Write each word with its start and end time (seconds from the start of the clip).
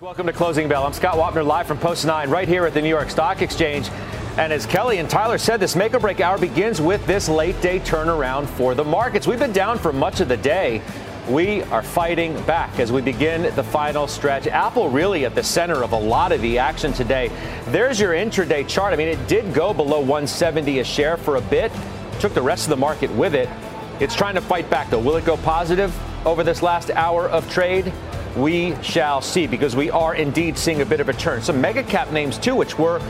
Welcome 0.00 0.26
to 0.26 0.32
Closing 0.32 0.66
Bell. 0.66 0.84
I'm 0.84 0.92
Scott 0.92 1.14
Wapner 1.14 1.46
live 1.46 1.68
from 1.68 1.78
Post 1.78 2.04
9 2.04 2.28
right 2.28 2.48
here 2.48 2.66
at 2.66 2.74
the 2.74 2.82
New 2.82 2.88
York 2.88 3.10
Stock 3.10 3.40
Exchange. 3.42 3.88
And 4.36 4.52
as 4.52 4.66
Kelly 4.66 4.98
and 4.98 5.08
Tyler 5.08 5.38
said, 5.38 5.60
this 5.60 5.76
make 5.76 5.94
or 5.94 6.00
break 6.00 6.18
hour 6.18 6.36
begins 6.36 6.80
with 6.80 7.06
this 7.06 7.28
late 7.28 7.60
day 7.60 7.78
turnaround 7.78 8.48
for 8.48 8.74
the 8.74 8.82
markets. 8.82 9.28
We've 9.28 9.38
been 9.38 9.52
down 9.52 9.78
for 9.78 9.92
much 9.92 10.18
of 10.18 10.26
the 10.26 10.36
day. 10.36 10.82
We 11.28 11.62
are 11.62 11.80
fighting 11.80 12.34
back 12.42 12.80
as 12.80 12.90
we 12.90 13.02
begin 13.02 13.54
the 13.54 13.62
final 13.62 14.08
stretch. 14.08 14.48
Apple 14.48 14.88
really 14.88 15.26
at 15.26 15.36
the 15.36 15.44
center 15.44 15.84
of 15.84 15.92
a 15.92 15.98
lot 15.98 16.32
of 16.32 16.42
the 16.42 16.58
action 16.58 16.92
today. 16.92 17.30
There's 17.66 18.00
your 18.00 18.14
intraday 18.14 18.66
chart. 18.66 18.92
I 18.92 18.96
mean, 18.96 19.06
it 19.06 19.28
did 19.28 19.54
go 19.54 19.72
below 19.72 20.00
170 20.00 20.80
a 20.80 20.84
share 20.84 21.16
for 21.16 21.36
a 21.36 21.40
bit, 21.40 21.70
took 22.18 22.34
the 22.34 22.42
rest 22.42 22.64
of 22.64 22.70
the 22.70 22.78
market 22.78 23.12
with 23.12 23.36
it. 23.36 23.48
It's 24.00 24.16
trying 24.16 24.34
to 24.34 24.40
fight 24.40 24.68
back, 24.68 24.90
though. 24.90 24.98
Will 24.98 25.14
it 25.14 25.24
go 25.24 25.36
positive 25.36 25.96
over 26.26 26.42
this 26.42 26.62
last 26.64 26.90
hour 26.90 27.28
of 27.28 27.48
trade? 27.48 27.92
We 28.36 28.74
shall 28.82 29.20
see 29.20 29.46
because 29.46 29.76
we 29.76 29.90
are 29.90 30.14
indeed 30.14 30.58
seeing 30.58 30.80
a 30.80 30.86
bit 30.86 31.00
of 31.00 31.08
a 31.08 31.12
turn. 31.12 31.42
Some 31.42 31.60
mega 31.60 31.82
cap 31.82 32.10
names, 32.10 32.38
too, 32.38 32.54
which 32.54 32.78
were 32.78 33.00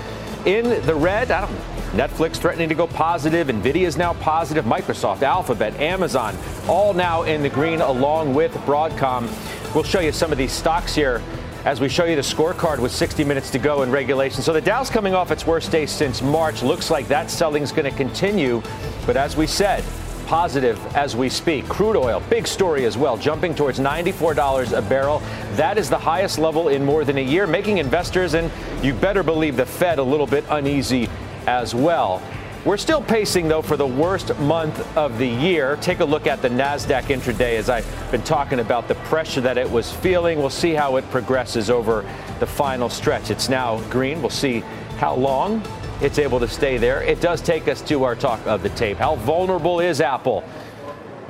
in 0.44 0.84
the 0.84 0.94
red. 0.94 1.30
I 1.30 1.46
don't. 1.46 1.74
Netflix 1.94 2.36
threatening 2.36 2.68
to 2.68 2.74
go 2.74 2.88
positive. 2.88 3.46
Nvidia 3.46 3.86
is 3.86 3.96
now 3.96 4.14
positive. 4.14 4.64
Microsoft, 4.64 5.22
Alphabet, 5.22 5.78
Amazon, 5.80 6.36
all 6.68 6.92
now 6.92 7.22
in 7.22 7.40
the 7.40 7.48
green 7.48 7.80
along 7.80 8.34
with 8.34 8.52
Broadcom. 8.66 9.30
We'll 9.74 9.84
show 9.84 10.00
you 10.00 10.10
some 10.10 10.32
of 10.32 10.38
these 10.38 10.52
stocks 10.52 10.94
here 10.94 11.22
as 11.64 11.80
we 11.80 11.88
show 11.88 12.04
you 12.04 12.16
the 12.16 12.22
scorecard 12.22 12.78
with 12.78 12.92
60 12.92 13.24
minutes 13.24 13.50
to 13.50 13.58
go 13.58 13.82
in 13.82 13.90
regulation. 13.90 14.42
So 14.42 14.52
the 14.52 14.60
Dow's 14.60 14.90
coming 14.90 15.14
off 15.14 15.30
its 15.30 15.46
worst 15.46 15.70
day 15.70 15.86
since 15.86 16.20
March. 16.20 16.62
Looks 16.62 16.90
like 16.90 17.08
that 17.08 17.30
selling 17.30 17.62
is 17.62 17.72
going 17.72 17.90
to 17.90 17.96
continue. 17.96 18.60
But 19.06 19.16
as 19.16 19.36
we 19.36 19.46
said, 19.46 19.84
positive 20.26 20.78
as 20.94 21.16
we 21.16 21.28
speak. 21.28 21.68
Crude 21.68 21.96
oil, 21.96 22.22
big 22.28 22.46
story 22.46 22.84
as 22.84 22.96
well, 22.96 23.16
jumping 23.16 23.54
towards 23.54 23.78
$94 23.78 24.76
a 24.76 24.82
barrel. 24.82 25.20
That 25.52 25.78
is 25.78 25.90
the 25.90 25.98
highest 25.98 26.38
level 26.38 26.68
in 26.68 26.84
more 26.84 27.04
than 27.04 27.18
a 27.18 27.24
year, 27.24 27.46
making 27.46 27.78
investors, 27.78 28.34
and 28.34 28.50
you 28.84 28.94
better 28.94 29.22
believe 29.22 29.56
the 29.56 29.66
Fed, 29.66 29.98
a 29.98 30.02
little 30.02 30.26
bit 30.26 30.44
uneasy 30.50 31.08
as 31.46 31.74
well. 31.74 32.22
We're 32.64 32.78
still 32.78 33.02
pacing, 33.02 33.48
though, 33.48 33.60
for 33.60 33.76
the 33.76 33.86
worst 33.86 34.34
month 34.38 34.96
of 34.96 35.18
the 35.18 35.28
year. 35.28 35.76
Take 35.82 36.00
a 36.00 36.04
look 36.04 36.26
at 36.26 36.40
the 36.40 36.48
NASDAQ 36.48 37.02
intraday 37.02 37.58
as 37.58 37.68
I've 37.68 37.86
been 38.10 38.22
talking 38.22 38.60
about 38.60 38.88
the 38.88 38.94
pressure 38.94 39.42
that 39.42 39.58
it 39.58 39.70
was 39.70 39.92
feeling. 39.92 40.38
We'll 40.38 40.48
see 40.48 40.72
how 40.72 40.96
it 40.96 41.04
progresses 41.10 41.68
over 41.68 42.10
the 42.40 42.46
final 42.46 42.88
stretch. 42.88 43.30
It's 43.30 43.50
now 43.50 43.80
green. 43.90 44.22
We'll 44.22 44.30
see 44.30 44.60
how 44.96 45.14
long 45.14 45.62
it's 46.00 46.18
able 46.18 46.40
to 46.40 46.48
stay 46.48 46.76
there. 46.76 47.02
It 47.02 47.20
does 47.20 47.40
take 47.40 47.68
us 47.68 47.80
to 47.82 48.04
our 48.04 48.16
talk 48.16 48.44
of 48.46 48.62
the 48.62 48.70
tape. 48.70 48.98
How 48.98 49.16
vulnerable 49.16 49.80
is 49.80 50.00
Apple? 50.00 50.44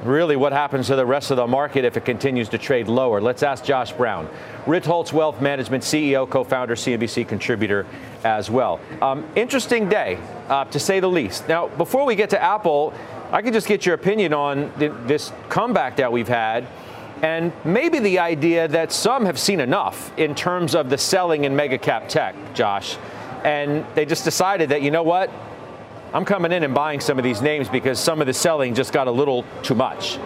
Really, 0.03 0.37
what 0.37 0.53
happens 0.53 0.89
to 0.89 0.97
the 0.97 1.07
rest 1.07 1.31
of 1.31 1.39
the 1.39 1.47
market 1.47 1.85
if 1.85 1.97
it 1.97 2.05
continues 2.05 2.51
to 2.51 2.59
trade 2.59 2.89
lower? 2.89 3.21
Let's 3.21 3.43
ask 3.43 3.65
Josh 3.65 3.93
Brown, 3.93 4.29
Ritholtz 4.67 5.13
Wealth 5.13 5.41
Management 5.41 5.83
CEO, 5.83 6.29
co 6.29 6.45
founder, 6.45 6.75
CNBC 6.75 7.27
contributor 7.27 7.87
as 8.23 8.51
well. 8.51 8.81
Um, 9.01 9.27
interesting 9.35 9.89
day, 9.89 10.19
uh, 10.49 10.65
to 10.67 10.79
say 10.79 11.01
the 11.01 11.09
least. 11.09 11.49
Now, 11.49 11.69
before 11.69 12.05
we 12.05 12.17
get 12.17 12.31
to 12.31 12.43
Apple, 12.43 12.93
I 13.33 13.41
could 13.41 13.55
just 13.55 13.67
get 13.67 13.87
your 13.87 13.95
opinion 13.95 14.35
on 14.35 14.73
the, 14.79 14.89
this 15.07 15.33
comeback 15.49 15.97
that 15.97 16.13
we've 16.13 16.29
had 16.29 16.67
and 17.23 17.53
maybe 17.65 17.99
the 18.01 18.19
idea 18.19 18.69
that 18.69 18.93
some 18.93 19.25
have 19.25 19.39
seen 19.39 19.61
enough 19.61 20.13
in 20.19 20.35
terms 20.35 20.75
of 20.75 20.91
the 20.91 20.99
selling 20.99 21.45
in 21.45 21.57
mega 21.57 21.79
cap 21.79 22.09
tech, 22.09 22.35
Josh 22.53 22.99
and 23.45 23.85
they 23.95 24.07
just 24.07 24.25
decided 24.25 24.71
that, 24.71 24.83
you 24.83 24.91
know 24.91 25.03
what? 25.03 25.31
I'm 26.13 26.25
coming 26.25 26.53
in 26.53 26.63
and 26.63 26.75
buying 26.75 27.01
some 27.01 27.19
of 27.19 27.25
these 27.25 27.43
names 27.43 27.69
because 27.69 27.99
some 27.99 28.21
of 28.21 28.27
the 28.27 28.33
selling 28.33 28.75
just 28.75 28.93
got 28.93 29.07
a 29.07 29.11
little 29.11 29.45
too 29.63 29.75
much. 29.75 30.19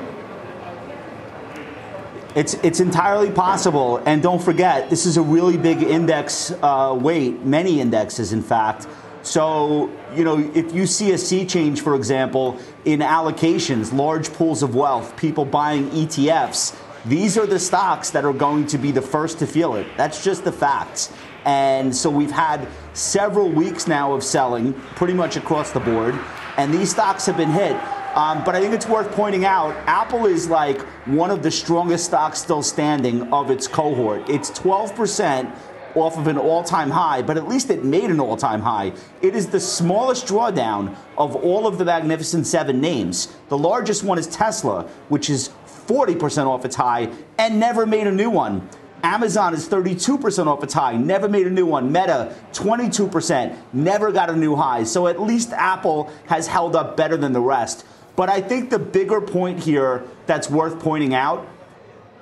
It's, 2.35 2.55
it's 2.63 2.79
entirely 2.79 3.31
possible. 3.31 3.97
And 4.05 4.23
don't 4.23 4.41
forget, 4.41 4.91
this 4.91 5.07
is 5.07 5.17
a 5.17 5.23
really 5.23 5.57
big 5.57 5.83
index 5.83 6.53
uh, 6.63 6.97
weight, 6.99 7.45
many 7.45 7.81
indexes, 7.81 8.33
in 8.33 8.43
fact. 8.43 8.87
So, 9.23 9.91
you 10.15 10.25
know, 10.25 10.39
if 10.55 10.73
you 10.73 10.87
see 10.87 11.13
a 11.13 11.19
sea 11.19 11.45
change, 11.45 11.81
for 11.81 11.97
example, 11.97 12.59
in 12.85 13.01
allocations, 13.01 13.93
large 13.93 14.33
pools 14.33 14.63
of 14.63 14.75
wealth, 14.75 15.17
people 15.17 15.45
buying 15.45 15.91
ETFs, 15.91 16.77
these 17.05 17.37
are 17.39 17.47
the 17.47 17.59
stocks 17.59 18.11
that 18.11 18.25
are 18.25 18.33
going 18.33 18.67
to 18.67 18.79
be 18.79 18.93
the 18.93 19.03
first 19.03 19.39
to 19.39 19.47
feel 19.47 19.75
it. 19.75 19.87
That's 19.97 20.23
just 20.23 20.45
the 20.45 20.53
facts. 20.53 21.13
And 21.45 21.95
so 21.97 22.11
we've 22.11 22.31
had 22.31 22.69
several 22.99 23.49
weeks 23.49 23.87
now 23.87 24.13
of 24.13 24.25
selling 24.25 24.75
pretty 24.97 25.15
much 25.15 25.37
across 25.37 25.71
the 25.71 25.81
board, 25.81 26.19
and 26.57 26.73
these 26.75 26.91
stocks 26.91 27.27
have 27.27 27.37
been 27.37 27.51
hit. 27.51 27.77
Um, 28.17 28.43
but 28.43 28.57
I 28.57 28.61
think 28.61 28.75
it's 28.75 28.89
worth 28.89 29.11
pointing 29.13 29.45
out 29.45 29.77
Apple 29.87 30.27
is 30.27 30.49
like 30.49 30.81
one 31.07 31.31
of 31.31 31.43
the 31.43 31.51
strongest 31.51 32.07
stocks 32.07 32.41
still 32.41 32.63
standing 32.63 33.33
of 33.33 33.51
its 33.51 33.69
cohort. 33.69 34.29
It's 34.29 34.51
12% 34.51 35.55
off 35.95 36.19
of 36.19 36.27
an 36.27 36.37
all 36.37 36.63
time 36.65 36.91
high, 36.91 37.23
but 37.23 37.37
at 37.37 37.49
least 37.49 37.71
it 37.71 37.85
made 37.85 38.11
an 38.11 38.21
all 38.21 38.37
time 38.37 38.61
high. 38.61 38.93
It 39.23 39.37
is 39.37 39.47
the 39.47 39.61
smallest 39.61 40.27
drawdown 40.27 40.97
of 41.17 41.37
all 41.37 41.67
of 41.67 41.79
the 41.79 41.85
Magnificent 41.85 42.47
Seven 42.47 42.81
names. 42.81 43.37
The 43.49 43.59
largest 43.59 44.05
one 44.05 44.19
is 44.19 44.27
Tesla, 44.27 44.83
which 45.09 45.31
is 45.31 45.51
40% 45.87 46.47
off 46.47 46.65
its 46.65 46.77
high 46.77 47.11
and 47.39 47.59
never 47.59 47.87
made 47.87 48.07
a 48.07 48.13
new 48.13 48.31
one. 48.31 48.69
Amazon 49.03 49.55
is 49.55 49.69
32% 49.69 50.47
off 50.47 50.63
its 50.63 50.75
high, 50.75 50.97
never 50.97 51.29
made 51.29 51.47
a 51.47 51.51
new 51.51 51.67
one. 51.67 51.93
Meta, 51.93 52.35
22%, 52.53 53.57
never 53.73 54.13
got 54.13 54.31
a 54.31 54.37
new 54.37 54.57
high. 54.57 54.85
So 54.85 55.07
at 55.07 55.21
least 55.21 55.53
Apple 55.53 56.11
has 56.27 56.47
held 56.47 56.77
up 56.77 56.97
better 56.97 57.17
than 57.17 57.33
the 57.33 57.41
rest. 57.41 57.85
But 58.17 58.29
I 58.29 58.41
think 58.41 58.71
the 58.71 58.79
bigger 58.79 59.21
point 59.21 59.61
here 59.61 60.05
that's 60.27 60.51
worth 60.51 60.81
pointing 60.81 61.15
out 61.15 61.47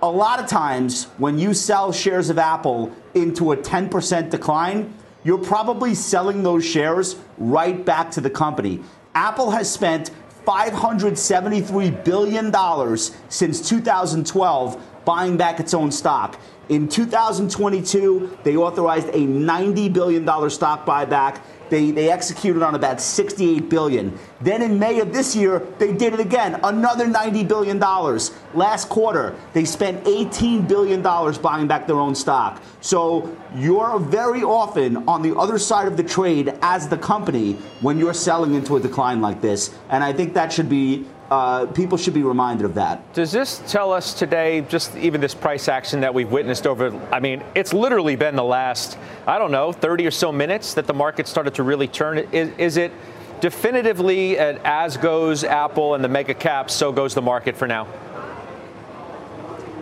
a 0.02 0.10
lot 0.10 0.38
of 0.40 0.46
times 0.46 1.04
when 1.18 1.38
you 1.38 1.54
sell 1.54 1.90
shares 1.90 2.28
of 2.28 2.38
Apple 2.38 2.94
into 3.14 3.52
a 3.52 3.56
10% 3.56 4.30
decline, 4.30 4.94
you're 5.24 5.38
probably 5.38 5.94
selling 5.94 6.42
those 6.42 6.64
shares 6.64 7.16
right 7.38 7.84
back 7.84 8.10
to 8.12 8.20
the 8.20 8.30
company. 8.30 8.80
Apple 9.14 9.50
has 9.50 9.72
spent 9.72 10.10
$573 10.46 12.04
billion 12.04 12.98
since 13.28 13.68
2012 13.68 15.04
buying 15.04 15.36
back 15.36 15.58
its 15.58 15.74
own 15.74 15.90
stock. 15.90 16.38
In 16.68 16.88
2022, 16.88 18.38
they 18.42 18.56
authorized 18.56 19.08
a 19.08 19.20
$90 19.20 19.92
billion 19.92 20.50
stock 20.50 20.84
buyback. 20.84 21.40
They, 21.70 21.92
they 21.92 22.10
executed 22.10 22.62
on 22.62 22.74
about 22.74 23.00
68 23.00 23.68
billion. 23.68 24.18
Then 24.40 24.62
in 24.62 24.78
May 24.78 25.00
of 25.00 25.12
this 25.12 25.36
year, 25.36 25.60
they 25.78 25.92
did 25.92 26.12
it 26.14 26.20
again, 26.20 26.58
another 26.62 27.06
90 27.06 27.44
billion 27.44 27.78
dollars. 27.78 28.32
Last 28.54 28.88
quarter, 28.88 29.34
they 29.52 29.64
spent 29.64 30.06
18 30.06 30.66
billion 30.66 31.02
dollars 31.02 31.38
buying 31.38 31.66
back 31.66 31.86
their 31.86 31.98
own 31.98 32.14
stock. 32.14 32.62
So 32.80 33.36
you're 33.54 33.98
very 33.98 34.42
often 34.42 35.08
on 35.08 35.22
the 35.22 35.36
other 35.36 35.58
side 35.58 35.88
of 35.88 35.96
the 35.96 36.04
trade 36.04 36.56
as 36.62 36.88
the 36.88 36.98
company 36.98 37.54
when 37.80 37.98
you're 37.98 38.14
selling 38.14 38.54
into 38.54 38.76
a 38.76 38.80
decline 38.80 39.20
like 39.20 39.40
this, 39.40 39.74
and 39.88 40.04
I 40.04 40.12
think 40.12 40.34
that 40.34 40.52
should 40.52 40.68
be 40.68 41.06
uh, 41.30 41.66
people 41.66 41.98
should 41.98 42.14
be 42.14 42.22
reminded 42.22 42.64
of 42.64 42.74
that. 42.74 43.12
Does 43.12 43.32
this 43.32 43.62
tell 43.66 43.92
us 43.92 44.14
today, 44.14 44.60
just 44.68 44.96
even 44.96 45.20
this 45.20 45.34
price 45.34 45.68
action 45.68 46.00
that 46.00 46.14
we've 46.14 46.30
witnessed 46.30 46.66
over, 46.66 46.94
I 47.12 47.20
mean, 47.20 47.42
it's 47.54 47.72
literally 47.72 48.16
been 48.16 48.36
the 48.36 48.44
last, 48.44 48.96
I 49.26 49.38
don't 49.38 49.50
know, 49.50 49.72
30 49.72 50.06
or 50.06 50.10
so 50.10 50.30
minutes 50.30 50.74
that 50.74 50.86
the 50.86 50.94
market 50.94 51.26
started 51.26 51.54
to 51.54 51.62
really 51.62 51.88
turn? 51.88 52.18
Is, 52.18 52.50
is 52.58 52.76
it 52.76 52.92
definitively 53.40 54.38
as 54.38 54.96
goes 54.96 55.44
Apple 55.44 55.94
and 55.94 56.04
the 56.04 56.08
mega 56.08 56.34
caps, 56.34 56.74
so 56.74 56.92
goes 56.92 57.14
the 57.14 57.22
market 57.22 57.56
for 57.56 57.66
now? 57.66 57.88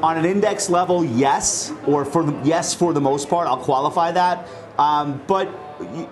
On 0.02 0.18
an 0.18 0.24
index 0.24 0.68
level, 0.68 1.04
yes, 1.04 1.72
or 1.86 2.04
for 2.04 2.24
the, 2.24 2.38
yes 2.46 2.74
for 2.74 2.92
the 2.92 3.00
most 3.00 3.28
part. 3.28 3.48
I'll 3.48 3.56
qualify 3.56 4.12
that. 4.12 4.46
Um, 4.78 5.22
but 5.26 5.48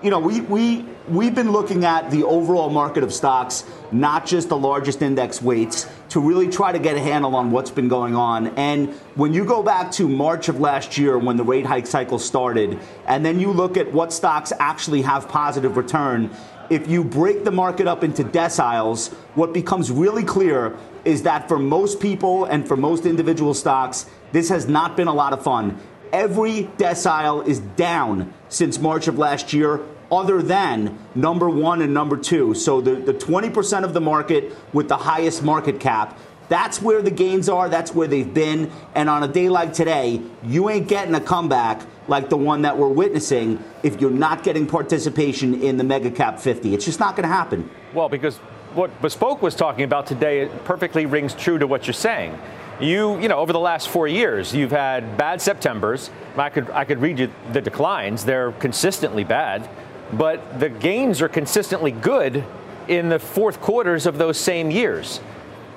you 0.03 0.09
know, 0.09 0.19
we, 0.19 0.41
we, 0.41 0.85
we've 1.07 1.35
been 1.35 1.51
looking 1.51 1.85
at 1.85 2.11
the 2.11 2.23
overall 2.23 2.69
market 2.69 3.03
of 3.03 3.13
stocks, 3.13 3.63
not 3.91 4.25
just 4.25 4.49
the 4.49 4.57
largest 4.57 5.01
index 5.01 5.41
weights, 5.41 5.87
to 6.09 6.19
really 6.19 6.49
try 6.49 6.71
to 6.71 6.79
get 6.79 6.95
a 6.95 6.99
handle 6.99 7.35
on 7.35 7.51
what's 7.51 7.71
been 7.71 7.87
going 7.87 8.15
on. 8.15 8.47
And 8.57 8.93
when 9.15 9.33
you 9.33 9.45
go 9.45 9.63
back 9.63 9.91
to 9.93 10.07
March 10.07 10.49
of 10.49 10.59
last 10.59 10.97
year 10.97 11.17
when 11.17 11.37
the 11.37 11.43
rate 11.43 11.65
hike 11.65 11.87
cycle 11.87 12.19
started, 12.19 12.79
and 13.07 13.25
then 13.25 13.39
you 13.39 13.51
look 13.51 13.77
at 13.77 13.91
what 13.91 14.13
stocks 14.13 14.53
actually 14.59 15.01
have 15.01 15.27
positive 15.27 15.77
return, 15.77 16.29
if 16.69 16.87
you 16.87 17.03
break 17.03 17.43
the 17.43 17.51
market 17.51 17.87
up 17.87 18.03
into 18.03 18.23
deciles, 18.23 19.11
what 19.35 19.53
becomes 19.53 19.91
really 19.91 20.23
clear 20.23 20.77
is 21.05 21.23
that 21.23 21.47
for 21.47 21.59
most 21.59 21.99
people 21.99 22.45
and 22.45 22.67
for 22.67 22.77
most 22.77 23.05
individual 23.05 23.53
stocks, 23.53 24.05
this 24.31 24.49
has 24.49 24.67
not 24.67 24.95
been 24.95 25.07
a 25.07 25.13
lot 25.13 25.33
of 25.33 25.43
fun. 25.43 25.79
Every 26.13 26.69
decile 26.77 27.45
is 27.47 27.59
down 27.59 28.31
since 28.47 28.77
March 28.77 29.07
of 29.07 29.17
last 29.17 29.51
year, 29.51 29.81
other 30.11 30.43
than 30.43 30.99
number 31.15 31.49
one 31.49 31.81
and 31.81 31.91
number 31.91 32.17
two. 32.17 32.53
So 32.53 32.81
the, 32.81 32.93
the 32.97 33.15
20% 33.15 33.83
of 33.83 33.95
the 33.95 33.99
market 33.99 34.55
with 34.73 34.87
the 34.89 34.97
highest 34.97 35.41
market 35.41 35.79
cap. 35.79 36.19
That's 36.49 36.79
where 36.79 37.01
the 37.01 37.09
gains 37.09 37.49
are. 37.49 37.67
That's 37.67 37.95
where 37.95 38.07
they've 38.07 38.31
been. 38.31 38.71
And 38.93 39.09
on 39.09 39.23
a 39.23 39.27
day 39.27 39.49
like 39.49 39.73
today, 39.73 40.21
you 40.43 40.69
ain't 40.69 40.87
getting 40.87 41.15
a 41.15 41.21
comeback 41.21 41.81
like 42.07 42.29
the 42.29 42.37
one 42.37 42.61
that 42.61 42.77
we're 42.77 42.89
witnessing 42.89 43.63
if 43.81 43.99
you're 43.99 44.11
not 44.11 44.43
getting 44.43 44.67
participation 44.67 45.63
in 45.63 45.77
the 45.77 45.83
mega 45.83 46.11
cap 46.11 46.39
50. 46.39 46.75
It's 46.75 46.85
just 46.85 46.99
not 46.99 47.15
going 47.15 47.27
to 47.27 47.33
happen. 47.33 47.67
Well, 47.91 48.07
because 48.07 48.37
what 48.75 49.01
Bespoke 49.01 49.41
was 49.41 49.55
talking 49.55 49.83
about 49.83 50.05
today 50.05 50.47
perfectly 50.63 51.07
rings 51.07 51.33
true 51.33 51.57
to 51.57 51.65
what 51.65 51.87
you're 51.87 51.93
saying 51.95 52.37
you, 52.79 53.19
you 53.19 53.27
know, 53.27 53.37
over 53.37 53.53
the 53.53 53.59
last 53.59 53.89
four 53.89 54.07
years, 54.07 54.53
you've 54.53 54.71
had 54.71 55.17
bad 55.17 55.41
Septembers. 55.41 56.09
I 56.35 56.49
could, 56.49 56.69
I 56.71 56.85
could 56.85 56.99
read 56.99 57.19
you 57.19 57.31
the 57.51 57.61
declines. 57.61 58.25
They're 58.25 58.51
consistently 58.53 59.23
bad, 59.23 59.69
but 60.11 60.59
the 60.59 60.69
gains 60.69 61.21
are 61.21 61.29
consistently 61.29 61.91
good 61.91 62.43
in 62.87 63.09
the 63.09 63.19
fourth 63.19 63.61
quarters 63.61 64.05
of 64.05 64.17
those 64.17 64.37
same 64.37 64.71
years. 64.71 65.21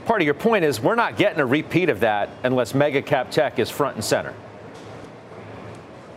Part 0.07 0.21
of 0.21 0.25
your 0.25 0.35
point 0.35 0.65
is 0.65 0.81
we're 0.81 0.95
not 0.95 1.17
getting 1.17 1.41
a 1.41 1.47
repeat 1.47 1.89
of 1.89 2.01
that 2.01 2.31
unless 2.43 2.75
mega 2.75 3.03
cap 3.03 3.31
tech 3.31 3.59
is 3.59 3.71
front 3.71 3.97
and 3.97 4.05
center. 4.05 4.35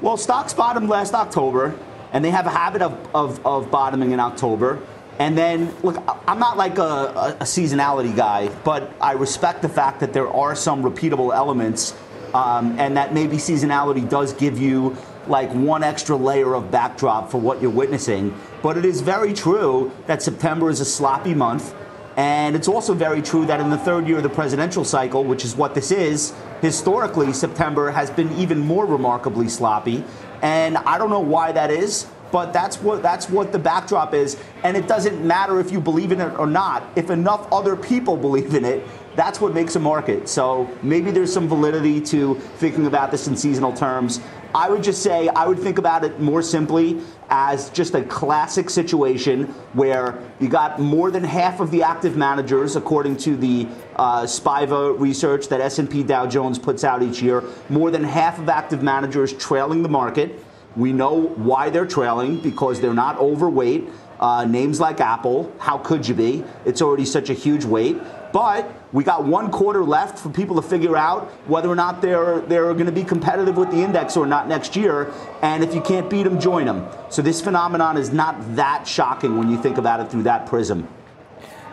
Well, 0.01 0.15
stocks 0.15 0.53
bottomed 0.53 0.89
last 0.89 1.13
October, 1.13 1.77
and 2.13 2.23
they 2.23 2.29
have 2.29 2.45
a 2.45 2.51
habit 2.51 2.81
of, 2.81 3.15
of, 3.15 3.45
of 3.45 3.69
bottoming 3.69 4.11
in 4.11 4.19
October. 4.19 4.79
And 5.19 5.37
then, 5.37 5.75
look, 5.83 6.01
I'm 6.27 6.39
not 6.39 6.55
like 6.55 6.77
a, 6.77 7.35
a, 7.41 7.43
seasonality 7.43 8.15
guy, 8.15 8.47
but 8.63 8.93
I 9.01 9.11
respect 9.11 9.61
the 9.61 9.67
fact 9.67 9.99
that 9.99 10.13
there 10.13 10.29
are 10.29 10.55
some 10.55 10.81
repeatable 10.81 11.35
elements, 11.35 11.93
um, 12.33 12.79
and 12.79 12.95
that 12.95 13.13
maybe 13.13 13.35
seasonality 13.35 14.09
does 14.09 14.31
give 14.31 14.57
you 14.57 14.95
like 15.27 15.51
one 15.51 15.83
extra 15.83 16.15
layer 16.15 16.55
of 16.55 16.71
backdrop 16.71 17.29
for 17.29 17.37
what 17.37 17.61
you're 17.61 17.69
witnessing. 17.69 18.33
But 18.63 18.77
it 18.77 18.85
is 18.85 19.01
very 19.01 19.33
true 19.33 19.91
that 20.07 20.23
September 20.23 20.69
is 20.69 20.79
a 20.79 20.85
sloppy 20.85 21.33
month. 21.33 21.75
And 22.15 22.55
it's 22.55 22.67
also 22.67 22.93
very 22.93 23.21
true 23.21 23.45
that 23.45 23.59
in 23.59 23.69
the 23.69 23.77
third 23.77 24.07
year 24.07 24.17
of 24.17 24.23
the 24.23 24.29
presidential 24.29 24.83
cycle, 24.83 25.23
which 25.23 25.45
is 25.45 25.55
what 25.55 25.75
this 25.75 25.91
is, 25.91 26.33
historically, 26.61 27.31
September 27.31 27.91
has 27.91 28.09
been 28.09 28.31
even 28.33 28.59
more 28.59 28.85
remarkably 28.85 29.47
sloppy. 29.47 30.03
And 30.41 30.77
I 30.77 30.97
don't 30.97 31.09
know 31.09 31.19
why 31.19 31.51
that 31.53 31.71
is, 31.71 32.07
but 32.31 32.53
that's 32.53 32.77
what 32.81 33.01
that's 33.01 33.29
what 33.29 33.51
the 33.51 33.59
backdrop 33.59 34.13
is. 34.13 34.37
And 34.63 34.75
it 34.75 34.87
doesn't 34.87 35.25
matter 35.25 35.59
if 35.59 35.71
you 35.71 35.79
believe 35.79 36.11
in 36.11 36.21
it 36.21 36.37
or 36.37 36.47
not. 36.47 36.83
If 36.95 37.09
enough 37.09 37.51
other 37.51 37.75
people 37.75 38.17
believe 38.29 38.53
in 38.53 38.65
it, 38.65 38.85
that's 39.15 39.41
what 39.41 39.53
makes 39.53 39.75
a 39.75 39.79
market. 39.79 40.29
So 40.29 40.69
maybe 40.81 41.11
there's 41.11 41.33
some 41.33 41.47
validity 41.47 41.99
to 42.01 42.35
thinking 42.35 42.85
about 42.85 43.11
this 43.11 43.27
in 43.27 43.35
seasonal 43.35 43.73
terms. 43.73 44.21
I 44.53 44.69
would 44.69 44.81
just 44.81 45.03
say 45.03 45.27
I 45.27 45.45
would 45.45 45.59
think 45.59 45.77
about 45.77 46.03
it 46.03 46.19
more 46.19 46.41
simply 46.41 47.01
as 47.29 47.69
just 47.69 47.93
a 47.93 48.03
classic 48.03 48.69
situation 48.69 49.43
where 49.73 50.19
you 50.39 50.49
got 50.49 50.79
more 50.79 51.11
than 51.11 51.23
half 51.23 51.59
of 51.59 51.69
the 51.69 51.83
active 51.83 52.17
managers, 52.17 52.75
according 52.75 53.17
to 53.17 53.35
the 53.35 53.67
uh, 53.95 54.23
Spiva 54.23 54.97
research 54.99 55.49
that 55.49 55.61
S&P 55.61 56.01
Dow 56.01 56.25
Jones 56.25 56.57
puts 56.57 56.83
out 56.83 57.03
each 57.03 57.21
year, 57.21 57.43
more 57.69 57.91
than 57.91 58.03
half 58.03 58.39
of 58.39 58.49
active 58.49 58.81
managers 58.81 59.33
trailing 59.33 59.83
the 59.83 59.89
market. 59.89 60.43
We 60.79 60.93
know 60.93 61.27
why 61.35 61.69
they're 61.69 61.85
trailing 61.85 62.39
because 62.39 62.79
they're 62.79 62.93
not 62.93 63.19
overweight. 63.19 63.89
Uh, 64.19 64.45
names 64.45 64.79
like 64.79 64.99
Apple, 64.99 65.53
how 65.59 65.77
could 65.77 66.07
you 66.07 66.15
be? 66.15 66.43
It's 66.65 66.81
already 66.81 67.05
such 67.05 67.29
a 67.29 67.33
huge 67.33 67.65
weight. 67.65 67.97
But 68.31 68.71
we 68.93 69.03
got 69.03 69.25
one 69.25 69.51
quarter 69.51 69.83
left 69.83 70.19
for 70.19 70.29
people 70.29 70.55
to 70.55 70.61
figure 70.61 70.95
out 70.95 71.29
whether 71.47 71.69
or 71.69 71.75
not 71.75 72.01
they're 72.01 72.41
they're 72.41 72.73
going 72.73 72.85
to 72.85 72.91
be 72.91 73.03
competitive 73.03 73.57
with 73.57 73.71
the 73.71 73.77
index 73.77 74.15
or 74.15 74.25
not 74.25 74.47
next 74.47 74.75
year. 74.75 75.11
And 75.41 75.63
if 75.63 75.73
you 75.73 75.81
can't 75.81 76.09
beat 76.09 76.23
them, 76.23 76.39
join 76.39 76.65
them. 76.65 76.87
So 77.09 77.21
this 77.21 77.41
phenomenon 77.41 77.97
is 77.97 78.11
not 78.11 78.55
that 78.55 78.87
shocking 78.87 79.37
when 79.37 79.49
you 79.49 79.61
think 79.61 79.77
about 79.77 79.99
it 79.99 80.09
through 80.09 80.23
that 80.23 80.45
prism. 80.45 80.87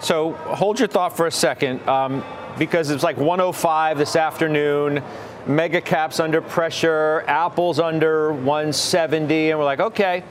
So 0.01 0.33
hold 0.33 0.79
your 0.79 0.89
thought 0.89 1.17
for 1.17 1.27
a 1.27 1.31
second, 1.31 1.87
um, 1.89 2.25
because 2.59 2.91
it's 2.91 3.03
like 3.03 3.17
105 3.17 3.99
this 3.99 4.17
afternoon. 4.17 5.03
Mega 5.47 5.81
caps 5.81 6.19
under 6.19 6.41
pressure. 6.41 7.25
Apple's 7.27 7.79
under 7.79 8.33
170, 8.33 9.51
and 9.51 9.59
we're 9.59 9.65
like, 9.65 9.81
okay, 9.81 10.25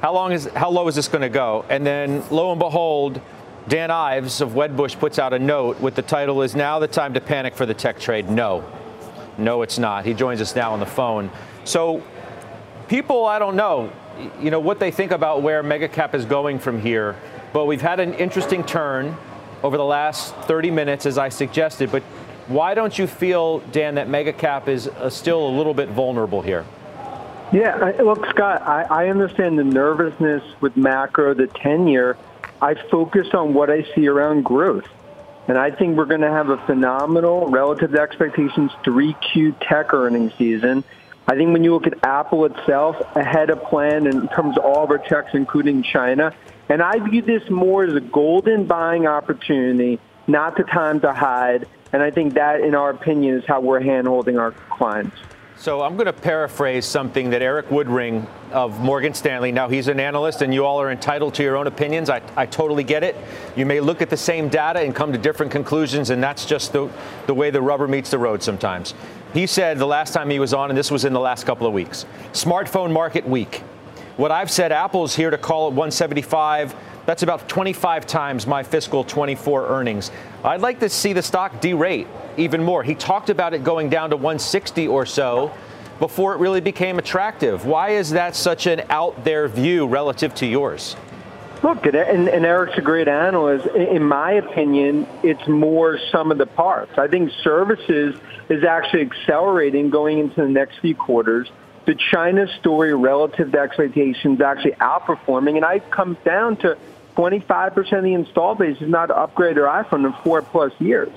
how 0.00 0.14
long 0.14 0.32
is 0.32 0.46
how 0.54 0.70
low 0.70 0.88
is 0.88 0.94
this 0.94 1.08
going 1.08 1.22
to 1.22 1.28
go? 1.28 1.64
And 1.68 1.84
then 1.86 2.24
lo 2.30 2.52
and 2.52 2.58
behold 2.58 3.20
Dan 3.68 3.90
Ives 3.90 4.40
of 4.40 4.50
Wedbush 4.50 4.98
puts 4.98 5.18
out 5.18 5.32
a 5.32 5.38
note 5.38 5.80
with 5.80 5.96
the 5.96 6.02
title 6.02 6.42
Is 6.42 6.54
Now 6.54 6.78
the 6.78 6.86
Time 6.86 7.14
to 7.14 7.20
Panic 7.20 7.56
for 7.56 7.66
the 7.66 7.74
Tech 7.74 7.98
Trade? 7.98 8.30
No. 8.30 8.64
No, 9.38 9.62
it's 9.62 9.78
not. 9.78 10.06
He 10.06 10.14
joins 10.14 10.40
us 10.40 10.54
now 10.54 10.72
on 10.72 10.80
the 10.80 10.86
phone. 10.86 11.30
So, 11.64 12.02
people, 12.88 13.26
I 13.26 13.40
don't 13.40 13.56
know, 13.56 13.92
you 14.40 14.50
know, 14.50 14.60
what 14.60 14.78
they 14.78 14.90
think 14.90 15.10
about 15.10 15.42
where 15.42 15.62
Megacap 15.64 16.14
is 16.14 16.24
going 16.24 16.60
from 16.60 16.80
here, 16.80 17.16
but 17.52 17.66
we've 17.66 17.82
had 17.82 17.98
an 17.98 18.14
interesting 18.14 18.62
turn 18.62 19.16
over 19.62 19.76
the 19.76 19.84
last 19.84 20.34
30 20.42 20.70
minutes, 20.70 21.04
as 21.04 21.18
I 21.18 21.28
suggested. 21.28 21.90
But 21.90 22.04
why 22.48 22.74
don't 22.74 22.98
you 22.98 23.06
feel, 23.06 23.58
Dan, 23.58 23.96
that 23.96 24.08
Megacap 24.08 24.68
is 24.68 24.88
uh, 24.88 25.10
still 25.10 25.46
a 25.46 25.50
little 25.50 25.74
bit 25.74 25.88
vulnerable 25.88 26.42
here? 26.42 26.64
Yeah, 27.52 27.92
look, 28.00 28.26
Scott, 28.30 28.62
I, 28.62 28.82
I 28.82 29.08
understand 29.08 29.58
the 29.58 29.64
nervousness 29.64 30.42
with 30.60 30.76
macro, 30.76 31.32
the 31.34 31.46
10 31.46 31.86
year. 31.86 32.16
I 32.60 32.74
focus 32.90 33.28
on 33.34 33.54
what 33.54 33.70
I 33.70 33.86
see 33.94 34.08
around 34.08 34.44
growth. 34.44 34.86
And 35.48 35.56
I 35.56 35.70
think 35.70 35.96
we're 35.96 36.06
going 36.06 36.22
to 36.22 36.30
have 36.30 36.48
a 36.48 36.58
phenomenal, 36.66 37.46
relative 37.46 37.92
to 37.92 38.00
expectations, 38.00 38.72
3Q 38.84 39.56
tech 39.60 39.94
earnings 39.94 40.32
season. 40.36 40.82
I 41.28 41.36
think 41.36 41.52
when 41.52 41.62
you 41.62 41.72
look 41.72 41.86
at 41.86 42.04
Apple 42.04 42.44
itself, 42.46 42.96
ahead 43.14 43.50
of 43.50 43.62
plan 43.64 44.06
in 44.06 44.28
terms 44.28 44.58
of 44.58 44.64
all 44.64 44.84
of 44.84 44.90
our 44.90 44.98
checks, 44.98 45.30
including 45.34 45.84
China. 45.84 46.34
And 46.68 46.82
I 46.82 46.98
view 46.98 47.22
this 47.22 47.48
more 47.48 47.84
as 47.84 47.94
a 47.94 48.00
golden 48.00 48.66
buying 48.66 49.06
opportunity, 49.06 50.00
not 50.26 50.56
the 50.56 50.64
time 50.64 51.00
to 51.00 51.12
hide. 51.12 51.68
And 51.92 52.02
I 52.02 52.10
think 52.10 52.34
that, 52.34 52.60
in 52.60 52.74
our 52.74 52.90
opinion, 52.90 53.38
is 53.38 53.44
how 53.46 53.60
we're 53.60 53.80
handholding 53.80 54.40
our 54.40 54.52
clients. 54.52 55.16
So 55.58 55.80
I'm 55.80 55.94
going 55.96 56.06
to 56.06 56.12
paraphrase 56.12 56.84
something 56.84 57.30
that 57.30 57.40
Erik 57.40 57.68
Woodring 57.70 58.26
of 58.52 58.78
Morgan 58.78 59.14
Stanley. 59.14 59.52
Now 59.52 59.70
he's 59.70 59.88
an 59.88 59.98
analyst, 59.98 60.42
and 60.42 60.52
you 60.52 60.66
all 60.66 60.80
are 60.80 60.90
entitled 60.90 61.32
to 61.34 61.42
your 61.42 61.56
own 61.56 61.66
opinions. 61.66 62.10
I, 62.10 62.20
I 62.36 62.44
totally 62.44 62.84
get 62.84 63.02
it. 63.02 63.16
You 63.56 63.64
may 63.64 63.80
look 63.80 64.02
at 64.02 64.10
the 64.10 64.18
same 64.18 64.50
data 64.50 64.80
and 64.80 64.94
come 64.94 65.12
to 65.12 65.18
different 65.18 65.50
conclusions, 65.50 66.10
and 66.10 66.22
that's 66.22 66.44
just 66.44 66.74
the, 66.74 66.90
the 67.26 67.32
way 67.32 67.48
the 67.48 67.62
rubber 67.62 67.88
meets 67.88 68.10
the 68.10 68.18
road 68.18 68.42
sometimes. 68.42 68.92
He 69.32 69.46
said 69.46 69.78
the 69.78 69.86
last 69.86 70.12
time 70.12 70.28
he 70.28 70.38
was 70.38 70.52
on, 70.52 70.70
and 70.70 70.76
this 70.76 70.90
was 70.90 71.06
in 71.06 71.14
the 71.14 71.20
last 71.20 71.46
couple 71.46 71.66
of 71.66 71.72
weeks, 71.72 72.04
smartphone 72.32 72.92
market 72.92 73.26
weak. 73.26 73.62
What 74.18 74.30
I've 74.30 74.50
said, 74.50 74.72
Apple's 74.72 75.16
here 75.16 75.30
to 75.30 75.38
call 75.38 75.68
it 75.68 75.70
175. 75.70 76.74
That's 77.06 77.22
about 77.22 77.48
25 77.48 78.04
times 78.04 78.46
my 78.48 78.64
fiscal 78.64 79.04
24 79.04 79.68
earnings. 79.68 80.10
I'd 80.42 80.60
like 80.60 80.80
to 80.80 80.88
see 80.88 81.12
the 81.12 81.22
stock 81.22 81.62
derate 81.62 82.08
even 82.36 82.62
more. 82.62 82.82
He 82.82 82.96
talked 82.96 83.30
about 83.30 83.54
it 83.54 83.62
going 83.62 83.88
down 83.88 84.10
to 84.10 84.16
160 84.16 84.88
or 84.88 85.06
so 85.06 85.52
before 86.00 86.34
it 86.34 86.40
really 86.40 86.60
became 86.60 86.98
attractive. 86.98 87.64
Why 87.64 87.90
is 87.90 88.10
that 88.10 88.34
such 88.34 88.66
an 88.66 88.82
out 88.90 89.24
there 89.24 89.46
view 89.46 89.86
relative 89.86 90.34
to 90.36 90.46
yours? 90.46 90.96
Look, 91.62 91.86
and, 91.86 91.96
and 91.96 92.44
Erik's 92.44 92.76
a 92.76 92.82
great 92.82 93.08
analyst. 93.08 93.66
In 93.74 94.02
my 94.02 94.32
opinion, 94.32 95.06
it's 95.22 95.46
more 95.48 95.98
some 96.10 96.30
of 96.30 96.38
the 96.38 96.46
parts. 96.46 96.98
I 96.98 97.08
think 97.08 97.30
services 97.42 98.14
is 98.48 98.64
actually 98.64 99.02
accelerating 99.02 99.90
going 99.90 100.18
into 100.18 100.42
the 100.42 100.48
next 100.48 100.80
few 100.80 100.94
quarters. 100.94 101.48
The 101.86 101.94
China 101.94 102.46
story 102.58 102.94
relative 102.94 103.52
to 103.52 103.58
expectations 103.58 104.38
is 104.38 104.40
actually 104.42 104.72
outperforming, 104.72 105.56
and 105.56 105.64
I 105.64 105.78
come 105.78 106.16
down 106.24 106.56
to 106.58 106.76
25% 107.16 107.92
of 107.92 108.04
the 108.04 108.14
install 108.14 108.54
base 108.54 108.80
is 108.80 108.88
not 108.88 109.10
upgrade 109.10 109.56
their 109.56 109.64
iPhone 109.64 110.06
in 110.06 110.12
four 110.22 110.42
plus 110.42 110.72
years. 110.78 111.10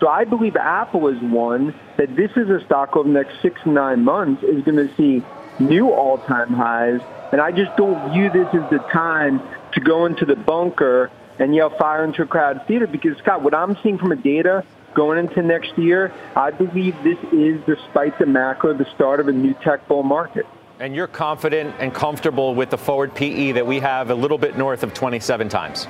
So 0.00 0.08
I 0.08 0.24
believe 0.24 0.56
Apple 0.56 1.08
is 1.08 1.20
one 1.20 1.74
that 1.96 2.16
this 2.16 2.30
is 2.36 2.48
a 2.48 2.64
stock 2.64 2.96
over 2.96 3.08
the 3.08 3.14
next 3.14 3.40
six 3.42 3.60
to 3.62 3.70
nine 3.70 4.04
months 4.04 4.42
is 4.42 4.64
going 4.64 4.76
to 4.76 4.94
see 4.96 5.22
new 5.60 5.90
all-time 5.90 6.52
highs. 6.52 7.00
And 7.30 7.40
I 7.40 7.52
just 7.52 7.76
don't 7.76 8.12
view 8.12 8.30
this 8.30 8.48
as 8.48 8.68
the 8.70 8.78
time 8.92 9.40
to 9.72 9.80
go 9.80 10.06
into 10.06 10.24
the 10.24 10.36
bunker 10.36 11.10
and 11.38 11.54
yell 11.54 11.70
fire 11.70 12.04
into 12.04 12.22
a 12.22 12.26
crowded 12.26 12.66
theater 12.66 12.86
because, 12.86 13.16
Scott, 13.18 13.42
what 13.42 13.54
I'm 13.54 13.76
seeing 13.82 13.98
from 13.98 14.12
a 14.12 14.16
data 14.16 14.64
going 14.94 15.18
into 15.18 15.42
next 15.42 15.76
year, 15.78 16.12
I 16.36 16.50
believe 16.50 16.94
this 17.02 17.18
is, 17.32 17.60
despite 17.66 18.18
the 18.18 18.26
macro, 18.26 18.74
the 18.74 18.86
start 18.94 19.20
of 19.20 19.28
a 19.28 19.32
new 19.32 19.54
tech 19.54 19.88
bull 19.88 20.02
market. 20.02 20.46
And 20.82 20.96
you're 20.96 21.06
confident 21.06 21.76
and 21.78 21.94
comfortable 21.94 22.56
with 22.56 22.70
the 22.70 22.76
forward 22.76 23.14
PE 23.14 23.52
that 23.52 23.64
we 23.64 23.78
have 23.78 24.10
a 24.10 24.16
little 24.16 24.36
bit 24.36 24.58
north 24.58 24.82
of 24.82 24.92
27 24.92 25.48
times. 25.48 25.86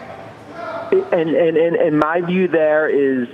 And, 0.92 1.30
and, 1.30 1.56
and, 1.56 1.76
and 1.76 1.99
my 1.99 2.20
view 2.20 2.46
there 2.46 2.90
is 2.90 3.26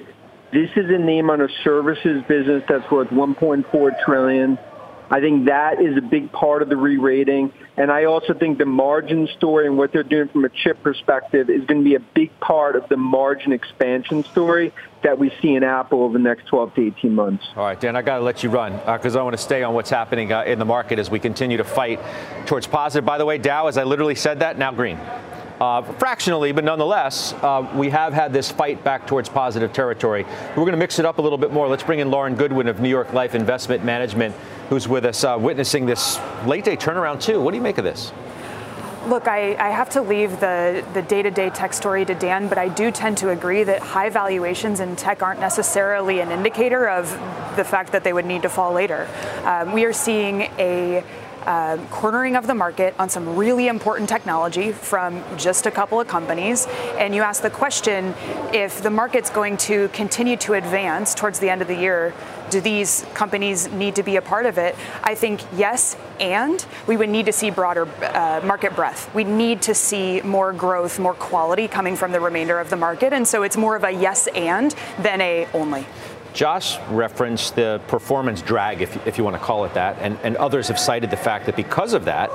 this 0.53 0.71
is 0.77 0.89
a 0.89 0.99
name 0.99 1.31
on 1.31 1.41
a 1.41 1.49
services 1.65 2.23
business 2.29 2.63
that's 2.69 2.89
worth 2.93 3.09
1.4 3.09 4.05
trillion. 4.05 4.57
I 5.11 5.19
think 5.19 5.47
that 5.47 5.83
is 5.83 5.97
a 5.97 6.01
big 6.01 6.31
part 6.31 6.63
of 6.63 6.69
the 6.69 6.77
re-rating. 6.77 7.53
And 7.79 7.93
I 7.93 8.07
also 8.07 8.35
think 8.35 8.59
the 8.59 8.67
margin 8.67 9.29
story 9.37 9.67
and 9.67 9.79
what 9.79 9.93
they're 9.93 10.03
doing 10.03 10.27
from 10.29 10.45
a 10.45 10.49
chip 10.49 10.83
perspective 10.83 11.49
is 11.49 11.65
going 11.65 11.81
to 11.81 11.85
be 11.85 11.95
a 11.95 12.01
big 12.01 12.39
part 12.41 12.75
of 12.75 12.89
the 12.89 12.97
margin 12.97 13.53
expansion 13.53 14.25
story 14.25 14.73
that 15.05 15.17
we 15.17 15.33
see 15.41 15.55
in 15.55 15.63
Apple 15.63 16.03
over 16.03 16.19
the 16.19 16.25
next 16.25 16.47
12 16.47 16.75
to 16.75 16.87
18 16.89 17.15
months. 17.15 17.45
All 17.55 17.65
right, 17.65 17.81
Dan, 17.81 17.95
I 17.95 18.03
got 18.03 18.19
to 18.19 18.25
let 18.25 18.43
you 18.43 18.51
run 18.51 18.73
because 18.73 19.15
uh, 19.15 19.21
I 19.21 19.23
want 19.23 19.37
to 19.37 19.43
stay 19.43 19.63
on 19.63 19.75
what's 19.75 19.91
happening 19.91 20.33
uh, 20.33 20.43
in 20.43 20.59
the 20.59 20.65
market 20.65 20.99
as 20.99 21.09
we 21.09 21.21
continue 21.21 21.57
to 21.57 21.63
fight 21.63 22.01
towards 22.47 22.67
positive. 22.67 23.07
By 23.07 23.17
the 23.17 23.25
way, 23.25 23.39
Dow, 23.39 23.69
as 23.69 23.79
I 23.79 23.85
literally 23.85 24.17
said 24.17 24.41
that, 24.41 24.59
now 24.59 24.73
green. 24.73 24.99
Uh, 25.61 25.83
fractionally, 25.83 26.51
but 26.51 26.65
nonetheless, 26.65 27.33
uh, 27.43 27.69
we 27.75 27.91
have 27.91 28.13
had 28.13 28.33
this 28.33 28.51
fight 28.51 28.83
back 28.83 29.07
towards 29.07 29.29
positive 29.29 29.73
territory. 29.73 30.25
We're 30.51 30.65
going 30.65 30.71
to 30.73 30.79
mix 30.79 30.99
it 30.99 31.05
up 31.05 31.19
a 31.19 31.23
little 31.23 31.39
bit 31.39 31.53
more. 31.53 31.69
Let's 31.69 31.83
bring 31.83 31.99
in 32.01 32.11
Lauren 32.11 32.35
Goodwin 32.35 32.69
of 32.69 32.81
New 32.81 32.89
York 32.89 33.13
Life 33.13 33.35
Investment 33.35 33.85
Management, 33.85 34.37
who's 34.69 34.87
with 34.87 35.05
us, 35.05 35.25
uh, 35.25 35.37
witnessing 35.39 35.87
this 35.87 36.19
late 36.47 36.65
day 36.65 36.77
turnaround, 36.77 37.21
too. 37.21 37.41
What 37.41 37.53
do 37.53 37.57
you 37.57 37.63
make 37.63 37.79
of 37.79 37.85
this? 37.85 38.13
Look, 39.07 39.27
I, 39.27 39.55
I, 39.55 39.71
have 39.71 39.89
to 39.91 40.03
leave 40.03 40.39
the, 40.39 40.85
the 40.93 41.01
day-to-day 41.01 41.51
tech 41.51 41.73
story 41.73 42.05
to 42.05 42.15
Dan, 42.15 42.47
but 42.47 42.59
I 42.59 42.69
do 42.69 42.91
tend 42.91 43.17
to 43.19 43.31
agree 43.31 43.63
that 43.63 43.81
high 43.81 44.11
valuations 44.11 44.81
in 44.81 44.97
tech 44.97 45.23
aren't 45.23 45.41
necessarily 45.41 46.21
an 46.21 46.31
indicator 46.31 46.87
of 46.87 47.11
the 47.57 47.65
fact 47.65 47.93
that 47.93 48.05
they 48.05 48.13
would 48.13 48.27
need 48.27 48.43
to 48.43 48.51
fall 48.51 48.75
later. 48.75 49.09
Um, 49.45 49.73
we 49.73 49.85
are 49.87 49.95
seeing 49.95 50.43
a 50.59 51.03
uh, 51.47 51.79
cornering 51.91 52.37
of 52.37 52.47
the 52.47 52.55
market 52.55 52.95
on 52.99 53.09
some 53.09 53.35
really 53.35 53.69
important 53.69 54.09
technology 54.09 54.73
from 54.73 55.25
just 55.39 55.65
a 55.65 55.71
couple 55.71 55.99
of 55.99 56.07
companies. 56.07 56.67
And 56.99 57.15
you 57.15 57.23
ask 57.23 57.43
the 57.43 57.49
question 57.49 58.15
if 58.53 58.83
the 58.83 58.91
market's 58.91 59.31
going 59.31 59.57
to 59.59 59.89
continue 59.89 60.37
to 60.39 60.55
advance 60.55 61.15
towards 61.15 61.39
the 61.39 61.49
end 61.49 61.63
of 61.63 61.69
the 61.69 61.77
year, 61.77 62.13
do 62.51 62.61
these 62.61 63.05
companies 63.15 63.71
need 63.73 63.95
to 63.97 64.03
be 64.03 64.17
a 64.17 64.23
part 64.23 64.47
of 64.47 64.59
it? 64.59 64.77
I 65.03 65.15
think 65.15 65.41
yes, 65.57 65.97
and 66.21 66.65
we 66.87 66.97
would 66.97 67.09
need 67.09 67.27
to 67.27 67.33
see 67.33 67.51
broader 67.51 67.87
uh, 68.03 68.41
market 68.45 68.75
breadth. 68.75 69.13
We 69.15 69.25
need 69.25 69.63
to 69.63 69.75
see 69.75 70.21
more 70.23 70.53
growth, 70.53 70.99
more 70.99 71.15
quality 71.15 71.69
coming 71.69 71.97
from 71.97 72.13
the 72.13 72.21
remainder 72.21 72.59
of 72.59 72.71
the 72.71 72.77
market. 72.77 73.13
And 73.13 73.27
so 73.27 73.43
it's 73.43 73.57
more 73.57 73.77
of 73.77 73.85
a 73.85 73.91
yes 73.91 74.27
and 74.29 74.75
than 75.01 75.21
a 75.21 75.47
only. 75.55 75.87
Josh 76.35 76.79
referenced 76.91 77.57
the 77.57 77.81
performance 77.89 78.43
drag, 78.43 78.83
if, 78.83 79.07
if 79.07 79.19
you 79.19 79.25
want 79.25 79.35
to 79.35 79.43
call 79.43 79.65
it 79.65 79.75
that, 79.75 79.97
and, 80.01 80.19
and 80.23 80.37
others 80.37 80.69
have 80.69 80.79
cited 80.79 81.11
the 81.11 81.17
fact 81.17 81.47
that 81.47 81.57
because 81.57 81.95
of 81.95 82.05
that, 82.05 82.31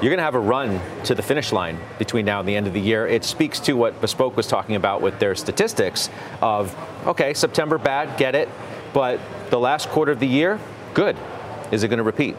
you're 0.00 0.10
going 0.10 0.18
to 0.18 0.24
have 0.24 0.34
a 0.34 0.40
run 0.40 0.80
to 1.04 1.14
the 1.14 1.22
finish 1.22 1.52
line 1.52 1.78
between 1.98 2.24
now 2.24 2.40
and 2.40 2.48
the 2.48 2.56
end 2.56 2.66
of 2.66 2.72
the 2.72 2.80
year. 2.80 3.06
It 3.06 3.24
speaks 3.24 3.60
to 3.60 3.74
what 3.74 4.00
Bespoke 4.00 4.36
was 4.36 4.46
talking 4.46 4.74
about 4.74 5.00
with 5.00 5.18
their 5.18 5.34
statistics 5.34 6.08
of, 6.40 6.74
okay, 7.06 7.34
September 7.34 7.78
bad, 7.78 8.18
get 8.18 8.34
it, 8.34 8.48
but 8.92 9.20
the 9.50 9.58
last 9.58 9.88
quarter 9.88 10.12
of 10.12 10.20
the 10.20 10.26
year, 10.26 10.58
good. 10.94 11.16
Is 11.70 11.82
it 11.82 11.88
going 11.88 11.98
to 11.98 12.04
repeat? 12.04 12.36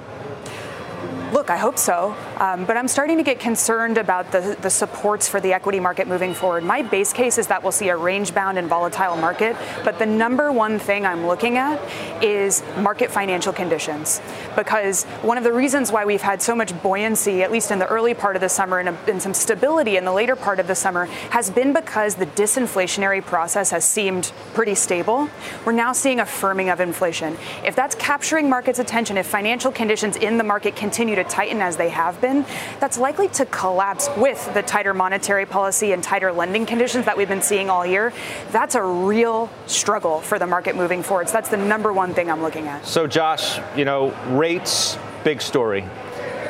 Look, 1.34 1.50
I 1.50 1.58
hope 1.58 1.80
so. 1.80 2.16
Um, 2.38 2.64
but 2.66 2.78
I'm 2.78 2.88
starting 2.88 3.18
to 3.18 3.24
get 3.24 3.40
concerned 3.40 3.98
about 3.98 4.32
the, 4.32 4.56
the 4.62 4.70
supports 4.70 5.28
for 5.28 5.42
the 5.42 5.52
equity 5.52 5.80
market 5.80 6.08
moving 6.08 6.36
forward. 6.36 6.64
My 6.64 6.84
base 6.84 7.12
case 7.12 7.40
is 7.40 7.48
that 7.48 7.64
we'll 7.64 7.72
see 7.72 7.90
a 7.90 7.98
range 7.98 8.36
bound 8.36 8.60
and 8.60 8.68
volatile 8.68 9.16
market. 9.16 9.58
But 9.84 9.98
the 9.98 10.06
number 10.06 10.52
one 10.52 10.78
thing 10.78 11.08
I'm 11.08 11.26
looking 11.26 11.58
at 11.58 11.82
is 12.24 12.62
market 12.78 13.10
financial 13.10 13.52
conditions. 13.52 14.22
Because 14.56 15.06
one 15.24 15.40
of 15.40 15.44
the 15.44 15.52
reasons 15.52 15.92
why 15.92 16.06
we've 16.06 16.22
had 16.22 16.40
so 16.40 16.54
much 16.54 16.80
buoyancy, 16.84 17.42
at 17.42 17.52
least 17.52 17.72
in 17.72 17.80
the 17.80 17.88
early 17.88 18.14
part 18.14 18.36
of 18.36 18.42
the 18.42 18.50
summer 18.50 18.78
and, 18.78 18.90
a, 18.90 18.98
and 19.08 19.20
some 19.20 19.34
stability 19.34 19.98
in 19.98 20.06
the 20.06 20.14
later 20.14 20.36
part 20.36 20.60
of 20.60 20.68
the 20.68 20.76
summer, 20.76 21.08
has 21.32 21.50
been 21.50 21.74
because 21.74 22.14
the 22.14 22.28
disinflationary 22.28 23.26
process 23.26 23.72
has 23.72 23.84
seemed 23.84 24.32
pretty 24.54 24.76
stable. 24.76 25.28
We're 25.66 25.72
now 25.72 25.94
seeing 25.94 26.20
a 26.20 26.26
firming 26.26 26.72
of 26.72 26.80
inflation. 26.80 27.38
If 27.66 27.76
that's 27.76 27.96
capturing 27.96 28.52
markets' 28.52 28.78
attention, 28.78 29.18
if 29.18 29.26
financial 29.26 29.72
conditions 29.72 30.16
in 30.16 30.38
the 30.38 30.44
market 30.44 30.76
continue 30.76 31.16
to 31.16 31.23
to 31.24 31.30
tighten 31.30 31.62
as 31.62 31.78
they 31.78 31.90
have 31.90 32.20
been, 32.22 32.46
that's 32.80 32.98
likely 32.98 33.28
to 33.30 33.46
collapse 33.46 34.10
with 34.18 34.54
the 34.54 34.62
tighter 34.62 34.94
monetary 34.94 35.46
policy 35.46 35.92
and 35.92 36.04
tighter 36.04 36.32
lending 36.32 36.66
conditions 36.66 37.06
that 37.06 37.18
we've 37.18 37.30
been 37.30 37.42
seeing 37.42 37.70
all 37.70 37.86
year. 37.86 38.14
That's 38.52 38.76
a 38.76 38.84
real 38.84 39.50
struggle 39.68 40.22
for 40.22 40.40
the 40.40 40.48
market 40.48 40.76
moving 40.76 41.04
forward. 41.04 41.30
So 41.30 41.34
that's 41.34 41.50
the 41.50 41.58
number 41.58 41.94
one 41.94 42.14
thing 42.14 42.30
I'm 42.30 42.42
looking 42.42 42.68
at. 42.68 42.86
So, 42.86 43.08
Josh, 43.08 43.60
you 43.76 43.86
know, 43.86 44.12
rates, 44.30 44.98
big 45.24 45.42
story 45.42 45.86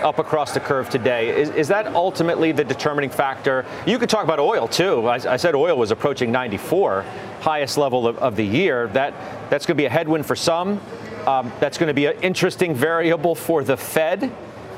up 0.03 0.19
across 0.19 0.53
the 0.53 0.59
curve 0.59 0.89
today. 0.89 1.29
Is, 1.29 1.49
is, 1.51 1.67
that 1.69 1.87
ultimately 1.95 2.51
the 2.51 2.63
determining 2.63 3.09
factor? 3.09 3.65
You 3.85 3.97
could 3.97 4.09
talk 4.09 4.25
about 4.25 4.39
oil 4.39 4.67
too. 4.67 5.07
I, 5.07 5.15
I 5.15 5.37
said 5.37 5.55
oil 5.55 5.77
was 5.77 5.91
approaching 5.91 6.31
94, 6.31 7.05
highest 7.39 7.77
level 7.77 8.05
of, 8.05 8.17
of, 8.17 8.35
the 8.35 8.45
year. 8.45 8.87
That 8.89 9.13
that's 9.49 9.65
going 9.65 9.77
to 9.77 9.81
be 9.81 9.85
a 9.85 9.89
headwind 9.89 10.25
for 10.25 10.35
some. 10.35 10.81
Um, 11.25 11.53
that's 11.61 11.77
going 11.77 11.87
to 11.87 11.93
be 11.93 12.07
an 12.07 12.19
interesting 12.21 12.75
variable 12.75 13.33
for 13.33 13.63
the 13.63 13.77
Fed 13.77 14.29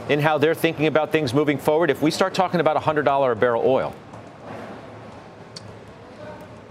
in 0.10 0.20
how 0.20 0.38
they're 0.38 0.56
thinking 0.56 0.88
about 0.88 1.12
things 1.12 1.34
moving 1.34 1.58
forward 1.58 1.90
if 1.90 2.02
we 2.02 2.12
start 2.12 2.34
talking 2.34 2.60
about 2.60 2.78
$100 2.82 3.32
a 3.32 3.36
barrel 3.36 3.64
oil? 3.66 3.96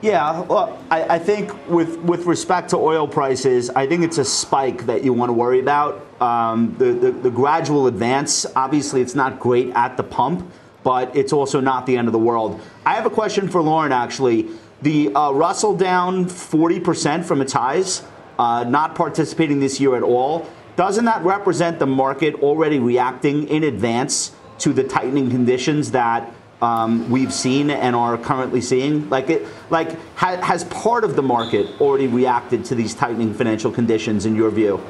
Yeah, 0.04 0.42
well, 0.42 0.78
I, 0.90 1.14
I, 1.14 1.18
think 1.18 1.50
with 1.66 1.96
with 2.00 2.26
respect 2.26 2.68
to 2.70 2.76
oil 2.76 3.08
prices, 3.08 3.70
I 3.70 3.86
think 3.86 4.04
it's 4.04 4.18
a 4.18 4.24
spike 4.24 4.84
that 4.84 5.02
you 5.02 5.14
want 5.14 5.30
to 5.30 5.32
worry 5.32 5.60
about. 5.60 6.04
Um, 6.20 6.76
the, 6.78 6.92
the, 6.92 7.10
the 7.10 7.30
gradual 7.30 7.86
advance, 7.86 8.44
obviously, 8.54 9.00
it's 9.00 9.14
not 9.14 9.40
great 9.40 9.70
at 9.70 9.96
the 9.96 10.02
pump, 10.02 10.46
but 10.82 11.16
it's 11.16 11.32
also 11.32 11.58
not 11.58 11.86
the 11.86 11.96
end 11.96 12.06
of 12.06 12.12
the 12.12 12.18
world. 12.18 12.60
I 12.84 12.92
have 12.92 13.06
a 13.06 13.10
question 13.10 13.48
for 13.48 13.62
Lauren. 13.62 13.92
Actually, 13.92 14.50
the 14.82 15.10
uh, 15.14 15.30
Russell 15.30 15.74
down 15.74 16.26
40% 16.26 17.24
from 17.24 17.40
its 17.40 17.54
highs, 17.54 18.02
uh, 18.38 18.64
not 18.64 18.94
participating 18.94 19.58
this 19.58 19.80
year 19.80 19.96
at 19.96 20.02
all. 20.02 20.46
Doesn't 20.76 21.04
that 21.04 21.22
represent 21.24 21.78
the 21.78 21.86
market 21.86 22.34
already 22.36 22.80
reacting 22.80 23.48
in 23.48 23.62
advance 23.62 24.32
to 24.58 24.72
the 24.72 24.82
tightening 24.82 25.30
conditions 25.30 25.92
that 25.92 26.32
um, 26.60 27.08
we've 27.10 27.32
seen 27.32 27.70
and 27.70 27.94
are 27.94 28.18
currently 28.18 28.60
seeing? 28.60 29.08
Like, 29.08 29.30
it, 29.30 29.46
like 29.70 29.96
ha- 30.16 30.40
has 30.42 30.64
part 30.64 31.04
of 31.04 31.14
the 31.14 31.22
market 31.22 31.80
already 31.80 32.08
reacted 32.08 32.64
to 32.66 32.74
these 32.74 32.94
tightening 32.94 33.34
financial 33.34 33.70
conditions 33.70 34.26
in 34.26 34.34
your 34.34 34.50
view? 34.50 34.82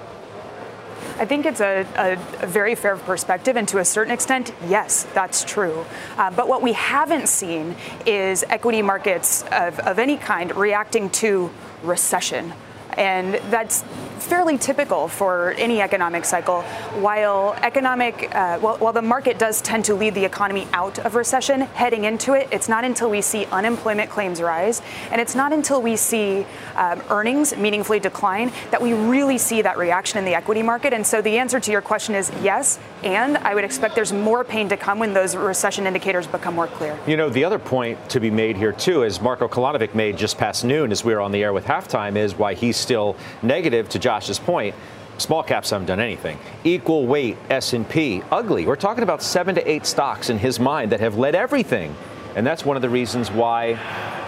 I 1.16 1.26
think 1.26 1.46
it's 1.46 1.60
a, 1.60 1.86
a, 1.96 2.42
a, 2.42 2.46
very 2.46 2.74
fair 2.74 2.96
perspective, 2.96 3.56
and 3.56 3.68
to 3.68 3.78
a 3.78 3.84
certain 3.84 4.12
extent, 4.12 4.52
yes, 4.66 5.04
that's 5.14 5.44
true. 5.44 5.84
Uh, 6.16 6.30
but 6.32 6.48
what 6.48 6.60
we 6.60 6.72
haven't 6.72 7.28
seen 7.28 7.76
is 8.04 8.44
equity 8.48 8.82
markets 8.82 9.42
of, 9.52 9.78
of 9.80 10.00
any 10.00 10.16
kind 10.16 10.54
reacting 10.56 11.10
to 11.10 11.50
recession. 11.84 12.52
And 12.96 13.34
that's 13.50 13.84
fairly 14.18 14.56
typical 14.56 15.06
for 15.06 15.52
any 15.52 15.82
economic 15.82 16.24
cycle. 16.24 16.62
While 17.00 17.54
economic, 17.62 18.34
uh, 18.34 18.58
well, 18.60 18.78
while 18.78 18.92
the 18.92 19.02
market 19.02 19.38
does 19.38 19.60
tend 19.60 19.84
to 19.86 19.94
lead 19.94 20.14
the 20.14 20.24
economy 20.24 20.66
out 20.72 20.98
of 21.00 21.14
recession, 21.14 21.62
heading 21.62 22.04
into 22.04 22.32
it, 22.32 22.48
it's 22.50 22.68
not 22.68 22.84
until 22.84 23.10
we 23.10 23.20
see 23.20 23.44
unemployment 23.46 24.10
claims 24.10 24.40
rise, 24.40 24.80
and 25.10 25.20
it's 25.20 25.34
not 25.34 25.52
until 25.52 25.82
we 25.82 25.96
see 25.96 26.46
um, 26.76 27.02
earnings 27.10 27.56
meaningfully 27.56 28.00
decline 28.00 28.50
that 28.70 28.80
we 28.80 28.94
really 28.94 29.36
see 29.36 29.60
that 29.62 29.76
reaction 29.76 30.18
in 30.18 30.24
the 30.24 30.34
equity 30.34 30.62
market. 30.62 30.92
And 30.92 31.06
so 31.06 31.20
the 31.20 31.38
answer 31.38 31.60
to 31.60 31.70
your 31.70 31.82
question 31.82 32.14
is 32.14 32.32
yes, 32.42 32.78
and 33.02 33.36
I 33.38 33.54
would 33.54 33.64
expect 33.64 33.94
there's 33.94 34.12
more 34.12 34.42
pain 34.42 34.68
to 34.70 34.76
come 34.76 34.98
when 34.98 35.12
those 35.12 35.36
recession 35.36 35.86
indicators 35.86 36.26
become 36.26 36.54
more 36.54 36.68
clear. 36.68 36.98
You 37.06 37.16
know, 37.16 37.28
the 37.28 37.44
other 37.44 37.58
point 37.58 38.08
to 38.10 38.20
be 38.20 38.30
made 38.30 38.56
here 38.56 38.72
too, 38.72 39.04
as 39.04 39.20
Marko 39.20 39.48
Kolanovic 39.48 39.94
made 39.94 40.16
just 40.16 40.38
past 40.38 40.64
noon 40.64 40.92
as 40.92 41.04
we 41.04 41.12
were 41.12 41.20
on 41.20 41.32
the 41.32 41.42
air 41.42 41.52
with 41.52 41.66
halftime, 41.66 42.16
is 42.16 42.34
why 42.34 42.54
he's 42.54 42.76
still 42.84 43.16
negative 43.42 43.88
to 43.88 43.98
Josh's 43.98 44.38
point, 44.38 44.74
small 45.18 45.42
caps 45.42 45.70
haven't 45.70 45.86
done 45.86 46.00
anything. 46.00 46.38
Equal 46.62 47.06
weight 47.06 47.36
S&P, 47.50 48.22
ugly. 48.30 48.66
We're 48.66 48.76
talking 48.76 49.02
about 49.02 49.22
seven 49.22 49.54
to 49.56 49.68
eight 49.68 49.86
stocks 49.86 50.30
in 50.30 50.38
his 50.38 50.60
mind 50.60 50.92
that 50.92 51.00
have 51.00 51.16
led 51.16 51.34
everything. 51.34 51.96
And 52.36 52.46
that's 52.46 52.64
one 52.64 52.76
of 52.76 52.82
the 52.82 52.90
reasons 52.90 53.30
why 53.30 53.74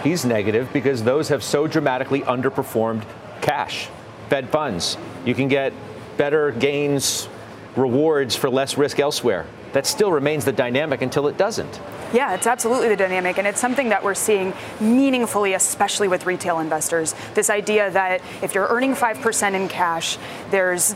he's 0.03 0.25
negative 0.25 0.69
because 0.73 1.03
those 1.03 1.29
have 1.29 1.43
so 1.43 1.67
dramatically 1.67 2.21
underperformed 2.21 3.03
cash, 3.41 3.89
Fed 4.29 4.49
funds. 4.49 4.97
You 5.25 5.35
can 5.35 5.47
get 5.47 5.73
better 6.17 6.51
gains, 6.51 7.29
rewards 7.75 8.35
for 8.35 8.49
less 8.49 8.77
risk 8.77 8.99
elsewhere. 8.99 9.45
That 9.73 9.85
still 9.85 10.11
remains 10.11 10.45
the 10.45 10.51
dynamic 10.51 11.01
until 11.01 11.27
it 11.27 11.37
doesn't. 11.37 11.79
Yeah, 12.13 12.33
it's 12.33 12.47
absolutely 12.47 12.89
the 12.89 12.95
dynamic, 12.95 13.37
and 13.37 13.45
it's 13.45 13.59
something 13.59 13.89
that 13.89 14.03
we're 14.03 14.15
seeing 14.15 14.53
meaningfully, 14.79 15.53
especially 15.53 16.07
with 16.07 16.25
retail 16.25 16.59
investors. 16.59 17.13
This 17.33 17.49
idea 17.49 17.91
that 17.91 18.21
if 18.41 18.55
you're 18.55 18.67
earning 18.67 18.95
5% 18.95 19.53
in 19.53 19.67
cash, 19.67 20.17
there's 20.51 20.95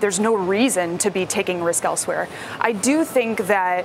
there's 0.00 0.18
no 0.18 0.34
reason 0.34 0.96
to 0.98 1.10
be 1.10 1.26
taking 1.26 1.62
risk 1.62 1.84
elsewhere. 1.84 2.26
I 2.58 2.72
do 2.72 3.04
think 3.04 3.46
that 3.46 3.84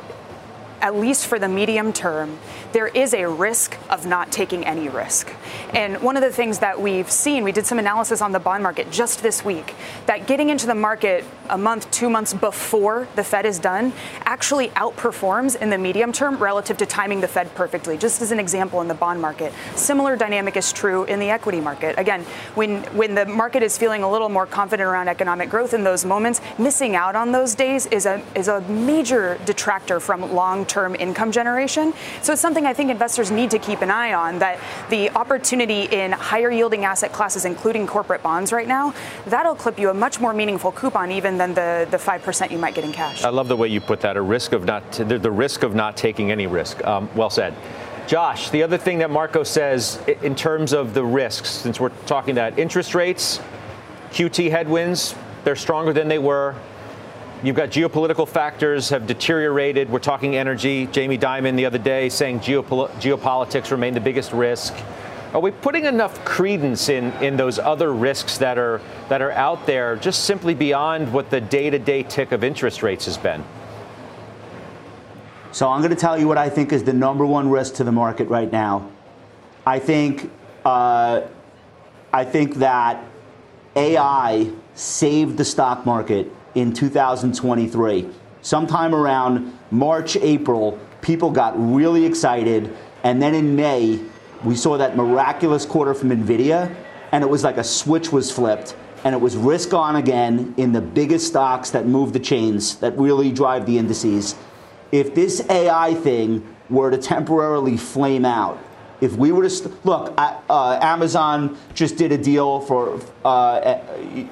at 0.81 0.95
least 0.95 1.27
for 1.27 1.39
the 1.39 1.47
medium 1.47 1.93
term, 1.93 2.39
there 2.71 2.87
is 2.87 3.13
a 3.13 3.25
risk 3.25 3.77
of 3.89 4.05
not 4.05 4.31
taking 4.31 4.65
any 4.65 4.89
risk. 4.89 5.31
And 5.73 6.01
one 6.01 6.17
of 6.17 6.23
the 6.23 6.31
things 6.31 6.59
that 6.59 6.81
we've 6.81 7.09
seen, 7.09 7.43
we 7.43 7.51
did 7.51 7.65
some 7.65 7.79
analysis 7.79 8.21
on 8.21 8.31
the 8.31 8.39
bond 8.39 8.63
market 8.63 8.91
just 8.91 9.21
this 9.21 9.43
week, 9.45 9.75
that 10.05 10.27
getting 10.27 10.49
into 10.49 10.67
the 10.67 10.75
market 10.75 11.23
a 11.49 11.57
month, 11.57 11.89
two 11.91 12.09
months 12.09 12.33
before 12.33 13.07
the 13.15 13.23
Fed 13.23 13.45
is 13.45 13.59
done 13.59 13.93
actually 14.25 14.69
outperforms 14.69 15.55
in 15.55 15.69
the 15.69 15.77
medium 15.77 16.11
term 16.11 16.37
relative 16.37 16.77
to 16.77 16.85
timing 16.85 17.21
the 17.21 17.27
Fed 17.27 17.53
perfectly. 17.55 17.97
Just 17.97 18.21
as 18.21 18.31
an 18.31 18.39
example 18.39 18.81
in 18.81 18.87
the 18.87 18.93
bond 18.93 19.21
market. 19.21 19.53
Similar 19.75 20.15
dynamic 20.15 20.57
is 20.57 20.73
true 20.73 21.03
in 21.05 21.19
the 21.19 21.29
equity 21.29 21.61
market. 21.61 21.97
Again, 21.97 22.23
when, 22.55 22.83
when 22.95 23.15
the 23.15 23.25
market 23.25 23.63
is 23.63 23.77
feeling 23.77 24.03
a 24.03 24.11
little 24.11 24.29
more 24.29 24.45
confident 24.45 24.87
around 24.87 25.07
economic 25.07 25.49
growth 25.49 25.73
in 25.73 25.83
those 25.83 26.05
moments, 26.05 26.41
missing 26.57 26.95
out 26.95 27.15
on 27.15 27.31
those 27.31 27.55
days 27.55 27.85
is 27.87 28.05
a, 28.05 28.21
is 28.35 28.47
a 28.47 28.61
major 28.61 29.39
detractor 29.45 29.99
from 29.99 30.33
long 30.33 30.64
term 30.65 30.95
income 30.95 31.31
generation. 31.31 31.93
So 32.21 32.33
it's 32.33 32.41
something 32.41 32.65
I 32.65 32.73
think 32.73 32.91
investors 32.91 33.31
need 33.31 33.51
to 33.51 33.59
keep 33.59 33.81
an 33.81 33.91
eye 33.91 34.13
on 34.13 34.39
that 34.39 34.59
the 34.89 35.09
opportunity 35.11 35.83
in 35.83 36.11
higher 36.11 36.51
yielding 36.51 36.85
asset 36.85 37.11
classes, 37.11 37.45
including 37.45 37.87
corporate 37.87 38.23
bonds 38.23 38.51
right 38.51 38.67
now, 38.67 38.93
that'll 39.27 39.55
clip 39.55 39.79
you 39.79 39.89
a 39.89 39.93
much 39.93 40.19
more 40.19 40.33
meaningful 40.33 40.71
coupon 40.71 41.11
even 41.11 41.37
than 41.37 41.53
the, 41.53 41.87
the 41.91 41.97
5% 41.97 42.51
you 42.51 42.57
might 42.57 42.75
get 42.75 42.83
in 42.83 42.91
cash. 42.91 43.23
I 43.23 43.29
love 43.29 43.47
the 43.47 43.55
way 43.55 43.67
you 43.67 43.81
put 43.81 44.01
that 44.01 44.17
a 44.17 44.21
risk 44.21 44.53
of 44.53 44.65
not, 44.65 44.91
the, 44.93 45.17
the 45.17 45.31
risk 45.31 45.63
of 45.63 45.75
not 45.75 45.97
taking 45.97 46.31
any 46.31 46.47
risk. 46.47 46.83
Um, 46.85 47.09
well 47.15 47.29
said. 47.29 47.55
Josh, 48.07 48.51
the 48.51 48.61
other 48.61 48.77
thing 48.77 48.99
that 48.99 49.09
Marko 49.09 49.43
says 49.43 49.99
in 50.21 50.35
terms 50.35 50.73
of 50.73 50.93
the 50.93 51.03
risks, 51.03 51.49
since 51.49 51.79
we're 51.79 51.89
talking 52.05 52.35
that 52.35 52.59
interest 52.59 52.93
rates, 52.93 53.41
QT 54.11 54.51
headwinds, 54.51 55.15
they're 55.43 55.55
stronger 55.55 55.91
than 55.91 56.07
they 56.07 56.19
were 56.19 56.55
You've 57.43 57.55
got 57.55 57.69
geopolitical 57.69 58.27
factors 58.27 58.89
have 58.89 59.05
deteriorated. 59.07 59.89
We're 59.89 59.99
talking 59.99 60.35
energy. 60.35 60.87
Jamie 60.87 61.17
Dimon 61.17 61.55
the 61.55 61.65
other 61.65 61.77
day 61.77 62.09
saying 62.09 62.39
geopol- 62.39 62.89
geopolitics 62.93 63.71
remain 63.71 63.93
the 63.93 63.99
biggest 63.99 64.31
risk. 64.31 64.73
Are 65.33 65.41
we 65.41 65.51
putting 65.51 65.83
enough 65.83 66.23
credence 66.23 66.87
in, 66.87 67.11
in 67.21 67.35
those 67.35 67.59
other 67.59 67.93
risks 67.93 68.37
that 68.37 68.57
are 68.57 68.79
that 69.09 69.21
are 69.21 69.33
out 69.33 69.65
there, 69.65 69.97
just 69.97 70.23
simply 70.23 70.53
beyond 70.53 71.11
what 71.11 71.29
the 71.29 71.41
day-to-day 71.41 72.03
tick 72.03 72.31
of 72.31 72.41
interest 72.41 72.81
rates 72.81 73.05
has 73.05 73.17
been? 73.17 73.43
So 75.51 75.69
I'm 75.69 75.81
going 75.81 75.89
to 75.93 75.99
tell 75.99 76.17
you 76.17 76.27
what 76.27 76.37
I 76.37 76.49
think 76.49 76.71
is 76.71 76.85
the 76.85 76.93
number 76.93 77.25
one 77.25 77.49
risk 77.49 77.75
to 77.75 77.83
the 77.83 77.91
market 77.91 78.29
right 78.29 78.49
now. 78.49 78.89
I 79.65 79.79
think 79.79 80.31
uh, 80.63 81.21
I 82.13 82.23
think 82.23 82.55
that 82.55 83.03
AI 83.75 84.49
saved 84.73 85.37
the 85.37 85.45
stock 85.45 85.85
market 85.85 86.31
in 86.55 86.73
2023. 86.73 88.09
Sometime 88.41 88.95
around 88.95 89.57
March, 89.71 90.15
April, 90.17 90.79
people 91.01 91.31
got 91.31 91.53
really 91.57 92.05
excited. 92.05 92.75
And 93.03 93.21
then 93.21 93.35
in 93.35 93.55
May, 93.55 93.99
we 94.43 94.55
saw 94.55 94.77
that 94.77 94.95
miraculous 94.95 95.65
quarter 95.65 95.93
from 95.93 96.09
NVIDIA, 96.09 96.75
and 97.11 97.23
it 97.23 97.27
was 97.27 97.43
like 97.43 97.57
a 97.57 97.63
switch 97.63 98.11
was 98.11 98.31
flipped. 98.31 98.75
And 99.03 99.13
it 99.13 99.19
was 99.19 99.35
risk 99.35 99.73
on 99.73 99.95
again 99.95 100.55
in 100.57 100.71
the 100.71 100.81
biggest 100.81 101.27
stocks 101.27 101.69
that 101.71 101.85
move 101.85 102.13
the 102.13 102.19
chains, 102.19 102.77
that 102.77 102.97
really 102.97 103.31
drive 103.31 103.65
the 103.67 103.77
indices. 103.77 104.35
If 104.91 105.13
this 105.13 105.47
AI 105.49 105.93
thing 105.93 106.55
were 106.69 106.89
to 106.89 106.97
temporarily 106.97 107.77
flame 107.77 108.25
out, 108.25 108.57
if 109.01 109.15
we 109.15 109.31
were 109.31 109.43
to 109.43 109.49
st- 109.49 109.85
look, 109.85 110.13
uh, 110.17 110.79
Amazon 110.81 111.57
just 111.73 111.97
did 111.97 112.11
a 112.11 112.17
deal 112.17 112.61
for 112.61 112.99
uh, 113.23 113.77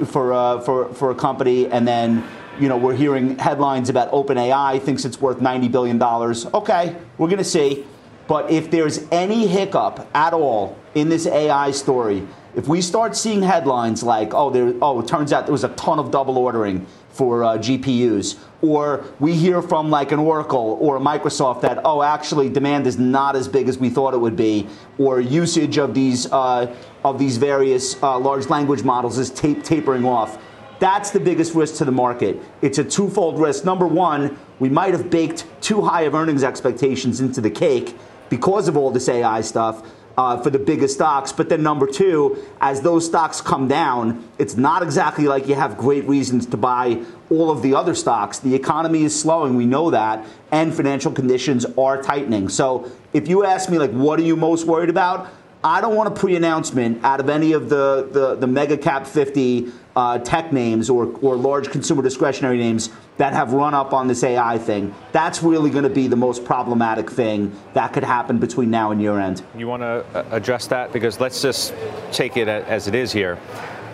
for 0.06 0.34
uh, 0.34 0.62
for 0.62 0.94
for 0.94 1.12
a 1.12 1.16
company, 1.16 1.68
and 1.68 1.88
then 1.88 2.24
you 2.60 2.70
know 2.70 2.78
we're 2.78 2.96
hearing 2.96 3.38
headlines 3.38 3.90
about 3.90 4.12
OpenAI 4.12 4.82
thinks 4.82 5.06
it's 5.06 5.20
worth 5.20 5.42
ninety 5.42 5.68
billion 5.68 5.98
dollars. 5.98 6.46
Okay, 6.48 6.96
we're 7.18 7.28
going 7.28 7.38
to 7.38 7.44
see. 7.44 7.86
But 8.26 8.50
if 8.52 8.72
there's 8.72 9.06
any 9.12 9.48
hiccup 9.48 10.08
at 10.14 10.34
all 10.34 10.78
in 10.96 11.10
this 11.10 11.28
AI 11.28 11.72
story, 11.72 12.26
if 12.56 12.68
we 12.68 12.82
start 12.82 13.18
seeing 13.18 13.42
headlines 13.42 14.02
like, 14.02 14.34
oh, 14.34 14.50
there, 14.50 14.74
oh, 14.82 15.02
it 15.02 15.08
turns 15.08 15.34
out 15.34 15.46
there 15.46 15.52
was 15.52 15.64
a 15.64 15.70
ton 15.70 16.00
of 16.00 16.12
double 16.12 16.38
ordering 16.38 16.86
for 17.14 17.44
uh, 17.44 17.58
GPUs, 17.58 18.40
or 18.62 19.06
we 19.20 19.34
hear 19.34 19.62
from 19.62 19.90
like 19.90 20.12
an 20.12 20.20
Oracle 20.20 20.78
or 20.82 20.98
a 20.98 21.00
Microsoft 21.00 21.62
that, 21.62 21.80
oh, 21.86 22.02
actually 22.02 22.50
demand 22.50 22.88
is 22.88 22.98
not 22.98 23.36
as 23.36 23.48
big 23.48 23.70
as 23.70 23.78
we 23.78 23.90
thought 23.90 24.14
it 24.14 24.18
would 24.18 24.36
be, 24.36 24.68
or 24.98 25.22
usage 25.22 25.78
of 25.78 25.94
these 25.94 26.30
uh, 26.32 26.76
of 27.04 27.20
these 27.20 27.38
various 27.38 28.02
uh, 28.02 28.18
large 28.18 28.50
language 28.50 28.84
models 28.84 29.18
is 29.18 29.30
ta- 29.30 29.62
tapering 29.64 30.06
off. 30.06 30.42
That's 30.80 31.12
the 31.12 31.20
biggest 31.20 31.54
risk 31.54 31.76
to 31.76 31.86
the 31.86 31.92
market. 31.92 32.42
It's 32.62 32.78
a 32.78 32.84
twofold 32.84 33.40
risk. 33.40 33.64
Number 33.64 33.88
one, 33.88 34.38
we 34.60 34.70
might 34.70 34.94
have 34.94 35.10
baked 35.10 35.46
too 35.62 35.82
high 35.82 36.02
of 36.02 36.16
earnings 36.16 36.44
expectations 36.44 37.22
into 37.22 37.40
the 37.40 37.50
cake 37.50 37.96
because 38.30 38.68
of 38.68 38.76
all 38.76 38.90
this 38.90 39.08
AI 39.08 39.42
stuff 39.42 39.88
uh, 40.18 40.42
for 40.42 40.50
the 40.50 40.60
biggest 40.60 40.96
stocks. 40.96 41.32
But 41.32 41.50
then 41.50 41.64
number 41.64 41.88
two, 41.88 42.38
as 42.62 42.82
those 42.82 43.06
stocks 43.06 43.42
come 43.42 43.68
down, 43.68 44.28
it's 44.38 44.56
not 44.56 44.84
exactly 44.84 45.28
like 45.28 45.48
you 45.48 45.56
have 45.56 45.78
great 45.78 46.08
reasons 46.08 46.46
to 46.48 46.58
buy 46.58 47.04
all 47.30 47.50
of 47.50 47.62
the 47.62 47.74
other 47.74 47.96
stocks. 47.96 48.40
The 48.40 48.54
economy 48.54 49.04
is 49.04 49.20
slowing, 49.20 49.56
we 49.56 49.66
know 49.66 49.90
that, 49.92 50.26
and 50.52 50.74
financial 50.74 51.12
conditions 51.12 51.66
are 51.78 52.02
tightening. 52.02 52.50
So 52.50 52.92
if 53.14 53.28
you 53.28 53.44
ask 53.44 53.70
me, 53.70 53.78
like, 53.78 53.92
what 53.92 54.20
are 54.20 54.24
you 54.24 54.36
most 54.36 54.66
worried 54.66 54.90
about? 54.90 55.30
I 55.64 55.80
don't 55.80 55.96
want 55.96 56.10
a 56.10 56.20
pre-announcement 56.20 57.04
out 57.06 57.22
of 57.22 57.30
any 57.30 57.54
of 57.54 57.70
the, 57.70 58.10
the, 58.12 58.36
the 58.36 58.48
mega 58.48 58.78
cap 58.78 59.08
50 59.08 59.72
uh, 59.96 60.18
tech 60.20 60.52
names 60.52 60.90
or, 60.90 61.06
or 61.22 61.36
large 61.36 61.70
consumer 61.70 62.02
discretionary 62.02 62.58
names 62.58 62.90
that 63.18 63.34
have 63.34 63.54
run 63.54 63.74
up 63.74 63.94
on 63.94 64.08
this 64.08 64.24
AI 64.24 64.58
thing. 64.58 64.94
That's 65.12 65.44
really 65.44 65.70
going 65.70 65.84
to 65.84 65.90
be 65.90 66.08
the 66.08 66.16
most 66.16 66.44
problematic 66.44 67.10
thing 67.10 67.56
that 67.74 67.94
could 67.94 68.04
happen 68.04 68.40
between 68.40 68.72
now 68.72 68.92
and 68.92 69.02
year 69.02 69.20
end. 69.20 69.44
You 69.56 69.68
want 69.68 69.84
to 69.84 70.06
uh, 70.16 70.26
address 70.32 70.68
that? 70.68 70.92
Because 70.92 71.20
let's 71.20 71.42
just 71.42 71.74
take 72.12 72.38
it 72.38 72.48
as 72.48 72.88
it 72.88 72.96
is 72.96 73.12
here. 73.12 73.38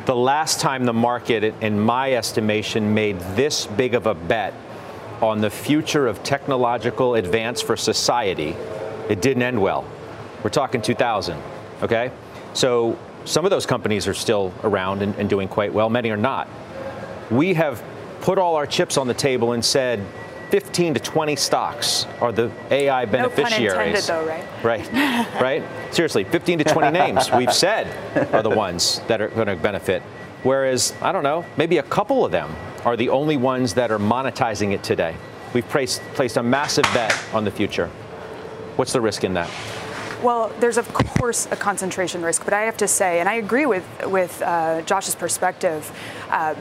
The 0.06 0.15
last 0.15 0.60
time 0.60 0.86
the 0.86 0.94
market, 0.94 1.44
in 1.62 1.79
my 1.79 2.13
estimation, 2.13 2.94
made 2.94 3.20
this 3.36 3.68
big 3.68 3.94
of 3.94 4.08
a 4.08 4.15
bet 4.15 4.53
on 5.22 5.41
the 5.41 5.50
future 5.50 6.08
of 6.08 6.24
technological 6.24 7.15
advance 7.15 7.62
for 7.62 7.75
society, 7.75 8.56
it 9.10 9.22
didn't 9.22 9.44
end 9.44 9.62
well. 9.62 9.85
We're 10.44 10.50
talking 10.50 10.81
2000. 10.81 11.38
Okay? 11.83 12.12
So 12.53 12.98
some 13.25 13.46
of 13.46 13.51
those 13.51 13.66
companies 13.66 14.08
are 14.08 14.14
still 14.14 14.53
around 14.64 15.01
and, 15.01 15.16
and 15.16 15.29
doing 15.29 15.48
quite 15.48 15.74
well, 15.74 15.90
many 15.90 16.10
are 16.10 16.18
not. 16.18 16.48
We 17.29 17.53
have 17.53 17.84
put 18.22 18.38
all 18.38 18.55
our 18.55 18.66
chips 18.66 18.98
on 18.98 19.08
the 19.08 19.14
table 19.14 19.53
and 19.53 19.64
said 19.64 20.03
15 20.50 20.96
to 20.96 21.00
20 21.00 21.36
stocks 21.36 22.08
are 22.22 22.32
the 22.32 22.51
AI 22.72 23.05
beneficiaries. 23.05 23.62
No 23.62 23.75
pun 23.75 23.88
intended, 23.88 24.03
though, 24.03 24.25
right? 24.25 24.64
Right, 24.64 25.42
right. 25.42 25.94
Seriously, 25.94 26.24
15 26.24 26.60
to 26.60 26.64
20 26.64 26.92
names 26.92 27.32
we've 27.32 27.53
said 27.53 27.88
are 28.34 28.42
the 28.42 28.50
ones 28.50 29.01
that 29.08 29.22
are 29.22 29.27
going 29.29 29.48
to 29.48 29.55
benefit. 29.55 30.01
Whereas, 30.44 30.94
I 31.01 31.12
don't 31.12 31.24
know, 31.24 31.46
maybe 31.58 31.77
a 31.77 31.84
couple 31.84 32.25
of 32.25 32.32
them 32.32 32.55
are 32.86 32.98
the 32.98 33.10
only 33.10 33.38
ones 33.38 33.75
that 33.75 33.92
are 33.92 34.00
monetizing 34.00 34.72
it 34.74 34.84
today. 34.84 35.16
We've 35.53 35.68
placed, 35.68 36.01
placed 36.14 36.38
a 36.38 36.44
massive 36.44 36.86
bet 36.94 37.16
on 37.34 37.44
the 37.44 37.51
future. 37.51 37.88
What's 38.75 38.94
the 38.94 39.01
risk 39.01 39.24
in 39.24 39.34
that? 39.34 39.50
Well, 40.22 40.51
there's 40.60 40.77
of 40.77 40.94
course 40.94 41.48
a 41.50 41.55
concentration 41.55 42.22
risk, 42.22 42.44
but 42.44 42.53
I 42.53 42.64
have 42.64 42.75
to 42.77 42.88
say, 42.90 43.22
and 43.22 43.29
I 43.29 43.36
agree 43.36 43.66
with 43.66 43.86
with 44.05 44.42
uh, 44.42 44.82
Josh's 44.82 45.16
perspective. 45.16 45.90
Uh, 46.29 46.55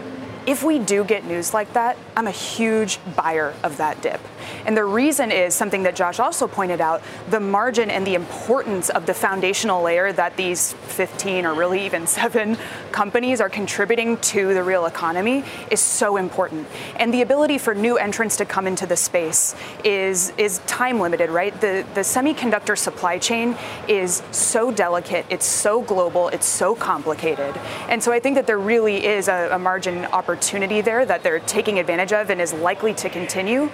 if 0.47 0.63
we 0.63 0.79
do 0.79 1.05
get 1.05 1.25
news 1.25 1.53
like 1.53 1.73
that, 1.75 1.99
I'm 2.17 2.27
a 2.27 2.31
huge 2.33 3.01
buyer 3.17 3.53
of 3.63 3.77
that 3.77 4.01
dip. 4.01 4.21
And 4.65 4.77
the 4.77 4.85
reason 4.85 5.31
is 5.31 5.55
something 5.55 5.83
that 5.83 5.95
Josh 5.95 6.19
also 6.21 6.47
pointed 6.47 6.81
out 6.81 7.03
the 7.29 7.41
margin 7.41 7.91
and 7.91 8.07
the 8.07 8.15
importance 8.15 8.89
of 8.89 9.05
the 9.05 9.13
foundational 9.13 9.83
layer 9.83 10.11
that 10.13 10.37
these 10.39 10.73
15 10.73 11.45
or 11.45 11.53
really 11.53 11.85
even 11.85 12.07
seven 12.07 12.57
companies 12.93 13.41
are 13.41 13.49
contributing 13.49 14.17
to 14.19 14.55
the 14.55 14.63
real 14.63 14.87
economy 14.87 15.45
is 15.71 15.81
so 15.81 16.17
important. 16.17 16.67
And 16.97 17.13
the 17.13 17.23
ability 17.23 17.59
for 17.59 17.75
new 17.75 17.97
entrants 17.97 18.37
to 18.39 18.45
come 18.45 18.67
into 18.67 18.87
the 18.87 18.97
space 18.97 19.55
is, 19.85 20.33
is 20.39 20.59
time 20.67 21.01
limited, 21.01 21.31
right? 21.31 21.59
The, 21.61 21.85
the 21.95 22.01
semiconductor 22.01 22.77
supply 22.77 23.19
chain 23.19 23.57
is 23.89 24.23
so 24.31 24.71
delicate, 24.71 25.27
it's 25.31 25.47
so 25.47 25.83
global, 25.83 26.29
it's 26.29 26.47
so 26.47 26.75
complicated. 26.75 27.57
And 27.89 28.03
so 28.03 28.13
I 28.13 28.21
think 28.21 28.35
that 28.37 28.47
there 28.47 28.59
really 28.59 29.05
is 29.05 29.29
a, 29.29 29.51
a 29.53 29.59
margin 29.59 30.05
opportunity 30.07 30.81
there 30.81 31.05
that 31.07 31.23
they're 31.23 31.41
taking 31.41 31.79
advantage 31.79 32.13
of 32.13 32.31
and 32.31 32.41
is 32.41 32.53
likely 32.53 32.95
to 32.95 33.09
continue. 33.09 33.71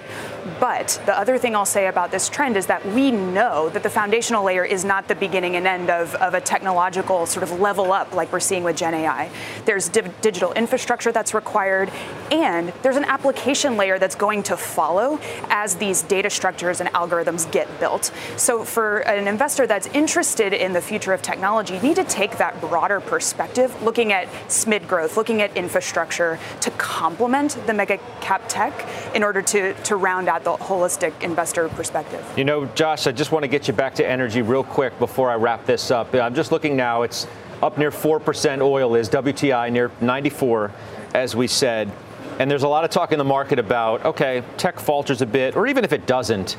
But 0.59 1.01
the 1.05 1.17
other 1.17 1.37
thing 1.39 1.55
I'll 1.55 1.65
say 1.65 1.87
about 1.87 2.11
this 2.11 2.29
trend 2.29 2.55
is 2.55 2.67
that 2.67 2.85
we 2.85 3.09
know 3.09 3.69
that 3.69 3.81
the 3.81 3.89
foundational 3.89 4.43
layer 4.43 4.63
is 4.63 4.85
not 4.85 5.07
the 5.07 5.15
beginning 5.15 5.55
and 5.55 5.65
end 5.65 5.89
of, 5.89 6.13
of 6.15 6.35
a 6.35 6.41
technological 6.41 7.25
sort 7.25 7.41
of 7.43 7.59
level 7.59 7.91
up 7.91 8.13
like 8.13 8.31
we're 8.31 8.39
seeing 8.39 8.63
with 8.63 8.77
Gen 8.77 8.93
AI. 8.93 9.31
There's 9.65 9.89
digital 9.89 10.53
infrastructure 10.53 11.11
that's 11.11 11.33
required, 11.33 11.91
and 12.31 12.71
there's 12.83 12.95
an 12.95 13.05
application 13.05 13.75
layer 13.75 13.97
that's 13.97 14.15
going 14.15 14.43
to 14.43 14.57
follow 14.57 15.19
as 15.49 15.75
these 15.75 16.03
data 16.03 16.29
structures 16.29 16.79
and 16.79 16.89
algorithms 16.89 17.51
get 17.51 17.79
built. 17.79 18.13
So 18.37 18.63
for 18.63 18.99
an 18.99 19.27
investor 19.27 19.65
that's 19.65 19.87
interested 19.87 20.53
in 20.53 20.73
the 20.73 20.81
future 20.81 21.13
of 21.13 21.23
technology, 21.23 21.75
you 21.75 21.81
need 21.81 21.95
to 21.95 22.03
take 22.03 22.37
that 22.37 22.61
broader 22.61 22.99
perspective, 22.99 23.81
looking 23.81 24.13
at 24.13 24.27
SMID 24.47 24.87
growth, 24.87 25.17
looking 25.17 25.41
at 25.41 25.57
infrastructure 25.57 26.37
to 26.61 26.71
complement 26.71 27.57
the 27.65 27.73
mega 27.73 27.97
cap 28.21 28.43
tech 28.47 28.87
in 29.15 29.23
order 29.23 29.41
to, 29.41 29.73
to 29.83 29.95
round 29.95 30.27
out 30.27 30.34
the 30.43 30.53
holistic 30.57 31.21
investor 31.23 31.69
perspective. 31.69 32.25
You 32.37 32.43
know, 32.43 32.65
Josh, 32.67 33.07
I 33.07 33.11
just 33.11 33.31
want 33.31 33.43
to 33.43 33.47
get 33.47 33.67
you 33.67 33.73
back 33.73 33.95
to 33.95 34.07
energy 34.07 34.41
real 34.41 34.63
quick 34.63 34.97
before 34.99 35.29
I 35.29 35.35
wrap 35.35 35.65
this 35.65 35.91
up. 35.91 36.13
I'm 36.13 36.35
just 36.35 36.51
looking 36.51 36.75
now, 36.75 37.03
it's 37.03 37.27
up 37.61 37.77
near 37.77 37.91
4% 37.91 38.61
oil 38.61 38.95
is, 38.95 39.09
WTI 39.09 39.71
near 39.71 39.91
94, 40.01 40.71
as 41.13 41.35
we 41.35 41.47
said. 41.47 41.91
And 42.37 42.51
there's 42.51 42.63
a 42.63 42.67
lot 42.67 42.83
of 42.83 42.89
talk 42.89 43.11
in 43.11 43.17
the 43.17 43.23
market 43.23 43.59
about, 43.59 44.03
okay, 44.03 44.43
tech 44.57 44.79
falters 44.79 45.21
a 45.21 45.25
bit, 45.25 45.55
or 45.55 45.67
even 45.67 45.85
if 45.85 45.93
it 45.93 46.05
doesn't, 46.05 46.53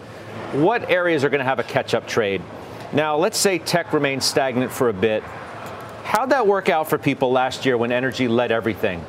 what 0.53 0.89
areas 0.89 1.23
are 1.23 1.29
going 1.29 1.41
to 1.41 1.45
have 1.45 1.59
a 1.59 1.65
catch 1.65 1.93
up 1.93 2.09
trade? 2.09 2.41
Now, 2.93 3.17
let's 3.17 3.37
say 3.37 3.59
tech 3.59 3.93
remains 3.93 4.25
stagnant 4.25 4.73
for 4.73 4.89
a 4.89 4.95
bit. 4.95 5.23
How'd 6.05 6.31
that 6.31 6.47
work 6.47 6.69
out 6.69 6.89
for 6.89 6.99
people 6.99 7.31
last 7.31 7.67
year 7.67 7.77
when 7.77 7.93
energy 7.93 8.27
led 8.29 8.53
everything? 8.53 9.05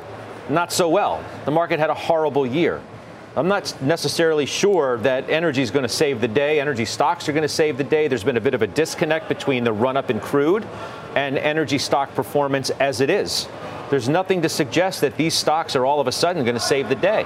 Not 0.50 0.72
so 0.72 0.88
well. 0.88 1.24
The 1.44 1.50
market 1.50 1.78
had 1.78 1.88
a 1.88 1.94
horrible 1.94 2.44
year. 2.46 2.82
I'm 3.38 3.46
not 3.46 3.80
necessarily 3.80 4.46
sure 4.46 4.96
that 4.98 5.30
energy 5.30 5.62
is 5.62 5.70
going 5.70 5.84
to 5.84 5.88
save 5.88 6.20
the 6.20 6.26
day. 6.26 6.58
Energy 6.58 6.84
stocks 6.84 7.28
are 7.28 7.32
going 7.32 7.42
to 7.42 7.48
save 7.48 7.78
the 7.78 7.84
day. 7.84 8.08
There's 8.08 8.24
been 8.24 8.36
a 8.36 8.40
bit 8.40 8.52
of 8.52 8.62
a 8.62 8.66
disconnect 8.66 9.28
between 9.28 9.62
the 9.62 9.72
run 9.72 9.96
up 9.96 10.10
in 10.10 10.18
crude 10.18 10.66
and 11.14 11.38
energy 11.38 11.78
stock 11.78 12.12
performance 12.16 12.70
as 12.70 13.00
it 13.00 13.10
is. 13.10 13.46
There's 13.90 14.08
nothing 14.08 14.42
to 14.42 14.48
suggest 14.48 15.02
that 15.02 15.16
these 15.16 15.34
stocks 15.34 15.76
are 15.76 15.86
all 15.86 16.00
of 16.00 16.08
a 16.08 16.12
sudden 16.12 16.42
going 16.42 16.56
to 16.56 16.60
save 16.60 16.88
the 16.88 16.96
day. 16.96 17.22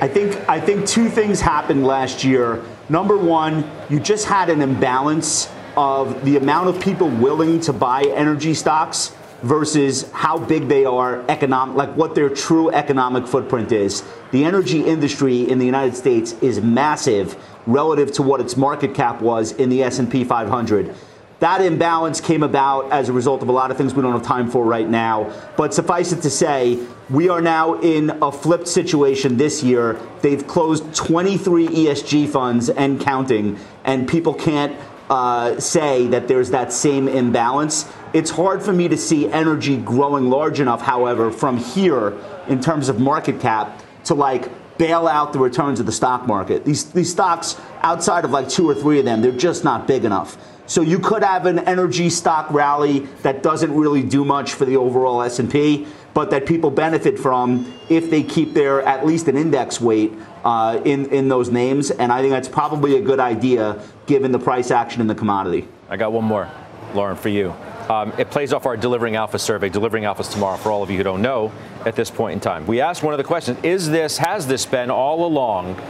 I 0.00 0.06
think 0.06 0.48
I 0.48 0.60
think 0.60 0.86
two 0.86 1.08
things 1.08 1.40
happened 1.40 1.84
last 1.84 2.22
year. 2.22 2.62
Number 2.88 3.16
one, 3.16 3.68
you 3.90 3.98
just 3.98 4.26
had 4.26 4.48
an 4.48 4.62
imbalance 4.62 5.50
of 5.76 6.24
the 6.24 6.36
amount 6.36 6.68
of 6.68 6.80
people 6.80 7.08
willing 7.08 7.58
to 7.62 7.72
buy 7.72 8.02
energy 8.14 8.54
stocks 8.54 9.12
versus 9.42 10.10
how 10.12 10.38
big 10.38 10.68
they 10.68 10.84
are 10.84 11.24
economic 11.28 11.76
like 11.76 11.96
what 11.96 12.14
their 12.14 12.28
true 12.28 12.70
economic 12.70 13.26
footprint 13.26 13.72
is 13.72 14.04
the 14.30 14.44
energy 14.44 14.84
industry 14.84 15.48
in 15.48 15.58
the 15.58 15.66
united 15.66 15.94
states 15.94 16.32
is 16.40 16.60
massive 16.60 17.36
relative 17.66 18.12
to 18.12 18.22
what 18.22 18.40
its 18.40 18.56
market 18.56 18.94
cap 18.94 19.20
was 19.20 19.52
in 19.52 19.68
the 19.68 19.82
s&p 19.82 20.24
500 20.24 20.94
that 21.42 21.60
imbalance 21.60 22.20
came 22.20 22.44
about 22.44 22.92
as 22.92 23.08
a 23.08 23.12
result 23.12 23.42
of 23.42 23.48
a 23.48 23.52
lot 23.52 23.72
of 23.72 23.76
things 23.76 23.94
we 23.94 24.02
don't 24.02 24.12
have 24.12 24.22
time 24.22 24.48
for 24.48 24.64
right 24.64 24.88
now. 24.88 25.32
But 25.56 25.74
suffice 25.74 26.12
it 26.12 26.22
to 26.22 26.30
say, 26.30 26.78
we 27.10 27.28
are 27.30 27.40
now 27.40 27.80
in 27.80 28.10
a 28.22 28.30
flipped 28.30 28.68
situation 28.68 29.38
this 29.38 29.60
year. 29.60 29.98
They've 30.20 30.46
closed 30.46 30.94
23 30.94 31.66
ESG 31.66 32.28
funds 32.28 32.70
and 32.70 33.00
counting, 33.00 33.58
and 33.82 34.08
people 34.08 34.34
can't 34.34 34.76
uh, 35.12 35.60
say 35.60 36.06
that 36.06 36.26
there's 36.26 36.48
that 36.52 36.72
same 36.72 37.06
imbalance. 37.06 37.84
It's 38.14 38.30
hard 38.30 38.62
for 38.62 38.72
me 38.72 38.88
to 38.88 38.96
see 38.96 39.30
energy 39.30 39.76
growing 39.76 40.30
large 40.30 40.58
enough, 40.58 40.80
however, 40.80 41.30
from 41.30 41.58
here 41.58 42.16
in 42.48 42.62
terms 42.62 42.88
of 42.88 42.98
market 42.98 43.38
cap 43.38 43.82
to 44.04 44.14
like 44.14 44.48
bail 44.78 45.06
out 45.06 45.34
the 45.34 45.38
returns 45.38 45.80
of 45.80 45.84
the 45.84 45.92
stock 45.92 46.26
market. 46.26 46.64
These, 46.64 46.92
these 46.92 47.10
stocks, 47.10 47.60
outside 47.82 48.24
of 48.24 48.30
like 48.30 48.48
two 48.48 48.66
or 48.66 48.74
three 48.74 49.00
of 49.00 49.04
them, 49.04 49.20
they're 49.20 49.32
just 49.32 49.64
not 49.64 49.86
big 49.86 50.06
enough. 50.06 50.38
So 50.64 50.80
you 50.80 50.98
could 50.98 51.22
have 51.22 51.44
an 51.44 51.58
energy 51.58 52.08
stock 52.08 52.50
rally 52.50 53.00
that 53.20 53.42
doesn't 53.42 53.74
really 53.74 54.02
do 54.02 54.24
much 54.24 54.54
for 54.54 54.64
the 54.64 54.78
overall 54.78 55.20
S&P, 55.20 55.86
but 56.14 56.30
that 56.30 56.46
people 56.46 56.70
benefit 56.70 57.18
from 57.18 57.72
if 57.88 58.10
they 58.10 58.22
keep 58.22 58.54
their 58.54 58.82
at 58.82 59.06
least 59.06 59.28
an 59.28 59.36
index 59.36 59.80
weight 59.80 60.12
uh, 60.44 60.80
in 60.84 61.06
in 61.06 61.28
those 61.28 61.50
names. 61.50 61.90
And 61.90 62.12
I 62.12 62.20
think 62.20 62.32
that's 62.32 62.48
probably 62.48 62.96
a 62.96 63.00
good 63.00 63.20
idea 63.20 63.82
given 64.06 64.32
the 64.32 64.38
price 64.38 64.70
action 64.70 65.00
in 65.00 65.06
the 65.06 65.14
commodity. 65.14 65.68
I 65.88 65.96
got 65.96 66.12
one 66.12 66.24
more, 66.24 66.50
Lauren, 66.94 67.16
for 67.16 67.28
you. 67.28 67.54
Um, 67.88 68.12
it 68.16 68.30
plays 68.30 68.52
off 68.52 68.64
our 68.64 68.76
Delivering 68.76 69.16
Alpha 69.16 69.38
survey. 69.38 69.68
Delivering 69.68 70.04
Alpha 70.04 70.22
tomorrow 70.22 70.56
for 70.56 70.70
all 70.70 70.82
of 70.82 70.90
you 70.90 70.96
who 70.96 71.02
don't 71.02 71.22
know 71.22 71.52
at 71.84 71.96
this 71.96 72.10
point 72.10 72.34
in 72.34 72.40
time. 72.40 72.66
We 72.66 72.80
asked 72.80 73.02
one 73.02 73.14
of 73.14 73.18
the 73.18 73.24
questions: 73.24 73.58
Is 73.62 73.88
this 73.88 74.18
has 74.18 74.46
this 74.46 74.66
been 74.66 74.90
all 74.90 75.26
along 75.26 75.80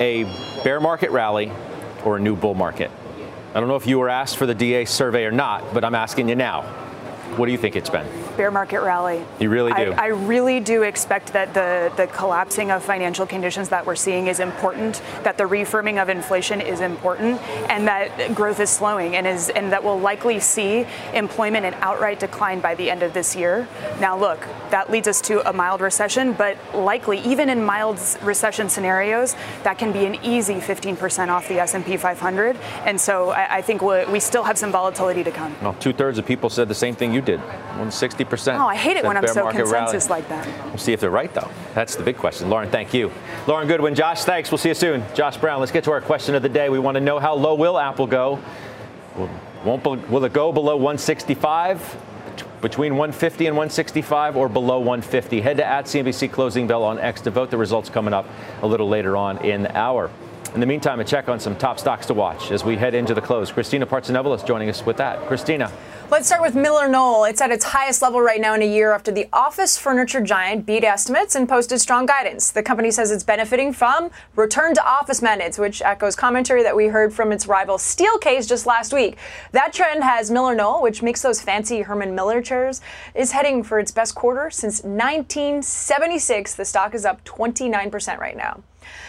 a 0.00 0.24
bear 0.64 0.80
market 0.80 1.10
rally 1.10 1.52
or 2.04 2.16
a 2.16 2.20
new 2.20 2.34
bull 2.34 2.54
market? 2.54 2.90
I 3.54 3.58
don't 3.58 3.68
know 3.68 3.76
if 3.76 3.86
you 3.86 3.98
were 3.98 4.08
asked 4.08 4.36
for 4.36 4.46
the 4.46 4.54
DA 4.54 4.84
survey 4.84 5.24
or 5.24 5.32
not, 5.32 5.74
but 5.74 5.84
I'm 5.84 5.94
asking 5.94 6.28
you 6.28 6.36
now. 6.36 6.62
What 7.36 7.46
do 7.46 7.52
you 7.52 7.58
think 7.58 7.74
it's 7.76 7.90
been? 7.90 8.06
Bear 8.36 8.50
market 8.50 8.80
rally. 8.80 9.24
You 9.38 9.48
really 9.48 9.72
do. 9.72 9.92
I, 9.92 10.06
I, 10.06 10.06
really 10.08 10.58
do 10.58 10.82
expect 10.82 11.32
that 11.32 11.54
the, 11.54 11.92
the 11.96 12.06
collapsing 12.08 12.70
of 12.70 12.82
financial 12.82 13.26
conditions 13.26 13.68
that 13.68 13.86
we're 13.86 13.94
seeing 13.94 14.26
is 14.26 14.40
important, 14.40 15.00
that 15.22 15.38
the 15.38 15.46
refirming 15.46 15.98
of 15.98 16.08
inflation 16.08 16.60
is 16.60 16.80
important, 16.80 17.40
and 17.70 17.86
that 17.86 18.34
growth 18.34 18.60
is 18.60 18.68
slowing 18.68 19.16
and 19.16 19.26
is 19.26 19.48
and 19.50 19.72
that 19.72 19.84
we'll 19.84 19.98
likely 19.98 20.40
see 20.40 20.86
employment 21.14 21.64
and 21.64 21.76
outright 21.76 22.18
decline 22.18 22.60
by 22.60 22.74
the 22.74 22.90
end 22.90 23.02
of 23.02 23.14
this 23.14 23.36
year. 23.36 23.68
Now 24.00 24.18
look, 24.18 24.40
that 24.70 24.90
leads 24.90 25.06
us 25.06 25.20
to 25.22 25.48
a 25.48 25.52
mild 25.52 25.80
recession, 25.80 26.32
but 26.32 26.56
likely 26.74 27.20
even 27.20 27.48
in 27.48 27.64
mild 27.64 28.00
recession 28.22 28.68
scenarios, 28.68 29.36
that 29.62 29.78
can 29.78 29.92
be 29.92 30.04
an 30.04 30.16
easy 30.24 30.54
15% 30.54 31.28
off 31.28 31.48
the 31.48 31.60
S&P 31.60 31.96
500. 31.96 32.56
And 32.84 33.00
so 33.00 33.30
I, 33.30 33.58
I 33.58 33.62
think 33.62 33.82
we 33.82 34.20
still 34.20 34.42
have 34.42 34.58
some 34.58 34.72
volatility 34.72 35.22
to 35.22 35.30
come. 35.30 35.54
Well, 35.62 35.74
two 35.74 35.92
thirds 35.92 36.18
of 36.18 36.26
people 36.26 36.50
said 36.50 36.68
the 36.68 36.74
same 36.74 36.96
thing 36.96 37.12
you 37.12 37.20
you 37.20 37.36
did. 37.36 37.40
160%. 37.78 38.19
Oh, 38.60 38.66
I 38.66 38.76
hate 38.76 38.96
it 38.96 39.04
when 39.04 39.16
I'm 39.16 39.26
so 39.26 39.50
consensus 39.50 40.08
rally. 40.08 40.22
like 40.22 40.28
that. 40.28 40.66
We'll 40.66 40.78
see 40.78 40.92
if 40.92 41.00
they're 41.00 41.10
right, 41.10 41.32
though. 41.32 41.50
That's 41.74 41.96
the 41.96 42.02
big 42.02 42.16
question. 42.16 42.50
Lauren, 42.50 42.70
thank 42.70 42.92
you. 42.92 43.10
Lauren 43.46 43.66
Goodwin, 43.68 43.94
Josh, 43.94 44.24
thanks. 44.24 44.50
We'll 44.50 44.58
see 44.58 44.68
you 44.68 44.74
soon. 44.74 45.02
Josh 45.14 45.36
Brown, 45.36 45.60
let's 45.60 45.72
get 45.72 45.84
to 45.84 45.90
our 45.92 46.00
question 46.00 46.34
of 46.34 46.42
the 46.42 46.48
day. 46.48 46.68
We 46.68 46.78
want 46.78 46.96
to 46.96 47.00
know 47.00 47.18
how 47.18 47.34
low 47.34 47.54
will 47.54 47.78
Apple 47.78 48.06
go? 48.06 48.40
Won't, 49.64 49.84
will 50.08 50.24
it 50.24 50.32
go 50.32 50.52
below 50.52 50.76
165? 50.76 51.96
Between 52.62 52.96
150 52.96 53.46
and 53.46 53.56
165 53.56 54.36
or 54.36 54.48
below 54.48 54.78
150? 54.78 55.40
Head 55.40 55.56
to 55.58 55.64
at 55.64 55.86
CNBC 55.86 56.30
closing 56.30 56.66
bell 56.66 56.84
on 56.84 56.98
X 56.98 57.22
to 57.22 57.30
vote. 57.30 57.50
The 57.50 57.56
results 57.56 57.88
coming 57.88 58.12
up 58.12 58.26
a 58.62 58.66
little 58.66 58.88
later 58.88 59.16
on 59.16 59.38
in 59.38 59.62
the 59.62 59.76
hour. 59.76 60.10
In 60.52 60.58
the 60.58 60.66
meantime, 60.66 60.98
a 60.98 61.04
check 61.04 61.28
on 61.28 61.38
some 61.38 61.54
top 61.54 61.78
stocks 61.78 62.06
to 62.06 62.14
watch 62.14 62.50
as 62.50 62.64
we 62.64 62.74
head 62.74 62.92
into 62.92 63.14
the 63.14 63.20
close. 63.20 63.52
Christina 63.52 63.86
Partsinevelos 63.86 64.44
joining 64.44 64.68
us 64.68 64.84
with 64.84 64.96
that. 64.96 65.24
Christina. 65.28 65.70
Let's 66.10 66.26
start 66.26 66.42
with 66.42 66.54
MillerKnoll. 66.54 67.30
It's 67.30 67.40
at 67.40 67.52
its 67.52 67.64
highest 67.64 68.02
level 68.02 68.20
right 68.20 68.40
now 68.40 68.54
in 68.54 68.62
a 68.62 68.66
year 68.66 68.90
after 68.92 69.12
the 69.12 69.28
office 69.32 69.78
furniture 69.78 70.20
giant 70.20 70.66
beat 70.66 70.82
estimates 70.82 71.36
and 71.36 71.48
posted 71.48 71.80
strong 71.80 72.04
guidance. 72.04 72.50
The 72.50 72.64
company 72.64 72.90
says 72.90 73.12
it's 73.12 73.22
benefiting 73.22 73.72
from 73.72 74.10
return 74.34 74.74
to 74.74 74.84
office 74.84 75.22
mandates, 75.22 75.56
which 75.56 75.82
echoes 75.82 76.16
commentary 76.16 76.64
that 76.64 76.74
we 76.74 76.88
heard 76.88 77.14
from 77.14 77.30
its 77.30 77.46
rival 77.46 77.76
Steelcase 77.78 78.48
just 78.48 78.66
last 78.66 78.92
week. 78.92 79.18
That 79.52 79.72
trend 79.72 80.02
has 80.02 80.32
MillerKnoll, 80.32 80.82
which 80.82 81.00
makes 81.00 81.22
those 81.22 81.40
fancy 81.40 81.82
Herman 81.82 82.16
Miller 82.16 82.42
chairs, 82.42 82.80
is 83.14 83.30
heading 83.30 83.62
for 83.62 83.78
its 83.78 83.92
best 83.92 84.16
quarter 84.16 84.50
since 84.50 84.82
1976. 84.82 86.56
The 86.56 86.64
stock 86.64 86.92
is 86.92 87.04
up 87.04 87.24
29% 87.24 88.18
right 88.18 88.36
now. 88.36 88.64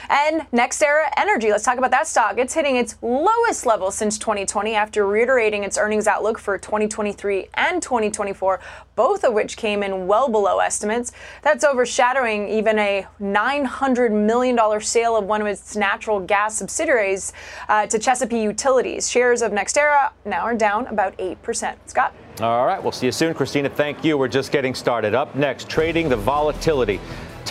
And 0.09 0.41
NextEra 0.51 1.09
Energy, 1.17 1.51
let's 1.51 1.63
talk 1.63 1.77
about 1.77 1.91
that 1.91 2.07
stock. 2.07 2.37
It's 2.37 2.53
hitting 2.53 2.75
its 2.75 2.97
lowest 3.01 3.65
level 3.65 3.91
since 3.91 4.17
2020 4.17 4.75
after 4.75 5.05
reiterating 5.07 5.63
its 5.63 5.77
earnings 5.77 6.07
outlook 6.07 6.37
for 6.37 6.57
2023 6.57 7.47
and 7.53 7.81
2024, 7.81 8.59
both 8.95 9.23
of 9.23 9.33
which 9.33 9.57
came 9.57 9.83
in 9.83 10.07
well 10.07 10.27
below 10.29 10.59
estimates. 10.59 11.11
That's 11.41 11.63
overshadowing 11.63 12.49
even 12.49 12.77
a 12.79 13.07
$900 13.21 14.11
million 14.11 14.81
sale 14.81 15.15
of 15.15 15.25
one 15.25 15.41
of 15.41 15.47
its 15.47 15.75
natural 15.75 16.19
gas 16.19 16.57
subsidiaries 16.57 17.33
uh, 17.69 17.87
to 17.87 17.97
Chesapeake 17.97 18.43
Utilities. 18.43 19.09
Shares 19.09 19.41
of 19.41 19.51
NextEra 19.51 20.11
now 20.25 20.41
are 20.41 20.55
down 20.55 20.87
about 20.87 21.17
8%. 21.17 21.75
Scott? 21.85 22.13
All 22.39 22.65
right, 22.65 22.81
we'll 22.81 22.91
see 22.91 23.05
you 23.05 23.11
soon. 23.11 23.33
Christina, 23.33 23.69
thank 23.69 24.03
you. 24.03 24.17
We're 24.17 24.27
just 24.27 24.51
getting 24.51 24.73
started. 24.73 25.13
Up 25.13 25.35
next, 25.35 25.69
trading 25.69 26.09
the 26.09 26.17
volatility. 26.17 26.99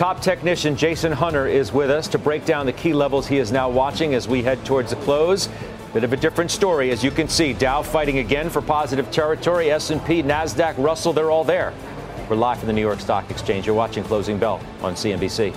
Top 0.01 0.19
technician 0.19 0.75
Jason 0.75 1.11
Hunter 1.11 1.45
is 1.45 1.71
with 1.71 1.91
us 1.91 2.07
to 2.07 2.17
break 2.17 2.43
down 2.43 2.65
the 2.65 2.73
key 2.73 2.91
levels 2.91 3.27
he 3.27 3.37
is 3.37 3.51
now 3.51 3.69
watching 3.69 4.15
as 4.15 4.27
we 4.27 4.41
head 4.41 4.65
towards 4.65 4.89
the 4.89 4.95
close. 4.95 5.47
Bit 5.93 6.03
of 6.03 6.11
a 6.11 6.17
different 6.17 6.49
story, 6.49 6.89
as 6.89 7.03
you 7.03 7.11
can 7.11 7.27
see. 7.27 7.53
Dow 7.53 7.83
fighting 7.83 8.17
again 8.17 8.49
for 8.49 8.63
positive 8.63 9.11
territory. 9.11 9.69
S&P, 9.69 10.23
Nasdaq, 10.23 10.73
Russell, 10.83 11.13
they're 11.13 11.29
all 11.29 11.43
there. 11.43 11.71
We're 12.27 12.35
live 12.35 12.57
from 12.57 12.65
the 12.65 12.73
New 12.73 12.81
York 12.81 12.99
Stock 12.99 13.29
Exchange. 13.29 13.67
You're 13.67 13.75
watching 13.75 14.03
Closing 14.03 14.39
Bell 14.39 14.59
on 14.81 14.95
CNBC. 14.95 15.53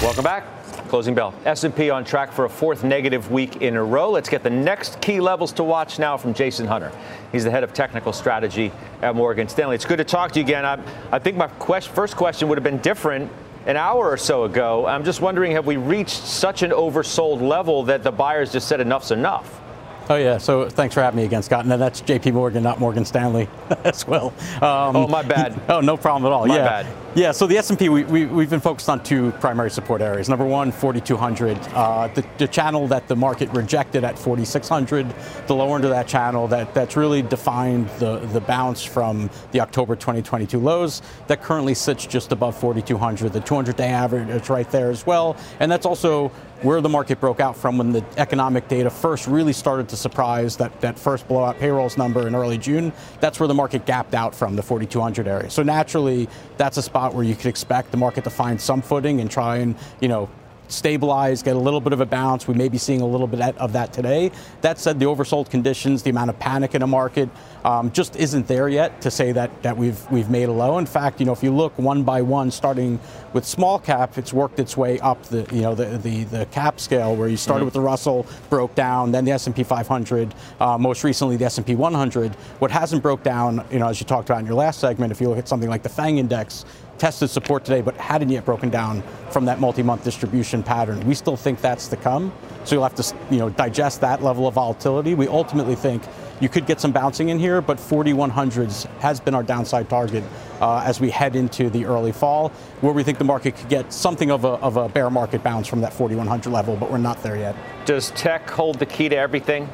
Welcome 0.00 0.24
back. 0.24 0.63
Closing 0.94 1.16
bell. 1.16 1.34
S&P 1.44 1.90
on 1.90 2.04
track 2.04 2.30
for 2.30 2.44
a 2.44 2.48
fourth 2.48 2.84
negative 2.84 3.32
week 3.32 3.62
in 3.62 3.74
a 3.74 3.82
row. 3.82 4.12
Let's 4.12 4.28
get 4.28 4.44
the 4.44 4.50
next 4.50 5.00
key 5.00 5.20
levels 5.20 5.52
to 5.54 5.64
watch 5.64 5.98
now 5.98 6.16
from 6.16 6.32
Jason 6.34 6.68
Hunter. 6.68 6.92
He's 7.32 7.42
the 7.42 7.50
head 7.50 7.64
of 7.64 7.72
technical 7.72 8.12
strategy 8.12 8.70
at 9.02 9.16
Morgan 9.16 9.48
Stanley. 9.48 9.74
It's 9.74 9.84
good 9.84 9.96
to 9.96 10.04
talk 10.04 10.30
to 10.30 10.38
you 10.38 10.44
again. 10.44 10.64
I, 10.64 10.78
I 11.10 11.18
think 11.18 11.36
my 11.36 11.48
quest, 11.48 11.88
first 11.88 12.14
question 12.14 12.48
would 12.48 12.58
have 12.58 12.62
been 12.62 12.78
different 12.78 13.28
an 13.66 13.76
hour 13.76 14.08
or 14.08 14.16
so 14.16 14.44
ago. 14.44 14.86
I'm 14.86 15.02
just 15.04 15.20
wondering, 15.20 15.50
have 15.50 15.66
we 15.66 15.78
reached 15.78 16.10
such 16.14 16.62
an 16.62 16.70
oversold 16.70 17.40
level 17.40 17.82
that 17.82 18.04
the 18.04 18.12
buyers 18.12 18.52
just 18.52 18.68
said 18.68 18.80
enough's 18.80 19.10
enough? 19.10 19.63
Oh 20.10 20.16
yeah, 20.16 20.36
so 20.36 20.68
thanks 20.68 20.94
for 20.94 21.00
having 21.00 21.16
me 21.16 21.24
again, 21.24 21.42
Scott. 21.42 21.64
And 21.64 21.80
that's 21.80 22.02
J.P. 22.02 22.32
Morgan, 22.32 22.62
not 22.62 22.78
Morgan 22.78 23.06
Stanley, 23.06 23.48
as 23.84 24.06
well. 24.06 24.34
Um, 24.56 24.94
oh 24.96 25.08
my 25.08 25.22
bad. 25.22 25.54
Oh 25.74 25.80
no 25.80 25.96
problem 25.96 26.30
at 26.30 26.34
all. 26.34 26.46
My 26.46 26.56
yeah. 26.56 26.82
bad. 26.82 26.86
Yeah. 27.14 27.32
So 27.32 27.46
the 27.46 27.56
S&P, 27.56 27.88
we, 27.88 28.04
we 28.04 28.26
we've 28.26 28.50
been 28.50 28.60
focused 28.60 28.88
on 28.88 29.02
two 29.02 29.30
primary 29.40 29.70
support 29.70 30.02
areas. 30.02 30.28
Number 30.28 30.44
one, 30.44 30.70
4,200, 30.70 31.56
uh, 31.72 32.08
the, 32.08 32.24
the 32.38 32.46
channel 32.46 32.86
that 32.88 33.08
the 33.08 33.16
market 33.16 33.48
rejected 33.50 34.04
at 34.04 34.18
4,600, 34.18 35.14
the 35.46 35.54
lower 35.54 35.76
end 35.76 35.84
of 35.84 35.90
that 35.90 36.06
channel 36.06 36.46
that 36.48 36.74
that's 36.74 36.96
really 36.96 37.22
defined 37.22 37.88
the 37.98 38.18
the 38.18 38.40
bounce 38.40 38.84
from 38.84 39.30
the 39.52 39.60
October 39.60 39.96
2022 39.96 40.58
lows 40.58 41.02
that 41.28 41.42
currently 41.42 41.74
sits 41.74 42.06
just 42.06 42.30
above 42.30 42.56
4,200. 42.56 43.32
The 43.32 43.40
200-day 43.40 43.88
average 43.88 44.28
is 44.28 44.50
right 44.50 44.70
there 44.70 44.90
as 44.90 45.06
well, 45.06 45.36
and 45.60 45.72
that's 45.72 45.86
also 45.86 46.30
where 46.64 46.80
the 46.80 46.88
market 46.88 47.20
broke 47.20 47.40
out 47.40 47.54
from 47.56 47.76
when 47.76 47.92
the 47.92 48.02
economic 48.16 48.66
data 48.68 48.88
first 48.88 49.26
really 49.26 49.52
started 49.52 49.86
to 49.90 49.96
surprise 49.96 50.56
that, 50.56 50.80
that 50.80 50.98
first 50.98 51.28
blowout 51.28 51.58
payrolls 51.58 51.98
number 51.98 52.26
in 52.26 52.34
early 52.34 52.56
June. 52.56 52.90
That's 53.20 53.38
where 53.38 53.46
the 53.46 53.54
market 53.54 53.84
gapped 53.84 54.14
out 54.14 54.34
from 54.34 54.56
the 54.56 54.62
4,200 54.62 55.28
area. 55.28 55.50
So 55.50 55.62
naturally, 55.62 56.28
that's 56.56 56.78
a 56.78 56.82
spot 56.82 57.14
where 57.14 57.24
you 57.24 57.36
could 57.36 57.46
expect 57.46 57.90
the 57.90 57.98
market 57.98 58.24
to 58.24 58.30
find 58.30 58.58
some 58.58 58.80
footing 58.80 59.20
and 59.20 59.30
try 59.30 59.58
and, 59.58 59.76
you 60.00 60.08
know, 60.08 60.30
stabilize, 60.68 61.42
get 61.42 61.56
a 61.56 61.58
little 61.58 61.80
bit 61.80 61.92
of 61.92 62.00
a 62.00 62.06
bounce. 62.06 62.48
We 62.48 62.54
may 62.54 62.68
be 62.68 62.78
seeing 62.78 63.00
a 63.00 63.06
little 63.06 63.26
bit 63.26 63.40
of 63.58 63.72
that 63.72 63.92
today. 63.92 64.30
That 64.60 64.78
said, 64.78 64.98
the 64.98 65.06
oversold 65.06 65.50
conditions, 65.50 66.02
the 66.02 66.10
amount 66.10 66.30
of 66.30 66.38
panic 66.38 66.74
in 66.74 66.82
a 66.82 66.86
market, 66.86 67.28
um, 67.64 67.90
just 67.92 68.16
isn't 68.16 68.46
there 68.46 68.68
yet 68.68 69.00
to 69.02 69.10
say 69.10 69.32
that 69.32 69.62
that 69.62 69.76
we've 69.76 70.10
we've 70.10 70.28
made 70.28 70.48
a 70.48 70.52
low. 70.52 70.78
In 70.78 70.86
fact, 70.86 71.20
you 71.20 71.26
know, 71.26 71.32
if 71.32 71.42
you 71.42 71.50
look 71.50 71.76
one 71.78 72.02
by 72.02 72.22
one, 72.22 72.50
starting 72.50 73.00
with 73.32 73.44
small 73.44 73.78
cap, 73.78 74.18
it's 74.18 74.32
worked 74.32 74.58
its 74.58 74.76
way 74.76 75.00
up 75.00 75.22
the 75.24 75.46
you 75.52 75.62
know 75.62 75.74
the 75.74 75.98
the, 75.98 76.24
the 76.24 76.46
cap 76.46 76.78
scale 76.78 77.16
where 77.16 77.28
you 77.28 77.36
started 77.36 77.60
mm-hmm. 77.60 77.66
with 77.66 77.74
the 77.74 77.80
Russell, 77.80 78.26
broke 78.50 78.74
down, 78.74 79.12
then 79.12 79.24
the 79.24 79.32
S&P 79.32 79.62
500, 79.62 80.34
uh, 80.60 80.78
most 80.78 81.04
recently 81.04 81.36
the 81.36 81.44
S&P 81.46 81.74
100. 81.74 82.34
What 82.58 82.70
hasn't 82.70 83.02
broke 83.02 83.22
down, 83.22 83.64
you 83.70 83.78
know, 83.78 83.88
as 83.88 84.00
you 84.00 84.06
talked 84.06 84.28
about 84.28 84.40
in 84.40 84.46
your 84.46 84.54
last 84.54 84.80
segment, 84.80 85.12
if 85.12 85.20
you 85.20 85.28
look 85.28 85.38
at 85.38 85.48
something 85.48 85.68
like 85.68 85.82
the 85.82 85.88
FANG 85.88 86.18
index, 86.18 86.64
tested 86.98 87.30
support 87.30 87.64
today, 87.64 87.80
but 87.80 87.96
hadn't 87.96 88.28
yet 88.28 88.44
broken 88.44 88.70
down 88.70 89.02
from 89.30 89.44
that 89.46 89.60
multi-month 89.60 90.04
distribution 90.04 90.62
pattern. 90.62 91.00
We 91.06 91.14
still 91.14 91.36
think 91.36 91.60
that's 91.60 91.88
to 91.88 91.96
come. 91.96 92.32
So 92.64 92.74
you'll 92.74 92.84
have 92.84 92.94
to, 92.94 93.16
you 93.30 93.38
know, 93.38 93.50
digest 93.50 94.00
that 94.00 94.22
level 94.22 94.46
of 94.46 94.54
volatility. 94.54 95.14
We 95.14 95.28
ultimately 95.28 95.74
think 95.74 96.02
you 96.40 96.48
could 96.48 96.66
get 96.66 96.80
some 96.80 96.92
bouncing 96.92 97.28
in 97.28 97.38
here, 97.38 97.60
but 97.60 97.78
4100s 97.78 98.86
has 98.98 99.20
been 99.20 99.34
our 99.34 99.42
downside 99.42 99.88
target 99.88 100.24
uh, 100.60 100.82
as 100.84 101.00
we 101.00 101.10
head 101.10 101.36
into 101.36 101.70
the 101.70 101.86
early 101.86 102.12
fall, 102.12 102.48
where 102.80 102.92
we 102.92 103.02
think 103.02 103.18
the 103.18 103.24
market 103.24 103.56
could 103.56 103.68
get 103.68 103.92
something 103.92 104.30
of 104.30 104.44
a, 104.44 104.48
of 104.48 104.76
a 104.76 104.88
bear 104.88 105.10
market 105.10 105.42
bounce 105.42 105.66
from 105.66 105.80
that 105.82 105.92
4100 105.92 106.50
level, 106.50 106.76
but 106.76 106.90
we're 106.90 106.98
not 106.98 107.22
there 107.22 107.36
yet. 107.36 107.54
Does 107.84 108.10
tech 108.12 108.48
hold 108.50 108.78
the 108.78 108.86
key 108.86 109.08
to 109.08 109.16
everything? 109.16 109.68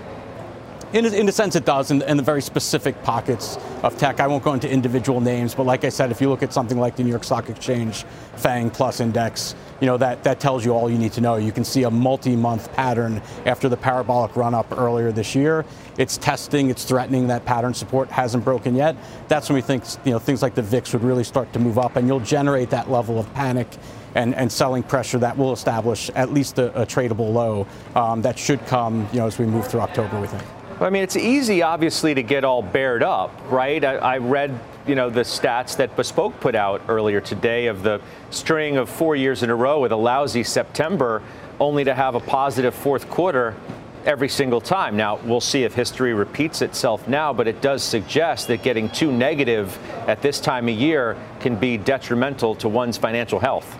In 0.93 1.07
a, 1.07 1.09
in 1.11 1.29
a 1.29 1.33
sense, 1.33 1.55
it 1.55 1.65
does, 1.65 1.93
in, 1.93 2.03
in, 2.03 2.17
the 2.17 2.23
very 2.23 2.43
specific 2.43 3.01
pockets 3.05 3.59
of 3.85 3.97
tech. 3.97 4.19
I 4.19 4.27
won't 4.27 4.43
go 4.43 4.55
into 4.55 4.69
individual 4.69 5.21
names, 5.21 5.55
but 5.55 5.65
like 5.65 5.85
I 5.85 5.89
said, 5.89 6.11
if 6.11 6.21
you 6.21 6.29
look 6.29 6.43
at 6.43 6.53
something 6.53 6.79
like 6.79 6.97
the 6.97 7.05
New 7.05 7.11
York 7.11 7.23
Stock 7.23 7.49
Exchange 7.49 8.03
FANG 8.35 8.71
Plus 8.71 8.99
Index, 8.99 9.55
you 9.81 9.87
know 9.87 9.97
that 9.99 10.25
that 10.25 10.41
tells 10.41 10.65
you 10.65 10.73
all 10.73 10.91
you 10.91 10.99
need 10.99 11.13
to 11.13 11.21
know. 11.21 11.37
You 11.37 11.53
can 11.53 11.63
see 11.63 11.85
a 11.85 11.91
multi-month 11.91 12.73
pattern 12.73 13.23
after 13.47 13.69
the 13.69 13.77
parabolic 13.77 14.35
run-up 14.35 14.73
earlier 14.73 15.13
this 15.13 15.33
year. 15.37 15.65
It's 15.97 16.19
testing, 16.19 16.71
it's 16.71 16.85
threatening 16.85 17.29
that 17.29 17.45
pattern 17.45 17.73
support 17.73 18.11
hasn't 18.11 18.43
broken 18.45 18.75
yet. 18.75 18.97
That's 19.29 19.49
when 19.49 19.55
we 19.55 19.63
think 19.63 19.85
you 20.05 20.11
know 20.11 20.19
things 20.19 20.43
like 20.43 20.57
the 20.57 20.63
VIX 20.63 20.93
would 20.95 21.05
really 21.05 21.25
start 21.25 21.53
to 21.53 21.61
move 21.61 21.79
up, 21.79 21.95
and 21.95 22.09
you'll 22.09 22.19
generate 22.19 22.71
that 22.71 22.91
level 22.91 23.17
of 23.21 23.33
panic 23.33 23.69
and, 24.17 24.35
and 24.35 24.51
selling 24.51 24.83
pressure 24.83 25.19
that 25.19 25.39
will 25.39 25.53
establish 25.53 26.11
at 26.17 26.33
least 26.33 26.59
a, 26.59 26.83
a 26.83 26.85
tradable 26.85 27.33
low 27.33 27.65
um, 27.95 28.23
that 28.23 28.37
should 28.37 28.67
come 28.67 29.09
you 29.13 29.21
know 29.21 29.29
as 29.29 29.39
we 29.39 29.47
move 29.47 29.69
through 29.69 29.83
October. 29.83 30.21
We 30.21 30.27
think. 30.27 30.43
I 30.83 30.89
mean, 30.89 31.03
it's 31.03 31.17
easy, 31.17 31.61
obviously, 31.61 32.15
to 32.15 32.23
get 32.23 32.43
all 32.43 32.63
bared 32.63 33.03
up, 33.03 33.39
right? 33.51 33.85
I, 33.85 33.97
I, 33.97 34.19
read, 34.19 34.59
you 34.87 34.95
know, 34.95 35.11
the 35.11 35.21
stats 35.21 35.77
that 35.77 35.95
Bespoke 35.95 36.41
put 36.41 36.55
out 36.55 36.81
earlier 36.89 37.21
today 37.21 37.67
of 37.67 37.83
the 37.83 38.01
string 38.31 38.79
of 38.79 38.89
four 38.89 39.15
years 39.15 39.43
in 39.43 39.51
a 39.51 39.55
row 39.55 39.81
with 39.81 39.93
a 39.93 39.97
lousy 39.97 40.43
September, 40.43 41.23
only 41.59 41.85
to 41.85 41.95
have 41.95 42.15
a 42.15 42.21
positive 42.21 42.75
fourth 42.75 43.11
quarter 43.11 43.55
every 44.07 44.29
single 44.31 44.61
time. 44.61 44.97
Now, 44.97 45.17
we'll 45.25 45.43
see 45.43 45.65
if 45.65 45.75
history 45.75 46.15
repeats 46.15 46.63
itself 46.63 47.07
now, 47.07 47.35
but 47.35 47.47
it 47.47 47.61
does 47.61 47.83
suggest 47.83 48.49
that 48.49 48.63
getting 48.63 48.89
too 48.89 49.13
negative 49.13 49.79
at 50.09 50.23
this 50.23 50.41
time 50.41 50.67
of 50.67 50.75
year 50.75 51.15
can 51.41 51.57
be 51.57 51.77
detrimental 51.77 52.55
to 52.55 52.69
one's 52.69 52.97
financial 52.97 53.39
health. 53.39 53.79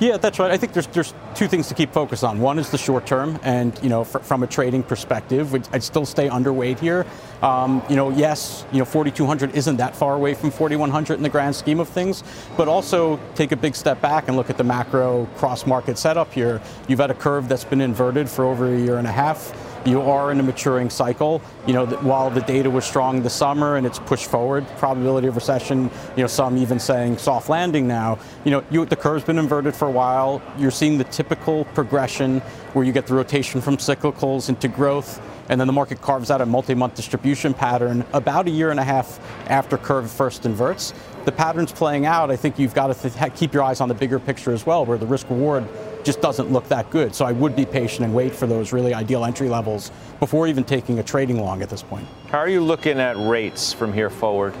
Yeah, 0.00 0.16
that's 0.16 0.38
right. 0.38 0.50
I 0.50 0.56
think 0.56 0.72
there's 0.72 0.86
there's 0.86 1.12
two 1.34 1.46
things 1.46 1.68
to 1.68 1.74
keep 1.74 1.92
focus 1.92 2.22
on. 2.22 2.40
One 2.40 2.58
is 2.58 2.70
the 2.70 2.78
short 2.78 3.04
term, 3.04 3.38
and 3.42 3.78
you 3.82 3.90
know, 3.90 4.02
fr- 4.02 4.20
from 4.20 4.42
a 4.42 4.46
trading 4.46 4.82
perspective, 4.82 5.54
I'd 5.74 5.82
still 5.82 6.06
stay 6.06 6.26
underweight 6.26 6.78
here. 6.78 7.04
Um, 7.42 7.82
you 7.90 7.96
know, 7.96 8.08
yes, 8.08 8.64
you 8.72 8.78
know, 8.78 8.86
4,200 8.86 9.54
isn't 9.54 9.76
that 9.76 9.94
far 9.94 10.14
away 10.14 10.32
from 10.32 10.50
4,100 10.50 11.14
in 11.14 11.22
the 11.22 11.28
grand 11.28 11.54
scheme 11.54 11.80
of 11.80 11.88
things, 11.88 12.24
but 12.56 12.66
also 12.66 13.20
take 13.34 13.52
a 13.52 13.56
big 13.56 13.74
step 13.74 14.00
back 14.00 14.28
and 14.28 14.38
look 14.38 14.48
at 14.48 14.56
the 14.56 14.64
macro 14.64 15.26
cross 15.36 15.66
market 15.66 15.98
setup 15.98 16.32
here. 16.32 16.62
You've 16.88 17.00
had 17.00 17.10
a 17.10 17.14
curve 17.14 17.50
that's 17.50 17.64
been 17.64 17.82
inverted 17.82 18.26
for 18.30 18.46
over 18.46 18.74
a 18.74 18.78
year 18.78 18.96
and 18.96 19.06
a 19.06 19.12
half 19.12 19.52
you 19.84 20.02
are 20.02 20.30
in 20.30 20.40
a 20.40 20.42
maturing 20.42 20.90
cycle. 20.90 21.40
You 21.66 21.72
know, 21.72 21.86
while 21.86 22.30
the 22.30 22.40
data 22.42 22.70
was 22.70 22.84
strong 22.84 23.22
this 23.22 23.34
summer 23.34 23.76
and 23.76 23.86
it's 23.86 23.98
pushed 23.98 24.30
forward, 24.30 24.66
probability 24.76 25.28
of 25.28 25.34
recession, 25.34 25.90
you 26.16 26.22
know, 26.22 26.26
some 26.26 26.56
even 26.58 26.78
saying 26.78 27.18
soft 27.18 27.48
landing 27.48 27.88
now, 27.88 28.18
you 28.44 28.50
know, 28.50 28.64
you, 28.70 28.84
the 28.84 28.96
curve's 28.96 29.24
been 29.24 29.38
inverted 29.38 29.74
for 29.74 29.88
a 29.88 29.90
while. 29.90 30.42
You're 30.58 30.70
seeing 30.70 30.98
the 30.98 31.04
typical 31.04 31.64
progression 31.66 32.40
where 32.72 32.84
you 32.84 32.92
get 32.92 33.06
the 33.06 33.14
rotation 33.14 33.60
from 33.60 33.76
cyclicals 33.76 34.48
into 34.48 34.68
growth 34.68 35.20
and 35.50 35.60
then 35.60 35.66
the 35.66 35.72
market 35.72 36.00
carves 36.00 36.30
out 36.30 36.40
a 36.40 36.46
multi-month 36.46 36.94
distribution 36.94 37.52
pattern 37.52 38.04
about 38.12 38.46
a 38.46 38.50
year 38.50 38.70
and 38.70 38.78
a 38.78 38.84
half 38.84 39.18
after 39.50 39.76
curve 39.76 40.08
first 40.08 40.46
inverts. 40.46 40.94
The 41.24 41.32
pattern's 41.32 41.72
playing 41.72 42.06
out. 42.06 42.30
I 42.30 42.36
think 42.36 42.56
you've 42.56 42.72
got 42.72 42.86
to 42.96 43.10
th- 43.10 43.34
keep 43.34 43.52
your 43.52 43.64
eyes 43.64 43.80
on 43.80 43.88
the 43.88 43.94
bigger 43.94 44.20
picture 44.20 44.52
as 44.52 44.64
well, 44.64 44.86
where 44.86 44.96
the 44.96 45.06
risk 45.06 45.28
reward 45.28 45.66
just 46.04 46.20
doesn't 46.20 46.50
look 46.50 46.68
that 46.68 46.90
good. 46.90 47.14
So 47.14 47.24
I 47.24 47.32
would 47.32 47.56
be 47.56 47.64
patient 47.64 48.04
and 48.04 48.14
wait 48.14 48.34
for 48.34 48.46
those 48.46 48.72
really 48.72 48.94
ideal 48.94 49.24
entry 49.24 49.48
levels 49.48 49.90
before 50.18 50.46
even 50.46 50.64
taking 50.64 50.98
a 50.98 51.02
trading 51.02 51.40
long 51.40 51.62
at 51.62 51.70
this 51.70 51.82
point. 51.82 52.06
How 52.28 52.38
are 52.38 52.48
you 52.48 52.62
looking 52.62 52.98
at 53.00 53.16
rates 53.16 53.72
from 53.72 53.92
here 53.92 54.10
forward? 54.10 54.54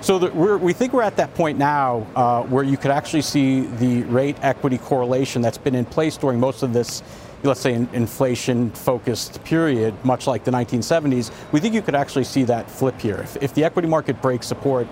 So 0.00 0.28
we 0.58 0.72
think 0.72 0.92
we're 0.92 1.02
at 1.02 1.16
that 1.16 1.34
point 1.34 1.58
now 1.58 2.06
uh, 2.14 2.44
where 2.44 2.62
you 2.62 2.76
could 2.76 2.92
actually 2.92 3.22
see 3.22 3.62
the 3.62 4.02
rate 4.04 4.36
equity 4.42 4.78
correlation 4.78 5.42
that's 5.42 5.58
been 5.58 5.74
in 5.74 5.84
place 5.84 6.16
during 6.16 6.38
most 6.38 6.62
of 6.62 6.72
this, 6.72 7.02
let's 7.42 7.58
say, 7.58 7.74
inflation 7.74 8.70
focused 8.70 9.42
period, 9.42 9.92
much 10.04 10.28
like 10.28 10.44
the 10.44 10.52
1970s. 10.52 11.32
We 11.50 11.58
think 11.58 11.74
you 11.74 11.82
could 11.82 11.96
actually 11.96 12.24
see 12.24 12.44
that 12.44 12.70
flip 12.70 13.00
here. 13.00 13.16
If, 13.16 13.42
if 13.42 13.54
the 13.54 13.64
equity 13.64 13.88
market 13.88 14.22
breaks 14.22 14.46
support 14.46 14.86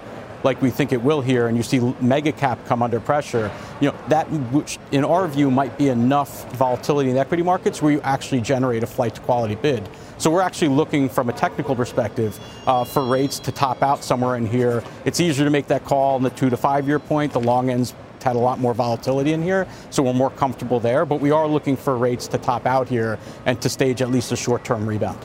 like 0.46 0.62
we 0.62 0.70
think 0.70 0.92
it 0.92 1.02
will 1.02 1.20
here, 1.20 1.48
and 1.48 1.56
you 1.56 1.62
see 1.62 1.80
mega 2.00 2.32
cap 2.32 2.64
come 2.66 2.82
under 2.82 3.00
pressure, 3.00 3.50
you 3.80 3.90
know, 3.90 3.96
that 4.08 4.26
which 4.52 4.78
in 4.92 5.04
our 5.04 5.26
view 5.28 5.50
might 5.50 5.76
be 5.76 5.88
enough 5.88 6.50
volatility 6.54 7.10
in 7.10 7.18
equity 7.18 7.42
markets 7.42 7.82
where 7.82 7.92
you 7.92 8.00
actually 8.02 8.40
generate 8.40 8.82
a 8.82 8.86
flight 8.86 9.14
to 9.16 9.20
quality 9.22 9.56
bid. 9.56 9.86
So 10.18 10.30
we're 10.30 10.40
actually 10.40 10.68
looking 10.68 11.10
from 11.10 11.28
a 11.28 11.32
technical 11.32 11.76
perspective 11.76 12.38
uh, 12.66 12.84
for 12.84 13.04
rates 13.04 13.38
to 13.40 13.52
top 13.52 13.82
out 13.82 14.02
somewhere 14.02 14.36
in 14.36 14.46
here. 14.46 14.82
It's 15.04 15.20
easier 15.20 15.44
to 15.44 15.50
make 15.50 15.66
that 15.66 15.84
call 15.84 16.14
on 16.14 16.22
the 16.22 16.30
two 16.30 16.48
to 16.48 16.56
five 16.56 16.86
year 16.86 16.98
point. 16.98 17.32
The 17.32 17.40
long 17.40 17.68
ends 17.68 17.92
had 18.22 18.36
a 18.36 18.38
lot 18.38 18.58
more 18.58 18.74
volatility 18.74 19.32
in 19.32 19.42
here, 19.42 19.68
so 19.90 20.02
we're 20.02 20.12
more 20.12 20.30
comfortable 20.30 20.80
there. 20.80 21.04
But 21.04 21.20
we 21.20 21.32
are 21.32 21.46
looking 21.46 21.76
for 21.76 21.96
rates 21.96 22.26
to 22.28 22.38
top 22.38 22.66
out 22.66 22.88
here 22.88 23.18
and 23.44 23.60
to 23.62 23.68
stage 23.68 24.00
at 24.00 24.10
least 24.10 24.32
a 24.32 24.36
short 24.36 24.64
term 24.64 24.88
rebound. 24.88 25.18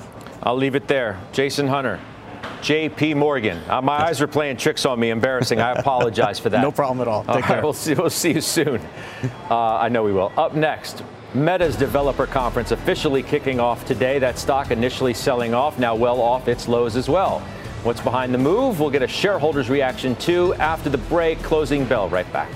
I'll 0.43 0.57
leave 0.57 0.75
it 0.75 0.88
there. 0.88 1.19
Jason 1.31 1.67
Hunter, 1.67 1.99
J.P. 2.62 3.15
Morgan. 3.15 3.60
Uh, 3.67 3.82
my 3.82 3.97
eyes 4.04 4.21
were 4.21 4.28
playing 4.28 4.58
tricks 4.58 4.86
on 4.86 5.00
me. 5.00 5.10
Embarrassing. 5.10 5.60
I 5.60 5.71
apologize 5.71 6.39
for 6.39 6.50
that. 6.52 6.62
no 6.62 6.71
problem 6.71 7.02
at 7.02 7.08
all. 7.08 7.24
Take 7.24 7.45
care. 7.45 7.62
we'll, 7.62 7.74
see, 7.74 7.93
we'll 7.93 8.10
see 8.10 8.34
you 8.34 8.41
soon. 8.41 8.82
Uh, 9.50 9.56
I 9.78 9.89
know 9.89 10.04
we 10.04 10.13
will. 10.13 10.32
Up 10.38 10.54
next, 10.54 11.04
Meta's 11.34 11.76
developer 11.76 12.28
conference 12.28 12.71
officially 12.71 13.24
kicking 13.24 13.60
off 13.60 13.86
today. 13.86 14.19
That 14.19 14.38
stock 14.38 14.71
initially 14.71 15.13
selling 15.13 15.54
off, 15.54 15.80
now 15.80 15.95
well 15.95 16.21
off 16.21 16.47
its 16.47 16.67
lows 16.67 16.95
as 16.95 17.10
well. 17.10 17.39
What's 17.84 18.02
behind 18.02 18.32
the 18.34 18.38
move? 18.38 18.80
We'll 18.80 18.91
get 18.91 19.02
a 19.02 19.08
shareholders 19.08 19.69
reaction 19.69 20.15
too 20.17 20.54
after 20.56 20.89
the 20.89 21.00
break. 21.00 21.39
Closing 21.39 21.84
bell 21.86 22.10
right 22.10 22.32
back. 22.32 22.52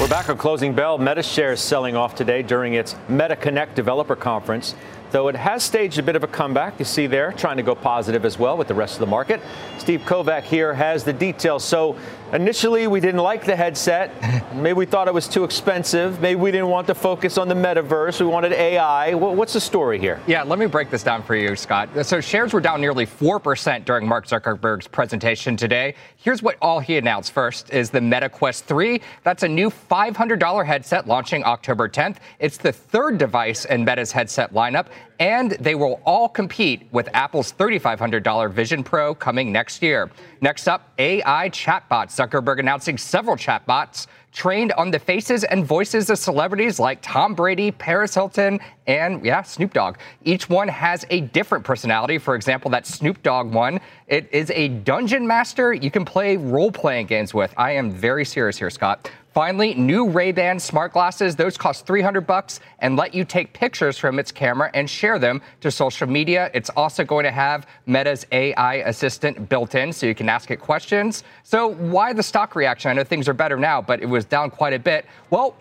We're 0.00 0.08
back 0.08 0.30
on 0.30 0.38
closing 0.38 0.74
bell. 0.74 0.96
Meta 0.96 1.22
shares 1.22 1.60
selling 1.60 1.94
off 1.94 2.14
today 2.14 2.42
during 2.42 2.72
its 2.72 2.96
Meta 3.10 3.36
Connect 3.36 3.76
developer 3.76 4.16
conference 4.16 4.74
though 5.10 5.28
it 5.28 5.36
has 5.36 5.62
staged 5.62 5.98
a 5.98 6.02
bit 6.02 6.16
of 6.16 6.24
a 6.24 6.28
comeback. 6.28 6.78
You 6.78 6.84
see 6.84 7.06
there, 7.06 7.32
trying 7.32 7.56
to 7.56 7.62
go 7.62 7.74
positive 7.74 8.24
as 8.24 8.38
well 8.38 8.56
with 8.56 8.68
the 8.68 8.74
rest 8.74 8.94
of 8.94 9.00
the 9.00 9.06
market. 9.06 9.40
Steve 9.78 10.00
Kovach 10.02 10.42
here 10.42 10.74
has 10.74 11.04
the 11.04 11.12
details. 11.12 11.64
So 11.64 11.96
initially, 12.32 12.86
we 12.86 13.00
didn't 13.00 13.20
like 13.20 13.44
the 13.44 13.56
headset. 13.56 14.10
Maybe 14.54 14.74
we 14.74 14.86
thought 14.86 15.08
it 15.08 15.14
was 15.14 15.28
too 15.28 15.44
expensive. 15.44 16.20
Maybe 16.20 16.40
we 16.40 16.50
didn't 16.50 16.68
want 16.68 16.86
to 16.88 16.94
focus 16.94 17.38
on 17.38 17.48
the 17.48 17.54
metaverse. 17.54 18.20
We 18.20 18.26
wanted 18.26 18.52
AI. 18.52 19.14
What's 19.14 19.52
the 19.52 19.60
story 19.60 19.98
here? 19.98 20.20
Yeah, 20.26 20.42
let 20.42 20.58
me 20.58 20.66
break 20.66 20.90
this 20.90 21.02
down 21.02 21.22
for 21.22 21.34
you, 21.34 21.56
Scott. 21.56 21.88
So 22.04 22.20
shares 22.20 22.52
were 22.52 22.60
down 22.60 22.80
nearly 22.80 23.06
4% 23.06 23.84
during 23.84 24.06
Mark 24.06 24.26
Zuckerberg's 24.26 24.88
presentation 24.88 25.56
today. 25.56 25.94
Here's 26.16 26.42
what 26.42 26.56
all 26.60 26.80
he 26.80 26.96
announced 26.96 27.32
first 27.32 27.72
is 27.72 27.90
the 27.90 28.00
Meta 28.00 28.28
Quest 28.28 28.64
3. 28.64 29.00
That's 29.22 29.42
a 29.42 29.48
new 29.48 29.70
$500 29.70 30.66
headset 30.66 31.06
launching 31.06 31.44
October 31.44 31.88
10th. 31.88 32.16
It's 32.38 32.56
the 32.56 32.72
third 32.72 33.18
device 33.18 33.64
in 33.64 33.84
Meta's 33.84 34.12
headset 34.12 34.52
lineup 34.52 34.86
and 35.20 35.52
they 35.52 35.74
will 35.74 36.00
all 36.06 36.28
compete 36.28 36.88
with 36.92 37.08
Apple's 37.12 37.52
$3,500 37.52 38.50
Vision 38.52 38.82
Pro 38.82 39.14
coming 39.14 39.52
next 39.52 39.82
year. 39.82 40.10
Next 40.42 40.68
up, 40.68 40.90
AI 40.98 41.50
chatbot. 41.50 42.08
Zuckerberg 42.08 42.60
announcing 42.60 42.96
several 42.96 43.36
chatbots 43.36 44.06
trained 44.32 44.72
on 44.72 44.90
the 44.90 44.98
faces 44.98 45.44
and 45.44 45.66
voices 45.66 46.08
of 46.08 46.18
celebrities 46.18 46.78
like 46.78 46.98
Tom 47.02 47.34
Brady, 47.34 47.70
Paris 47.70 48.14
Hilton, 48.14 48.58
and 48.86 49.22
yeah, 49.24 49.42
Snoop 49.42 49.74
Dogg. 49.74 49.98
Each 50.24 50.48
one 50.48 50.68
has 50.68 51.04
a 51.10 51.20
different 51.20 51.64
personality. 51.64 52.16
For 52.16 52.36
example, 52.36 52.70
that 52.70 52.86
Snoop 52.86 53.22
Dogg 53.22 53.52
one, 53.52 53.80
it 54.06 54.28
is 54.32 54.50
a 54.52 54.68
dungeon 54.68 55.26
master 55.26 55.74
you 55.74 55.90
can 55.90 56.06
play 56.06 56.38
role 56.38 56.72
playing 56.72 57.06
games 57.06 57.34
with. 57.34 57.52
I 57.58 57.72
am 57.72 57.90
very 57.90 58.24
serious 58.24 58.56
here, 58.56 58.70
Scott. 58.70 59.10
Finally, 59.40 59.72
new 59.72 60.06
Ray-Ban 60.06 60.60
smart 60.60 60.92
glasses. 60.92 61.34
Those 61.34 61.56
cost 61.56 61.86
300 61.86 62.26
bucks 62.26 62.60
and 62.80 62.96
let 62.96 63.14
you 63.14 63.24
take 63.24 63.54
pictures 63.54 63.96
from 63.96 64.18
its 64.18 64.30
camera 64.30 64.70
and 64.74 64.88
share 64.88 65.18
them 65.18 65.40
to 65.62 65.70
social 65.70 66.06
media. 66.06 66.50
It's 66.52 66.68
also 66.76 67.04
going 67.04 67.24
to 67.24 67.30
have 67.30 67.66
Meta's 67.86 68.26
AI 68.32 68.74
assistant 68.84 69.48
built 69.48 69.74
in 69.74 69.94
so 69.94 70.04
you 70.04 70.14
can 70.14 70.28
ask 70.28 70.50
it 70.50 70.58
questions. 70.58 71.24
So 71.42 71.68
why 71.68 72.12
the 72.12 72.22
stock 72.22 72.54
reaction? 72.54 72.90
I 72.90 72.92
know 72.92 73.02
things 73.02 73.30
are 73.30 73.32
better 73.32 73.56
now, 73.56 73.80
but 73.80 74.02
it 74.02 74.10
was 74.10 74.26
down 74.26 74.50
quite 74.50 74.74
a 74.74 74.78
bit. 74.78 75.06
Well, 75.30 75.56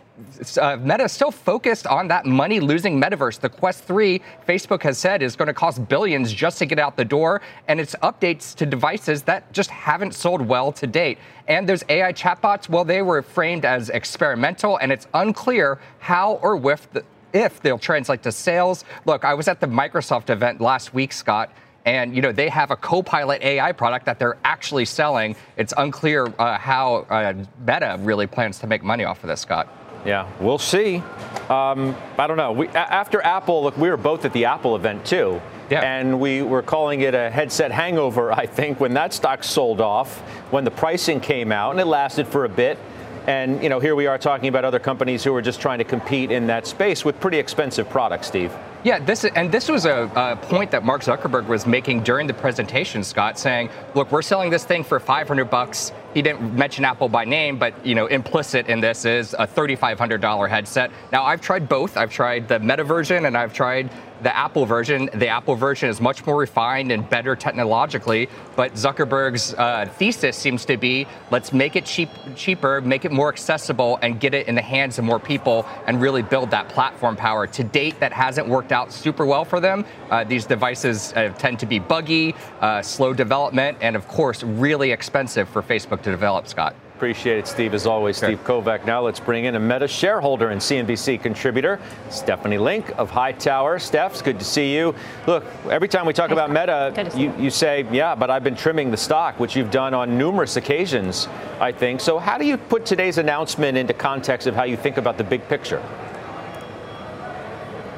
uh, 0.58 0.78
Meta 0.78 1.04
is 1.04 1.12
still 1.12 1.32
focused 1.32 1.88
on 1.88 2.08
that 2.08 2.26
money 2.26 2.60
losing 2.60 3.00
metaverse. 3.00 3.40
The 3.40 3.50
Quest 3.50 3.84
3, 3.84 4.22
Facebook 4.48 4.84
has 4.84 4.98
said, 4.98 5.22
is 5.22 5.36
going 5.36 5.48
to 5.48 5.54
cost 5.54 5.88
billions 5.88 6.32
just 6.34 6.60
to 6.60 6.66
get 6.66 6.80
out 6.80 6.96
the 6.96 7.06
door, 7.06 7.42
and 7.68 7.80
it's 7.80 7.96
updates 8.04 8.56
to 8.56 8.66
devices 8.66 9.24
that 9.24 9.52
just 9.54 9.70
haven't 9.70 10.14
sold 10.14 10.42
well 10.42 10.72
to 10.74 10.88
date. 10.88 11.18
And 11.48 11.68
those 11.68 11.84
AI 11.90 12.14
chatbots, 12.14 12.70
well, 12.70 12.84
they 12.84 13.02
were 13.02 13.22
framed 13.22 13.66
as 13.66 13.90
experimental, 13.90 14.78
and 14.78 14.92
it's 14.92 15.08
unclear 15.14 15.80
how 16.00 16.34
or 16.42 16.72
if, 16.72 16.92
the, 16.92 17.04
if 17.34 17.62
they'll 17.62 17.80
translate 17.80 18.24
to 18.24 18.32
sales. 18.32 18.86
Look, 19.06 19.26
I 19.26 19.34
was 19.34 19.48
at 19.48 19.60
the 19.60 19.68
Microsoft 19.68 20.30
event 20.30 20.62
last 20.62 20.94
week, 20.94 21.14
Scott 21.14 21.52
and 21.86 22.14
you 22.14 22.22
know 22.22 22.32
they 22.32 22.50
have 22.50 22.72
a 22.72 22.76
Copilot 22.76 23.42
AI 23.42 23.72
product 23.72 24.06
that 24.06 24.20
they're 24.20 24.38
actually 24.44 24.86
selling. 24.86 25.36
It's 25.58 25.74
unclear 25.78 26.32
uh, 26.38 26.58
how 26.58 27.08
uh, 27.10 27.34
Meta 27.62 27.98
really 28.02 28.28
plans 28.28 28.60
to 28.60 28.68
make 28.68 28.84
money 28.84 29.06
off 29.06 29.24
of 29.24 29.30
this, 29.30 29.42
Scott. 29.42 29.68
Yeah, 30.06 30.30
we'll 30.40 30.58
see. 30.58 31.04
Um, 31.50 31.96
I 32.18 32.28
don't 32.28 32.38
know. 32.38 32.52
We, 32.52 32.68
after 32.70 33.22
Apple, 33.22 33.64
look, 33.64 33.78
we 33.78 33.90
were 33.90 33.98
both 33.98 34.26
at 34.26 34.34
the 34.34 34.46
Apple 34.46 34.76
event 34.76 35.06
too. 35.06 35.42
Yeah. 35.70 35.82
And 35.82 36.20
we 36.20 36.42
were 36.42 36.64
calling 36.64 37.02
it 37.02 37.14
a 37.14 37.30
headset 37.30 37.72
hangover, 37.72 38.32
I 38.44 38.46
think, 38.46 38.80
when 38.80 38.94
that 38.96 39.14
stock 39.14 39.44
sold 39.44 39.82
off, 39.82 40.20
when 40.52 40.64
the 40.64 40.72
pricing 40.72 41.20
came 41.20 41.52
out, 41.52 41.72
and 41.72 41.80
it 41.80 41.86
lasted 41.86 42.28
for 42.28 42.46
a 42.46 42.50
bit. 42.50 42.80
And, 43.28 43.62
you 43.62 43.70
know, 43.70 43.80
here 43.80 43.96
we 43.96 44.08
are 44.08 44.18
talking 44.18 44.48
about 44.48 44.66
other 44.66 44.80
companies 44.80 45.24
who 45.24 45.36
are 45.36 45.42
just 45.42 45.62
trying 45.62 45.78
to 45.78 45.84
compete 45.84 46.32
in 46.32 46.48
that 46.48 46.66
space 46.66 47.06
with 47.06 47.20
pretty 47.20 47.38
expensive 47.38 47.88
products, 47.90 48.28
Steve. 48.28 48.52
Yeah, 48.82 48.98
this 48.98 49.26
and 49.26 49.52
this 49.52 49.68
was 49.68 49.86
a, 49.86 50.10
a, 50.16 50.38
point 50.38 50.72
that 50.72 50.86
Mark 50.86 51.02
Zuckerberg 51.02 51.48
was 51.48 51.68
making 51.68 52.04
during 52.04 52.28
the 52.28 52.34
presentation, 52.34 53.04
Scott, 53.04 53.38
saying, 53.38 53.70
"Look, 53.94 54.10
we're 54.10 54.22
selling 54.22 54.50
this 54.50 54.64
thing 54.64 54.86
for 54.86 55.02
500 55.02 55.46
bucks." 55.50 55.92
He 56.14 56.22
didn't 56.22 56.56
mention 56.56 56.86
Apple 56.86 57.08
by 57.08 57.26
name, 57.26 57.58
but 57.58 57.86
you 57.86 57.96
know, 57.96 58.08
implicit 58.08 58.68
in 58.68 58.80
this 58.80 59.06
is 59.06 59.34
a 59.38 59.46
$3,500 59.46 60.50
headset. 60.50 60.92
Now, 61.12 61.24
I've 61.24 61.42
tried 61.42 61.70
both. 61.70 61.98
I've 61.98 62.12
tried 62.12 62.48
the 62.48 62.60
Meta 62.60 62.84
version 62.84 63.26
and 63.26 63.38
I've 63.38 63.54
tried 63.54 63.92
the 64.22 64.36
Apple 64.36 64.66
version. 64.66 65.10
The 65.14 65.28
Apple 65.28 65.56
version 65.56 65.90
is 65.90 66.02
much 66.02 66.26
more 66.26 66.38
refined 66.38 66.92
and 66.92 67.10
better 67.10 67.36
technologically, 67.36 68.30
but 68.56 68.74
Zuckerberg's 68.74 69.54
uh, 69.54 69.88
thesis 69.98 70.36
seems 70.36 70.66
to 70.66 70.78
be 70.78 71.08
let's 71.32 71.54
make 71.54 71.76
it 71.76 71.86
cheap, 71.86 72.10
cheaper, 72.36 72.82
make 72.82 73.06
it 73.06 73.12
more 73.12 73.30
accessible, 73.30 74.00
and 74.02 74.20
get 74.20 74.34
it 74.34 74.48
in 74.48 74.56
the 74.56 74.62
hands 74.62 75.00
of 75.00 75.06
more 75.06 75.20
people 75.20 75.66
and 75.88 76.02
really 76.02 76.22
build 76.22 76.52
that 76.52 76.70
platform 76.70 77.16
power. 77.16 77.48
To 77.48 77.64
date, 77.64 78.00
that 78.00 78.14
hasn't 78.14 78.48
worked 78.48 78.72
out 78.72 78.92
super 78.92 79.26
well 79.26 79.46
for 79.46 79.60
them. 79.60 79.86
Uh, 80.10 80.24
these 80.24 80.46
devices 80.46 81.14
uh, 81.14 81.30
tend 81.38 81.60
to 81.60 81.66
be 81.66 81.80
buggy, 81.80 82.36
uh, 82.62 82.82
slow 82.82 83.14
development, 83.14 83.78
and 83.82 83.96
of 83.96 84.08
course, 84.08 84.44
really 84.44 84.92
expensive 84.92 85.48
for 85.50 85.62
Facebook 85.62 85.99
to 86.04 86.12
develop, 86.12 86.48
Scott. 86.48 86.76
Appreciate 87.00 87.38
it, 87.38 87.48
Steve, 87.48 87.74
as 87.74 87.86
always. 87.86 88.18
Steve 88.18 88.44
Kovach. 88.44 88.86
Now 88.86 89.02
let's 89.02 89.22
bring 89.22 89.46
in 89.46 89.56
a 89.56 89.60
Meta 89.60 89.88
shareholder 89.88 90.50
and 90.50 90.60
CNBC 90.60 91.22
contributor, 91.22 91.80
Stephanie 92.10 92.58
Link 92.58 92.90
of 92.98 93.10
Hightower. 93.10 93.80
Steph, 93.80 94.12
it's 94.12 94.22
good 94.22 94.38
to 94.38 94.44
see 94.44 94.76
you. 94.76 94.94
Look, 95.26 95.46
every 95.70 95.88
time 95.88 96.06
we 96.06 96.12
talk 96.12 96.32
about 96.32 96.50
Meta, 96.50 97.10
you, 97.16 97.34
you 97.40 97.50
say, 97.52 97.88
yeah, 97.90 98.16
but 98.16 98.30
I've 98.30 98.44
been 98.44 98.58
trimming 98.58 98.92
the 98.92 98.98
stock, 98.98 99.40
which 99.40 99.56
you've 99.56 99.72
done 99.72 99.94
on 99.94 100.18
numerous 100.18 100.58
occasions, 100.58 101.30
I 101.62 101.72
think. 101.72 102.02
So 102.02 102.20
how 102.20 102.38
do 102.38 102.46
you 102.46 102.58
put 102.58 102.86
today's 102.86 103.18
announcement 103.18 103.78
into 103.78 103.94
context 103.94 104.46
of 104.46 104.54
how 104.54 104.64
you 104.64 104.76
think 104.76 104.98
about 104.98 105.18
the 105.18 105.24
big 105.24 105.48
picture? 105.48 105.82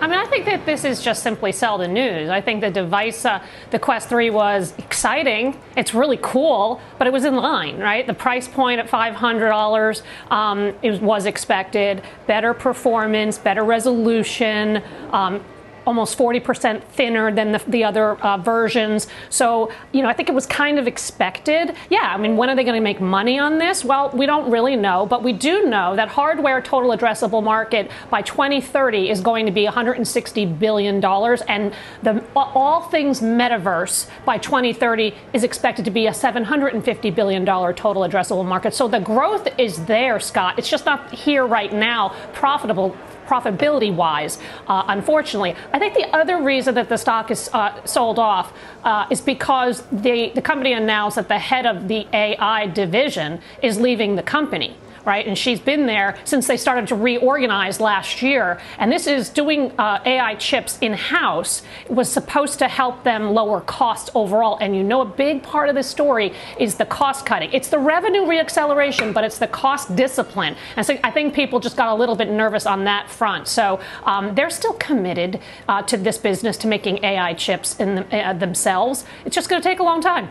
I 0.01 0.07
mean, 0.07 0.17
I 0.17 0.25
think 0.25 0.45
that 0.45 0.65
this 0.65 0.83
is 0.83 0.99
just 1.03 1.21
simply 1.21 1.51
sell 1.51 1.77
the 1.77 1.87
news. 1.87 2.31
I 2.31 2.41
think 2.41 2.61
the 2.61 2.71
device, 2.71 3.23
uh, 3.23 3.39
the 3.69 3.77
Quest 3.77 4.09
3 4.09 4.31
was 4.31 4.73
exciting. 4.79 5.55
It's 5.77 5.93
really 5.93 6.17
cool, 6.23 6.81
but 6.97 7.05
it 7.05 7.13
was 7.13 7.23
in 7.23 7.35
line, 7.35 7.77
right? 7.77 8.07
The 8.07 8.13
price 8.15 8.47
point 8.47 8.79
at 8.79 8.89
$500 8.89 10.01
um, 10.31 10.73
was 11.05 11.27
expected. 11.27 12.01
Better 12.25 12.55
performance, 12.55 13.37
better 13.37 13.63
resolution. 13.63 14.81
Um, 15.11 15.43
almost 15.85 16.17
40% 16.17 16.83
thinner 16.83 17.33
than 17.33 17.51
the, 17.51 17.63
the 17.67 17.83
other 17.83 18.15
uh, 18.21 18.37
versions. 18.37 19.07
So, 19.29 19.71
you 19.91 20.01
know, 20.01 20.09
I 20.09 20.13
think 20.13 20.29
it 20.29 20.35
was 20.35 20.45
kind 20.45 20.77
of 20.79 20.87
expected. 20.87 21.75
Yeah, 21.89 22.11
I 22.13 22.17
mean, 22.17 22.37
when 22.37 22.49
are 22.49 22.55
they 22.55 22.63
going 22.63 22.75
to 22.75 22.81
make 22.81 23.01
money 23.01 23.39
on 23.39 23.57
this? 23.57 23.83
Well, 23.83 24.09
we 24.13 24.25
don't 24.25 24.49
really 24.51 24.75
know, 24.75 25.05
but 25.05 25.23
we 25.23 25.33
do 25.33 25.65
know 25.65 25.95
that 25.95 26.07
hardware 26.09 26.61
total 26.61 26.91
addressable 26.91 27.43
market 27.43 27.89
by 28.09 28.21
2030 28.21 29.09
is 29.09 29.21
going 29.21 29.45
to 29.45 29.51
be 29.51 29.65
160 29.65 30.45
billion 30.45 30.99
dollars, 30.99 31.41
and 31.47 31.73
the 32.03 32.23
all 32.35 32.81
things 32.81 33.21
metaverse 33.21 34.07
by 34.25 34.37
2030 34.37 35.13
is 35.33 35.43
expected 35.43 35.85
to 35.85 35.91
be 35.91 36.07
a 36.07 36.13
750 36.13 37.11
billion 37.11 37.45
dollar 37.45 37.73
total 37.73 38.03
addressable 38.03 38.45
market. 38.45 38.73
So 38.73 38.87
the 38.87 38.99
growth 38.99 39.47
is 39.57 39.85
there, 39.85 40.19
Scott. 40.19 40.57
It's 40.57 40.69
just 40.69 40.85
not 40.85 41.11
here 41.11 41.45
right 41.45 41.73
now, 41.73 42.09
profitable 42.33 42.95
profitability 43.31 43.93
wise, 43.93 44.37
uh, 44.67 44.83
unfortunately. 44.87 45.55
I 45.71 45.79
think 45.79 45.93
the 45.93 46.13
other 46.15 46.41
reason 46.41 46.75
that 46.75 46.89
the 46.89 46.97
stock 46.97 47.31
is 47.31 47.49
uh, 47.53 47.83
sold 47.85 48.19
off 48.19 48.53
uh, 48.83 49.05
is 49.09 49.21
because 49.21 49.83
the, 49.91 50.31
the 50.35 50.41
company 50.41 50.73
announced 50.73 51.15
that 51.15 51.29
the 51.29 51.39
head 51.39 51.65
of 51.65 51.87
the 51.87 52.05
AI 52.11 52.67
division 52.67 53.39
is 53.61 53.79
leaving 53.79 54.15
the 54.15 54.23
company 54.23 54.75
right? 55.05 55.25
And 55.25 55.37
she's 55.37 55.59
been 55.59 55.85
there 55.85 56.17
since 56.23 56.47
they 56.47 56.57
started 56.57 56.87
to 56.87 56.95
reorganize 56.95 57.79
last 57.79 58.21
year. 58.21 58.59
And 58.77 58.91
this 58.91 59.07
is 59.07 59.29
doing 59.29 59.71
uh, 59.79 60.01
AI 60.05 60.35
chips 60.35 60.77
in 60.81 60.93
house 60.93 61.61
was 61.89 62.09
supposed 62.09 62.59
to 62.59 62.67
help 62.67 63.03
them 63.03 63.31
lower 63.31 63.61
costs 63.61 64.09
overall. 64.15 64.57
And 64.61 64.75
you 64.75 64.83
know, 64.83 65.01
a 65.01 65.05
big 65.05 65.43
part 65.43 65.69
of 65.69 65.75
this 65.75 65.87
story 65.87 66.33
is 66.59 66.75
the 66.75 66.85
cost 66.85 67.25
cutting. 67.25 67.51
It's 67.51 67.69
the 67.69 67.79
revenue 67.79 68.21
reacceleration, 68.21 69.13
but 69.13 69.23
it's 69.23 69.37
the 69.37 69.47
cost 69.47 69.95
discipline. 69.95 70.55
And 70.75 70.85
so 70.85 70.97
I 71.03 71.11
think 71.11 71.33
people 71.33 71.59
just 71.59 71.77
got 71.77 71.89
a 71.89 71.95
little 71.95 72.15
bit 72.15 72.29
nervous 72.29 72.65
on 72.65 72.83
that 72.85 73.09
front. 73.09 73.47
So 73.47 73.79
um, 74.03 74.35
they're 74.35 74.49
still 74.49 74.73
committed 74.73 75.39
uh, 75.67 75.81
to 75.83 75.97
this 75.97 76.17
business, 76.17 76.57
to 76.57 76.67
making 76.67 77.03
AI 77.03 77.33
chips 77.33 77.79
in 77.79 77.95
the, 77.95 78.15
uh, 78.15 78.33
themselves. 78.33 79.05
It's 79.25 79.35
just 79.35 79.49
going 79.49 79.61
to 79.61 79.67
take 79.67 79.79
a 79.79 79.83
long 79.83 80.01
time. 80.01 80.29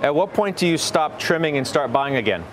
At 0.00 0.14
what 0.14 0.32
point 0.34 0.56
do 0.56 0.66
you 0.66 0.76
stop 0.76 1.18
trimming 1.18 1.58
and 1.58 1.66
start 1.66 1.92
buying 1.92 2.16
again? 2.16 2.44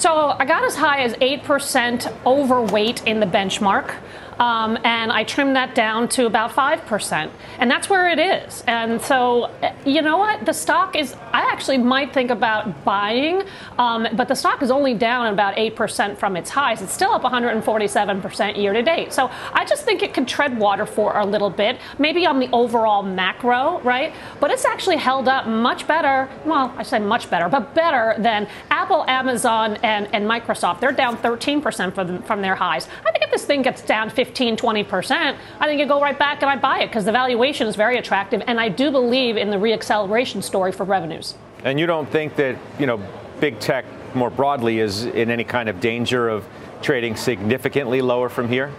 So 0.00 0.34
I 0.38 0.46
got 0.46 0.64
as 0.64 0.76
high 0.76 1.02
as 1.02 1.12
8% 1.12 2.24
overweight 2.24 3.06
in 3.06 3.20
the 3.20 3.26
benchmark. 3.26 3.94
Um, 4.38 4.78
and 4.82 5.12
I 5.12 5.24
trimmed 5.24 5.56
that 5.56 5.74
down 5.74 6.08
to 6.16 6.24
about 6.24 6.52
5%. 6.52 7.30
And 7.58 7.70
that's 7.70 7.90
where 7.90 8.08
it 8.08 8.18
is. 8.18 8.64
And 8.66 9.02
so, 9.02 9.50
you 9.84 10.00
know 10.00 10.16
what? 10.16 10.46
The 10.46 10.54
stock 10.54 10.96
is, 10.96 11.14
I 11.32 11.42
actually 11.52 11.78
might 11.78 12.12
think 12.12 12.30
about 12.30 12.84
buying, 12.84 13.42
um, 13.78 14.08
but 14.14 14.28
the 14.28 14.34
stock 14.34 14.62
is 14.62 14.70
only 14.70 14.94
down 14.94 15.26
about 15.32 15.56
8% 15.56 16.16
from 16.18 16.36
its 16.36 16.50
highs. 16.50 16.82
It's 16.82 16.92
still 16.92 17.12
up 17.12 17.22
147% 17.22 18.56
year 18.56 18.72
to 18.72 18.82
date. 18.82 19.12
So 19.12 19.30
I 19.52 19.64
just 19.64 19.84
think 19.84 20.02
it 20.02 20.14
could 20.14 20.26
tread 20.26 20.58
water 20.58 20.86
for 20.86 21.18
a 21.18 21.24
little 21.24 21.50
bit, 21.50 21.78
maybe 21.98 22.26
on 22.26 22.40
the 22.40 22.48
overall 22.52 23.02
macro, 23.02 23.80
right? 23.80 24.12
But 24.40 24.50
it's 24.50 24.64
actually 24.64 24.96
held 24.96 25.28
up 25.28 25.46
much 25.46 25.86
better. 25.86 26.28
Well, 26.44 26.74
I 26.76 26.82
say 26.82 26.98
much 26.98 27.30
better, 27.30 27.48
but 27.48 27.74
better 27.74 28.14
than 28.18 28.48
Apple, 28.70 29.04
Amazon, 29.06 29.76
and, 29.82 30.08
and 30.14 30.24
Microsoft. 30.26 30.80
They're 30.80 30.92
down 30.92 31.16
13% 31.18 31.94
from, 31.94 32.22
from 32.22 32.42
their 32.42 32.54
highs. 32.54 32.88
I 33.06 33.12
think 33.12 33.24
if 33.24 33.30
this 33.30 33.44
thing 33.44 33.62
gets 33.62 33.82
down 33.82 34.10
15 34.10 34.30
15, 34.30 34.56
20%, 34.56 35.36
I 35.58 35.66
think 35.66 35.80
you 35.80 35.86
go 35.86 36.00
right 36.00 36.18
back 36.18 36.42
and 36.42 36.50
I 36.50 36.56
buy 36.56 36.80
it 36.80 36.86
because 36.86 37.04
the 37.04 37.12
valuation 37.12 37.66
is 37.66 37.76
very 37.76 37.98
attractive. 37.98 38.42
And 38.46 38.58
I 38.60 38.68
do 38.68 38.90
believe 38.90 39.36
in 39.36 39.50
the 39.50 39.56
reacceleration 39.56 40.42
story 40.42 40.72
for 40.72 40.84
revenues. 40.84 41.19
And 41.64 41.78
you 41.78 41.86
don't 41.86 42.10
think 42.10 42.36
that, 42.36 42.56
you 42.78 42.86
know, 42.86 43.00
big 43.40 43.58
tech 43.60 43.84
more 44.14 44.30
broadly 44.30 44.80
is 44.80 45.04
in 45.04 45.30
any 45.30 45.44
kind 45.44 45.68
of 45.68 45.80
danger 45.80 46.28
of 46.28 46.46
trading 46.82 47.16
significantly 47.16 48.00
lower 48.00 48.28
from 48.28 48.48
here? 48.48 48.72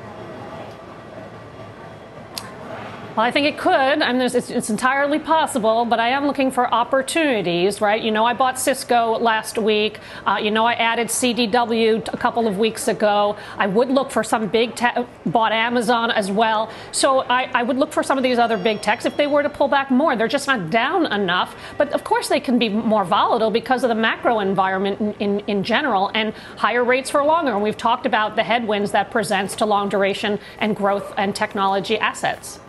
Well, 3.16 3.26
I 3.26 3.32
think 3.32 3.46
it 3.46 3.58
could. 3.58 3.74
I 3.74 4.14
mean, 4.14 4.22
it's, 4.22 4.50
it's, 4.50 4.70
entirely 4.70 5.20
possible, 5.20 5.84
but 5.84 6.00
I 6.00 6.10
am 6.10 6.28
looking 6.28 6.50
for 6.50 6.74
opportunities, 6.74 7.82
right? 7.82 8.02
You 8.02 8.10
know, 8.10 8.24
I 8.24 8.34
bought 8.34 8.58
Cisco 8.58 9.20
last 9.20 9.58
week. 9.58 10.00
Uh, 10.26 10.40
you 10.42 10.50
know, 10.50 10.66
I 10.66 10.76
added 10.76 11.10
CDW 11.10 12.08
a 12.14 12.18
couple 12.18 12.48
of 12.48 12.58
weeks 12.58 12.88
ago. 12.88 13.36
I 13.58 13.68
would 13.68 13.90
look 13.90 14.12
for 14.12 14.24
some 14.24 14.48
big 14.48 14.76
tech, 14.76 14.98
bought 15.26 15.52
Amazon 15.52 16.10
as 16.10 16.32
well. 16.32 16.72
So 16.94 17.20
I, 17.24 17.50
I 17.54 17.64
would 17.64 17.76
look 17.78 17.92
for 17.92 18.02
some 18.02 18.18
of 18.18 18.24
these 18.24 18.40
other 18.40 18.58
big 18.58 18.82
techs 18.82 19.06
if 19.06 19.18
they 19.18 19.28
were 19.28 19.44
to 19.44 19.50
pull 19.50 19.68
back 19.68 19.92
more. 19.92 20.16
They're 20.16 20.30
just 20.30 20.48
not 20.48 20.70
down 20.70 21.12
enough. 21.12 21.54
But 21.78 21.92
of 21.92 22.06
course, 22.06 22.30
they 22.30 22.40
can 22.40 22.58
be 22.58 22.70
more 22.70 23.04
volatile 23.04 23.52
because 23.52 23.84
of 23.84 23.90
the 23.90 23.96
macro 23.96 24.40
environment 24.40 25.02
in, 25.02 25.14
in, 25.20 25.40
in 25.48 25.64
general 25.66 26.12
and 26.14 26.34
higher 26.56 26.86
rates 26.86 27.10
for 27.10 27.22
longer. 27.26 27.52
And 27.52 27.62
we've 27.62 27.76
talked 27.76 28.06
about 28.06 28.38
the 28.38 28.44
headwinds 28.44 28.92
that 28.92 29.12
presents 29.12 29.54
to 29.58 29.66
long 29.66 29.90
duration 29.90 30.40
and 30.60 30.78
growth 30.78 31.14
and 31.18 31.36
technology 31.36 31.98
assets. 32.00 32.62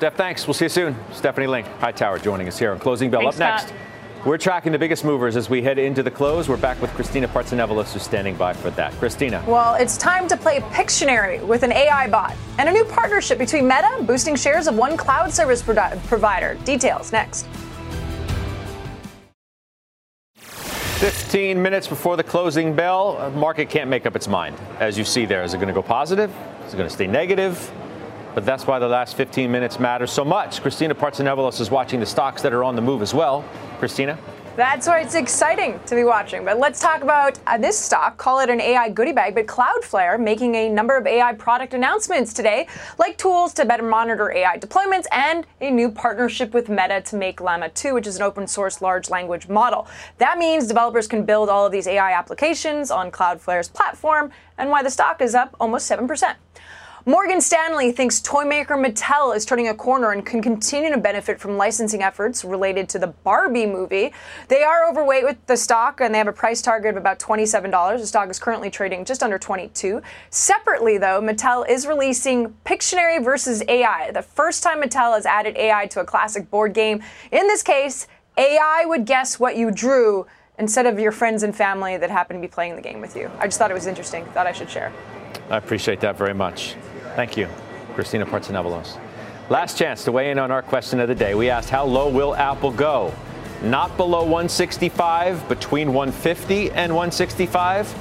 Steph, 0.00 0.14
thanks. 0.16 0.46
We'll 0.46 0.54
see 0.54 0.64
you 0.64 0.68
soon. 0.70 0.96
Stephanie 1.12 1.46
Link, 1.46 1.66
Hightower, 1.78 2.18
joining 2.18 2.48
us 2.48 2.58
here 2.58 2.72
on 2.72 2.78
Closing 2.78 3.10
Bell. 3.10 3.20
Thanks, 3.20 3.36
Up 3.36 3.40
next, 3.40 3.68
Scott. 3.68 4.26
we're 4.26 4.38
tracking 4.38 4.72
the 4.72 4.78
biggest 4.78 5.04
movers 5.04 5.36
as 5.36 5.50
we 5.50 5.60
head 5.60 5.78
into 5.78 6.02
the 6.02 6.10
close. 6.10 6.48
We're 6.48 6.56
back 6.56 6.80
with 6.80 6.90
Christina 6.92 7.28
Partsinevelos, 7.28 7.92
who's 7.92 8.02
standing 8.02 8.34
by 8.34 8.54
for 8.54 8.70
that. 8.70 8.94
Christina. 8.94 9.44
Well, 9.46 9.74
it's 9.74 9.98
time 9.98 10.26
to 10.28 10.38
play 10.38 10.60
Pictionary 10.60 11.46
with 11.46 11.64
an 11.64 11.72
AI 11.72 12.08
bot 12.08 12.34
and 12.56 12.66
a 12.66 12.72
new 12.72 12.86
partnership 12.86 13.36
between 13.36 13.68
Meta 13.68 14.02
boosting 14.04 14.36
shares 14.36 14.68
of 14.68 14.74
one 14.74 14.96
cloud 14.96 15.34
service 15.34 15.62
provider. 15.62 16.54
Details 16.64 17.12
next. 17.12 17.46
15 20.38 21.60
minutes 21.60 21.86
before 21.86 22.16
the 22.16 22.24
closing 22.24 22.74
bell, 22.74 23.18
uh, 23.18 23.28
market 23.28 23.68
can't 23.68 23.90
make 23.90 24.06
up 24.06 24.16
its 24.16 24.28
mind. 24.28 24.56
As 24.78 24.96
you 24.96 25.04
see 25.04 25.26
there, 25.26 25.42
is 25.42 25.52
it 25.52 25.58
going 25.58 25.68
to 25.68 25.74
go 25.74 25.82
positive? 25.82 26.34
Is 26.66 26.72
it 26.72 26.78
going 26.78 26.88
to 26.88 26.94
stay 26.94 27.06
negative? 27.06 27.70
But 28.34 28.46
that's 28.46 28.66
why 28.66 28.78
the 28.78 28.88
last 28.88 29.16
15 29.16 29.50
minutes 29.50 29.80
matter 29.80 30.06
so 30.06 30.24
much. 30.24 30.62
Christina 30.62 30.94
Partsinevelos 30.94 31.60
is 31.60 31.70
watching 31.70 32.00
the 32.00 32.06
stocks 32.06 32.42
that 32.42 32.52
are 32.52 32.64
on 32.64 32.76
the 32.76 32.82
move 32.82 33.02
as 33.02 33.12
well. 33.12 33.44
Christina? 33.78 34.18
That's 34.56 34.86
why 34.88 35.00
it's 35.00 35.14
exciting 35.14 35.80
to 35.86 35.94
be 35.94 36.04
watching. 36.04 36.44
But 36.44 36.58
let's 36.58 36.80
talk 36.80 37.02
about 37.02 37.38
uh, 37.46 37.56
this 37.56 37.78
stock. 37.78 38.18
Call 38.18 38.40
it 38.40 38.50
an 38.50 38.60
AI 38.60 38.90
goodie 38.90 39.12
bag, 39.12 39.34
but 39.34 39.46
Cloudflare 39.46 40.20
making 40.20 40.54
a 40.54 40.68
number 40.68 40.96
of 40.96 41.06
AI 41.06 41.32
product 41.34 41.72
announcements 41.72 42.32
today, 42.32 42.66
like 42.98 43.16
tools 43.16 43.54
to 43.54 43.64
better 43.64 43.84
monitor 43.84 44.30
AI 44.32 44.58
deployments 44.58 45.06
and 45.12 45.46
a 45.60 45.70
new 45.70 45.90
partnership 45.90 46.52
with 46.52 46.68
Meta 46.68 47.00
to 47.00 47.16
make 47.16 47.40
Llama 47.40 47.68
2, 47.70 47.94
which 47.94 48.06
is 48.06 48.16
an 48.16 48.22
open 48.22 48.46
source 48.46 48.82
large 48.82 49.08
language 49.08 49.48
model. 49.48 49.86
That 50.18 50.36
means 50.36 50.66
developers 50.66 51.06
can 51.06 51.24
build 51.24 51.48
all 51.48 51.64
of 51.64 51.72
these 51.72 51.86
AI 51.86 52.12
applications 52.12 52.90
on 52.90 53.10
Cloudflare's 53.10 53.68
platform, 53.68 54.30
and 54.58 54.68
why 54.68 54.82
the 54.82 54.90
stock 54.90 55.22
is 55.22 55.34
up 55.34 55.56
almost 55.58 55.90
7%. 55.90 56.34
Morgan 57.06 57.40
Stanley 57.40 57.92
thinks 57.92 58.20
toymaker 58.20 58.76
Mattel 58.76 59.34
is 59.34 59.46
turning 59.46 59.68
a 59.68 59.74
corner 59.74 60.12
and 60.12 60.24
can 60.24 60.42
continue 60.42 60.90
to 60.90 60.98
benefit 60.98 61.40
from 61.40 61.56
licensing 61.56 62.02
efforts 62.02 62.44
related 62.44 62.90
to 62.90 62.98
the 62.98 63.06
Barbie 63.06 63.64
movie. 63.64 64.12
They 64.48 64.62
are 64.62 64.86
overweight 64.86 65.24
with 65.24 65.38
the 65.46 65.56
stock 65.56 66.02
and 66.02 66.12
they 66.12 66.18
have 66.18 66.28
a 66.28 66.32
price 66.32 66.60
target 66.60 66.90
of 66.90 66.96
about 66.98 67.18
$27. 67.18 67.98
The 67.98 68.06
stock 68.06 68.28
is 68.28 68.38
currently 68.38 68.68
trading 68.68 69.06
just 69.06 69.22
under 69.22 69.38
22. 69.38 70.02
Separately 70.28 70.98
though, 70.98 71.22
Mattel 71.22 71.66
is 71.66 71.86
releasing 71.86 72.54
Pictionary 72.66 73.24
versus 73.24 73.62
AI, 73.66 74.10
the 74.10 74.20
first 74.20 74.62
time 74.62 74.82
Mattel 74.82 75.14
has 75.14 75.24
added 75.24 75.56
AI 75.56 75.86
to 75.86 76.00
a 76.00 76.04
classic 76.04 76.50
board 76.50 76.74
game. 76.74 77.02
In 77.32 77.46
this 77.46 77.62
case, 77.62 78.08
AI 78.36 78.84
would 78.84 79.06
guess 79.06 79.40
what 79.40 79.56
you 79.56 79.70
drew 79.70 80.26
instead 80.58 80.84
of 80.84 80.98
your 80.98 81.12
friends 81.12 81.44
and 81.44 81.56
family 81.56 81.96
that 81.96 82.10
happen 82.10 82.36
to 82.36 82.42
be 82.42 82.48
playing 82.48 82.76
the 82.76 82.82
game 82.82 83.00
with 83.00 83.16
you. 83.16 83.30
I 83.38 83.46
just 83.46 83.58
thought 83.58 83.70
it 83.70 83.74
was 83.74 83.86
interesting. 83.86 84.26
Thought 84.26 84.46
I 84.46 84.52
should 84.52 84.68
share. 84.68 84.92
I 85.50 85.56
appreciate 85.56 86.00
that 86.00 86.16
very 86.16 86.34
much. 86.34 86.76
Thank 87.16 87.36
you, 87.36 87.48
Christina 87.94 88.26
Partsinevelos. 88.26 88.98
Last 89.50 89.76
chance 89.76 90.04
to 90.04 90.12
weigh 90.12 90.30
in 90.30 90.38
on 90.38 90.50
our 90.50 90.62
question 90.62 91.00
of 91.00 91.08
the 91.08 91.14
day. 91.14 91.34
We 91.34 91.50
asked, 91.50 91.70
how 91.70 91.84
low 91.84 92.08
will 92.08 92.36
Apple 92.36 92.70
go? 92.70 93.12
Not 93.62 93.96
below 93.96 94.20
165, 94.20 95.48
between 95.48 95.92
150 95.92 96.70
and 96.70 96.94
165, 96.94 97.94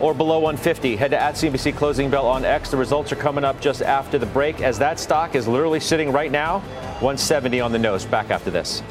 or 0.00 0.14
below 0.14 0.38
150. 0.38 0.96
Head 0.96 1.10
to 1.10 1.20
at 1.20 1.34
CNBC 1.34 1.76
Closing 1.76 2.08
Bell 2.10 2.26
on 2.26 2.44
X. 2.44 2.70
The 2.70 2.76
results 2.76 3.12
are 3.12 3.16
coming 3.16 3.44
up 3.44 3.60
just 3.60 3.82
after 3.82 4.18
the 4.18 4.26
break, 4.26 4.60
as 4.60 4.78
that 4.78 4.98
stock 4.98 5.34
is 5.34 5.46
literally 5.46 5.80
sitting 5.80 6.10
right 6.10 6.32
now, 6.32 6.60
170 7.00 7.60
on 7.60 7.70
the 7.70 7.78
nose. 7.78 8.06
Back 8.06 8.30
after 8.30 8.50
this. 8.50 8.82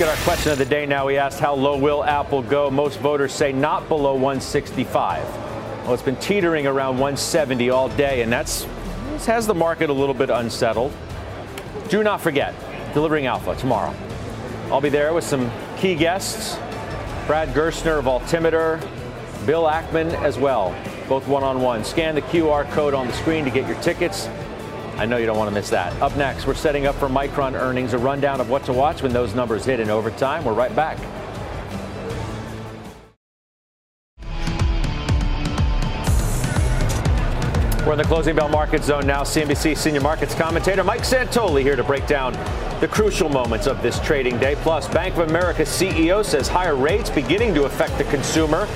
Get 0.00 0.08
our 0.08 0.24
question 0.24 0.50
of 0.50 0.56
the 0.56 0.64
day 0.64 0.86
now. 0.86 1.06
We 1.06 1.18
asked, 1.18 1.40
how 1.40 1.54
low 1.54 1.76
will 1.76 2.02
Apple 2.02 2.40
go? 2.40 2.70
Most 2.70 3.00
voters 3.00 3.34
say 3.34 3.52
not 3.52 3.86
below 3.86 4.14
165. 4.14 5.22
Well, 5.84 5.92
it's 5.92 6.02
been 6.02 6.16
teetering 6.16 6.66
around 6.66 6.94
170 6.94 7.68
all 7.68 7.90
day, 7.90 8.22
and 8.22 8.32
that's 8.32 8.66
has 9.26 9.46
the 9.46 9.52
market 9.52 9.90
a 9.90 9.92
little 9.92 10.14
bit 10.14 10.30
unsettled. 10.30 10.90
Do 11.90 12.02
not 12.02 12.22
forget, 12.22 12.54
delivering 12.94 13.26
alpha 13.26 13.54
tomorrow. 13.56 13.94
I'll 14.70 14.80
be 14.80 14.88
there 14.88 15.12
with 15.12 15.24
some 15.24 15.52
key 15.76 15.94
guests 15.94 16.56
Brad 17.26 17.50
Gerstner 17.50 17.98
of 17.98 18.08
Altimeter, 18.08 18.80
Bill 19.44 19.64
Ackman 19.64 20.14
as 20.22 20.38
well, 20.38 20.74
both 21.10 21.28
one 21.28 21.44
on 21.44 21.60
one. 21.60 21.84
Scan 21.84 22.14
the 22.14 22.22
QR 22.22 22.66
code 22.70 22.94
on 22.94 23.06
the 23.06 23.12
screen 23.12 23.44
to 23.44 23.50
get 23.50 23.68
your 23.68 23.78
tickets. 23.82 24.30
I 25.00 25.06
know 25.06 25.16
you 25.16 25.24
don't 25.24 25.38
want 25.38 25.48
to 25.48 25.54
miss 25.54 25.70
that. 25.70 25.98
Up 26.02 26.14
next, 26.18 26.46
we're 26.46 26.52
setting 26.52 26.86
up 26.86 26.94
for 26.96 27.08
Micron 27.08 27.54
earnings, 27.54 27.94
a 27.94 27.98
rundown 27.98 28.38
of 28.38 28.50
what 28.50 28.64
to 28.64 28.74
watch 28.74 29.02
when 29.02 29.14
those 29.14 29.34
numbers 29.34 29.64
hit 29.64 29.80
in 29.80 29.88
overtime. 29.88 30.44
We're 30.44 30.52
right 30.52 30.76
back. 30.76 30.98
We're 37.86 37.92
in 37.92 37.98
the 37.98 38.04
closing 38.04 38.36
bell 38.36 38.50
market 38.50 38.84
zone 38.84 39.06
now. 39.06 39.22
CNBC 39.22 39.74
senior 39.74 40.02
markets 40.02 40.34
commentator 40.34 40.84
Mike 40.84 41.00
Santoli 41.00 41.62
here 41.62 41.76
to 41.76 41.82
break 41.82 42.06
down 42.06 42.34
the 42.80 42.88
crucial 42.88 43.30
moments 43.30 43.66
of 43.66 43.80
this 43.80 43.98
trading 44.00 44.38
day. 44.38 44.54
Plus, 44.56 44.86
Bank 44.86 45.16
of 45.16 45.30
America 45.30 45.62
CEO 45.62 46.22
says 46.22 46.46
higher 46.46 46.76
rates 46.76 47.08
beginning 47.08 47.54
to 47.54 47.64
affect 47.64 47.96
the 47.96 48.04
consumer. 48.04 48.68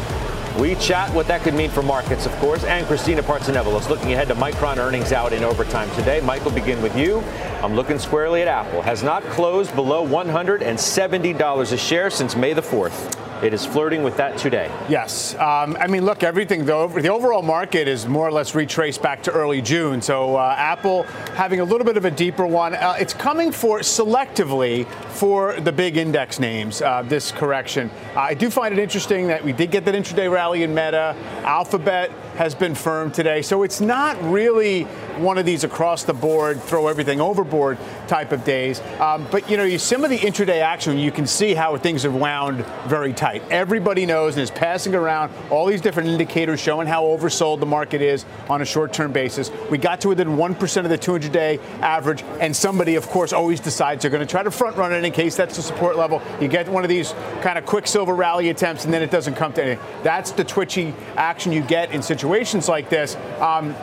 We 0.58 0.76
chat 0.76 1.12
what 1.12 1.26
that 1.26 1.42
could 1.42 1.54
mean 1.54 1.70
for 1.70 1.82
markets, 1.82 2.26
of 2.26 2.32
course, 2.36 2.62
and 2.62 2.86
Christina 2.86 3.24
Partsinevelos 3.24 3.88
looking 3.88 4.12
ahead 4.12 4.28
to 4.28 4.36
Micron 4.36 4.76
earnings 4.76 5.12
out 5.12 5.32
in 5.32 5.42
overtime 5.42 5.90
today. 5.96 6.20
Mike 6.20 6.44
will 6.44 6.52
begin 6.52 6.80
with 6.80 6.96
you. 6.96 7.24
I'm 7.60 7.74
looking 7.74 7.98
squarely 7.98 8.40
at 8.40 8.46
Apple. 8.46 8.80
Has 8.80 9.02
not 9.02 9.24
closed 9.24 9.74
below 9.74 10.06
$170 10.06 11.72
a 11.72 11.76
share 11.76 12.08
since 12.08 12.36
May 12.36 12.52
the 12.52 12.62
4th. 12.62 13.23
It 13.44 13.52
is 13.52 13.66
flirting 13.66 14.02
with 14.02 14.16
that 14.16 14.38
today. 14.38 14.70
Yes. 14.88 15.34
Um, 15.34 15.76
I 15.78 15.86
mean, 15.86 16.06
look, 16.06 16.22
everything, 16.22 16.64
the, 16.64 16.86
the 16.86 17.10
overall 17.10 17.42
market 17.42 17.88
is 17.88 18.06
more 18.06 18.26
or 18.26 18.32
less 18.32 18.54
retraced 18.54 19.02
back 19.02 19.22
to 19.24 19.32
early 19.32 19.60
June. 19.60 20.00
So 20.00 20.36
uh, 20.36 20.54
Apple 20.56 21.02
having 21.36 21.60
a 21.60 21.64
little 21.64 21.84
bit 21.84 21.98
of 21.98 22.06
a 22.06 22.10
deeper 22.10 22.46
one. 22.46 22.72
Uh, 22.74 22.96
it's 22.98 23.12
coming 23.12 23.52
for 23.52 23.80
selectively 23.80 24.86
for 25.10 25.60
the 25.60 25.72
big 25.72 25.98
index 25.98 26.40
names, 26.40 26.80
uh, 26.80 27.02
this 27.02 27.32
correction. 27.32 27.90
I 28.16 28.32
do 28.32 28.48
find 28.48 28.72
it 28.72 28.80
interesting 28.80 29.26
that 29.26 29.44
we 29.44 29.52
did 29.52 29.70
get 29.70 29.84
that 29.84 29.94
intraday 29.94 30.32
rally 30.32 30.62
in 30.62 30.70
Meta. 30.70 31.14
Alphabet 31.42 32.10
has 32.36 32.54
been 32.54 32.74
firm 32.74 33.10
today. 33.10 33.42
So 33.42 33.62
it's 33.62 33.80
not 33.80 34.20
really 34.22 34.82
one 35.18 35.38
of 35.38 35.46
these 35.46 35.64
across 35.64 36.02
the 36.04 36.12
board, 36.12 36.60
throw 36.60 36.88
everything 36.88 37.20
overboard 37.20 37.78
type 38.08 38.32
of 38.32 38.44
days. 38.44 38.80
Um, 39.00 39.26
but, 39.30 39.48
you 39.48 39.56
know, 39.56 39.76
some 39.76 40.04
of 40.04 40.10
the 40.10 40.18
intraday 40.18 40.60
action, 40.60 40.98
you 40.98 41.12
can 41.12 41.26
see 41.26 41.54
how 41.54 41.76
things 41.76 42.02
have 42.02 42.14
wound 42.14 42.64
very 42.86 43.12
tight. 43.12 43.42
Everybody 43.50 44.06
knows 44.06 44.34
and 44.34 44.42
is 44.42 44.50
passing 44.50 44.94
around 44.94 45.32
all 45.50 45.66
these 45.66 45.80
different 45.80 46.08
indicators 46.08 46.60
showing 46.60 46.86
how 46.86 47.04
oversold 47.04 47.60
the 47.60 47.66
market 47.66 48.02
is 48.02 48.24
on 48.48 48.62
a 48.62 48.64
short 48.64 48.92
term 48.92 49.12
basis. 49.12 49.50
We 49.70 49.78
got 49.78 50.00
to 50.00 50.08
within 50.08 50.28
1% 50.30 50.76
of 50.84 50.88
the 50.88 50.98
200 50.98 51.30
day 51.30 51.60
average, 51.80 52.22
and 52.40 52.54
somebody, 52.54 52.96
of 52.96 53.08
course, 53.08 53.32
always 53.32 53.60
decides 53.60 54.02
they're 54.02 54.10
going 54.10 54.26
to 54.26 54.30
try 54.30 54.42
to 54.42 54.50
front 54.50 54.76
run 54.76 54.92
it 54.92 55.04
in 55.04 55.12
case 55.12 55.36
that's 55.36 55.56
the 55.56 55.62
support 55.62 55.96
level. 55.96 56.20
You 56.40 56.48
get 56.48 56.68
one 56.68 56.82
of 56.82 56.88
these 56.88 57.14
kind 57.42 57.58
of 57.58 57.66
quicksilver 57.66 58.14
rally 58.14 58.50
attempts, 58.50 58.84
and 58.84 58.92
then 58.92 59.02
it 59.02 59.10
doesn't 59.10 59.34
come 59.34 59.52
to 59.54 59.64
anything. 59.64 59.84
That's 60.02 60.32
the 60.32 60.44
twitchy 60.44 60.94
action 61.16 61.52
you 61.52 61.62
get 61.62 61.92
in 61.92 62.02
situations 62.02 62.23
situations 62.24 62.70
like 62.70 62.88
this, 62.88 63.16
um, 63.38 63.74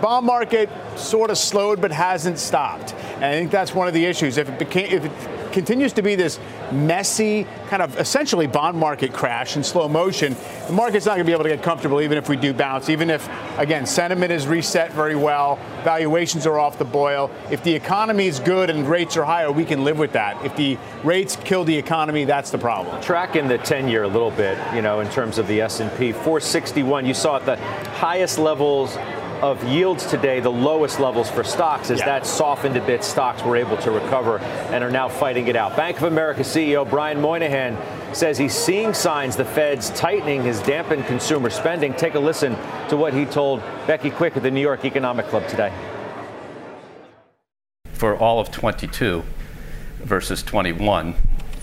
bond 0.00 0.24
market 0.24 0.70
sort 0.96 1.28
of 1.28 1.36
slowed 1.36 1.78
but 1.78 1.92
hasn't 1.92 2.38
stopped. 2.38 2.94
And 3.22 3.30
I 3.30 3.38
think 3.38 3.52
that's 3.52 3.72
one 3.72 3.86
of 3.86 3.94
the 3.94 4.04
issues. 4.04 4.36
If 4.36 4.48
it 4.48 4.58
became, 4.58 4.86
if 4.86 5.04
it 5.04 5.52
continues 5.52 5.92
to 5.92 6.02
be 6.02 6.16
this 6.16 6.40
messy, 6.72 7.46
kind 7.68 7.80
of 7.80 7.96
essentially 7.96 8.48
bond 8.48 8.76
market 8.76 9.12
crash 9.12 9.56
in 9.56 9.62
slow 9.62 9.86
motion, 9.86 10.34
the 10.66 10.72
market's 10.72 11.06
not 11.06 11.12
going 11.12 11.24
to 11.24 11.30
be 11.30 11.32
able 11.32 11.44
to 11.44 11.50
get 11.50 11.62
comfortable 11.62 12.00
even 12.00 12.18
if 12.18 12.28
we 12.28 12.34
do 12.34 12.52
bounce, 12.52 12.88
even 12.88 13.10
if, 13.10 13.28
again, 13.58 13.86
sentiment 13.86 14.32
is 14.32 14.48
reset 14.48 14.90
very 14.90 15.14
well, 15.14 15.56
valuations 15.84 16.48
are 16.48 16.58
off 16.58 16.78
the 16.78 16.84
boil. 16.84 17.30
If 17.48 17.62
the 17.62 17.72
economy 17.72 18.26
is 18.26 18.40
good 18.40 18.70
and 18.70 18.88
rates 18.88 19.16
are 19.16 19.24
higher, 19.24 19.52
we 19.52 19.64
can 19.64 19.84
live 19.84 20.00
with 20.00 20.14
that. 20.14 20.44
If 20.44 20.56
the 20.56 20.76
rates 21.04 21.36
kill 21.36 21.62
the 21.62 21.76
economy, 21.76 22.24
that's 22.24 22.50
the 22.50 22.58
problem. 22.58 23.00
Tracking 23.02 23.46
the 23.46 23.58
10-year 23.58 24.02
a 24.02 24.08
little 24.08 24.32
bit, 24.32 24.58
you 24.74 24.82
know, 24.82 24.98
in 24.98 25.08
terms 25.10 25.38
of 25.38 25.46
the 25.46 25.60
S&P, 25.60 26.10
461, 26.10 27.06
you 27.06 27.14
saw 27.14 27.36
at 27.36 27.46
the 27.46 27.54
highest 27.92 28.40
levels 28.40 28.98
of 29.42 29.62
yields 29.64 30.06
today, 30.06 30.38
the 30.38 30.50
lowest 30.50 31.00
levels 31.00 31.28
for 31.28 31.42
stocks, 31.42 31.90
as 31.90 31.98
yeah. 31.98 32.06
that 32.06 32.26
softened 32.26 32.76
a 32.76 32.86
bit. 32.86 33.02
Stocks 33.02 33.42
were 33.42 33.56
able 33.56 33.76
to 33.78 33.90
recover 33.90 34.38
and 34.38 34.84
are 34.84 34.90
now 34.90 35.08
fighting 35.08 35.48
it 35.48 35.56
out. 35.56 35.76
Bank 35.76 35.96
of 35.96 36.04
America 36.04 36.42
CEO 36.42 36.88
Brian 36.88 37.20
Moynihan 37.20 37.76
says 38.14 38.38
he's 38.38 38.54
seeing 38.54 38.94
signs 38.94 39.34
the 39.34 39.44
Fed's 39.44 39.90
tightening 39.90 40.42
has 40.44 40.62
dampened 40.62 41.06
consumer 41.06 41.50
spending. 41.50 41.92
Take 41.94 42.14
a 42.14 42.20
listen 42.20 42.56
to 42.88 42.96
what 42.96 43.12
he 43.12 43.24
told 43.24 43.60
Becky 43.88 44.10
Quick 44.10 44.36
at 44.36 44.44
the 44.44 44.50
New 44.50 44.60
York 44.60 44.84
Economic 44.84 45.26
Club 45.26 45.46
today. 45.48 45.72
For 47.94 48.16
all 48.16 48.38
of 48.38 48.52
22 48.52 49.24
versus 49.98 50.44
21, 50.44 51.16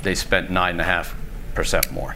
they 0.04 0.16
spent 0.16 0.50
9.5% 0.50 1.92
more. 1.92 2.16